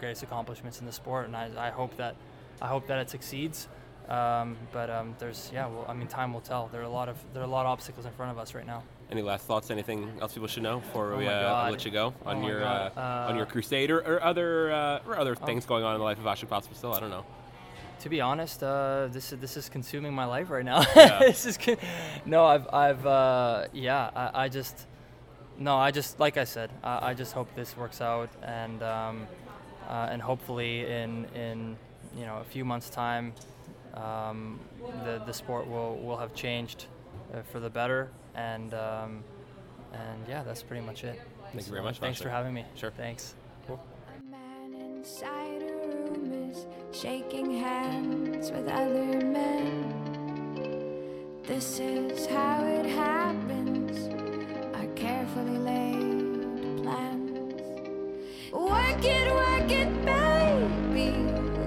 greatest 0.00 0.22
accomplishments 0.22 0.80
in 0.80 0.86
the 0.86 0.92
sport, 0.92 1.26
and 1.26 1.36
I, 1.36 1.50
I 1.58 1.70
hope 1.70 1.96
that 1.96 2.16
I 2.62 2.66
hope 2.68 2.86
that 2.88 2.98
it 2.98 3.10
succeeds. 3.10 3.68
Um, 4.08 4.56
but 4.72 4.88
um, 4.88 5.14
there's 5.18 5.50
yeah, 5.52 5.66
well, 5.66 5.84
I 5.86 5.92
mean, 5.92 6.08
time 6.08 6.32
will 6.32 6.40
tell. 6.40 6.68
There 6.72 6.80
are 6.80 6.84
a 6.84 6.88
lot 6.88 7.08
of 7.10 7.16
there 7.34 7.42
are 7.42 7.46
a 7.46 7.50
lot 7.50 7.66
of 7.66 7.72
obstacles 7.72 8.06
in 8.06 8.12
front 8.12 8.32
of 8.32 8.38
us 8.38 8.54
right 8.54 8.66
now. 8.66 8.82
Any 9.10 9.22
last 9.22 9.44
thoughts? 9.46 9.70
Anything 9.70 10.10
else 10.20 10.32
people 10.34 10.48
should 10.48 10.62
know 10.62 10.80
before 10.80 11.12
Oh 11.14 11.18
we 11.18 11.26
uh, 11.26 11.70
let 11.70 11.84
you 11.84 11.90
go 11.90 12.14
Oh 12.24 12.30
on 12.30 12.40
my 12.42 12.48
your 12.48 12.64
uh, 12.64 12.90
Uh, 12.96 13.26
on 13.28 13.36
your 13.36 13.46
crusade 13.46 13.90
or, 13.90 13.98
or 14.00 14.22
other 14.22 14.72
uh, 14.72 15.00
or 15.06 15.18
other 15.18 15.36
Oh. 15.40 15.46
things 15.46 15.66
going 15.66 15.84
on 15.84 15.94
in 15.94 15.98
the 15.98 16.04
life 16.04 16.18
of 16.18 16.24
Vasek 16.24 16.48
Pospisil, 16.48 16.94
I 16.96 17.00
don't 17.00 17.10
know. 17.10 17.24
To 18.00 18.08
be 18.08 18.20
honest, 18.20 18.62
uh, 18.62 19.08
this 19.10 19.32
is 19.32 19.38
this 19.40 19.56
is 19.58 19.68
consuming 19.68 20.14
my 20.14 20.24
life 20.24 20.48
right 20.50 20.64
now. 20.64 20.84
Yeah. 20.96 21.18
this 21.20 21.44
is 21.46 21.58
con- 21.58 21.76
no, 22.24 22.46
I've 22.46 22.66
I've 22.72 23.04
uh, 23.06 23.66
yeah, 23.72 24.10
I, 24.14 24.44
I 24.44 24.48
just 24.48 24.86
no, 25.58 25.76
I 25.76 25.90
just 25.90 26.18
like 26.20 26.36
I 26.38 26.44
said, 26.44 26.70
I, 26.82 27.10
I 27.10 27.14
just 27.14 27.32
hope 27.34 27.48
this 27.54 27.76
works 27.76 28.00
out 28.00 28.30
and 28.42 28.82
um, 28.82 29.26
uh, 29.88 30.08
and 30.10 30.22
hopefully 30.22 30.86
in 30.86 31.24
in 31.34 31.76
you 32.16 32.26
know 32.26 32.36
a 32.38 32.44
few 32.44 32.64
months 32.64 32.90
time, 32.90 33.32
um, 33.94 34.60
the 35.04 35.20
the 35.26 35.32
sport 35.32 35.66
will 35.66 35.96
will 35.96 36.16
have 36.16 36.34
changed 36.34 36.86
uh, 37.34 37.42
for 37.50 37.58
the 37.58 37.70
better 37.70 38.10
and 38.34 38.74
um, 38.74 39.24
and 39.92 40.26
yeah, 40.28 40.42
that's 40.42 40.62
pretty 40.62 40.84
much 40.84 41.04
it. 41.04 41.20
Thank 41.52 41.66
you 41.66 41.72
very 41.72 41.82
much, 41.82 41.98
Thanks 41.98 42.20
Vasek. 42.20 42.24
for 42.24 42.28
having 42.28 42.54
me. 42.54 42.64
Sure. 42.74 42.90
Thanks. 42.90 43.34
Cool. 43.66 43.80
A 44.18 44.30
man 44.30 44.74
inside 44.74 45.62
a 45.62 45.72
room 45.86 46.50
is 46.50 46.66
shaking 46.92 47.58
hands 47.58 48.50
with 48.50 48.68
other 48.68 49.20
men. 49.24 50.04
This 51.44 51.80
is 51.80 52.26
how 52.26 52.64
it 52.64 52.84
happens. 52.86 54.08
Our 54.76 54.86
carefully 54.94 55.58
laid 55.58 55.78
plans. 55.78 56.17
Work 58.52 59.04
it, 59.04 59.30
work 59.30 59.70
it, 59.70 60.06
baby. 60.06 61.12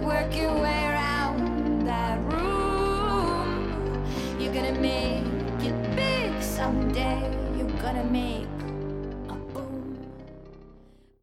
Work 0.03 0.35
your 0.35 0.59
way 0.59 0.85
around 0.87 1.85
that 1.85 2.19
room. 2.33 4.03
You're 4.39 4.51
gonna 4.51 4.79
make 4.79 5.23
it 5.63 5.95
big 5.95 6.41
someday. 6.41 7.21
You're 7.55 7.69
gonna 7.83 8.03
make 8.05 8.50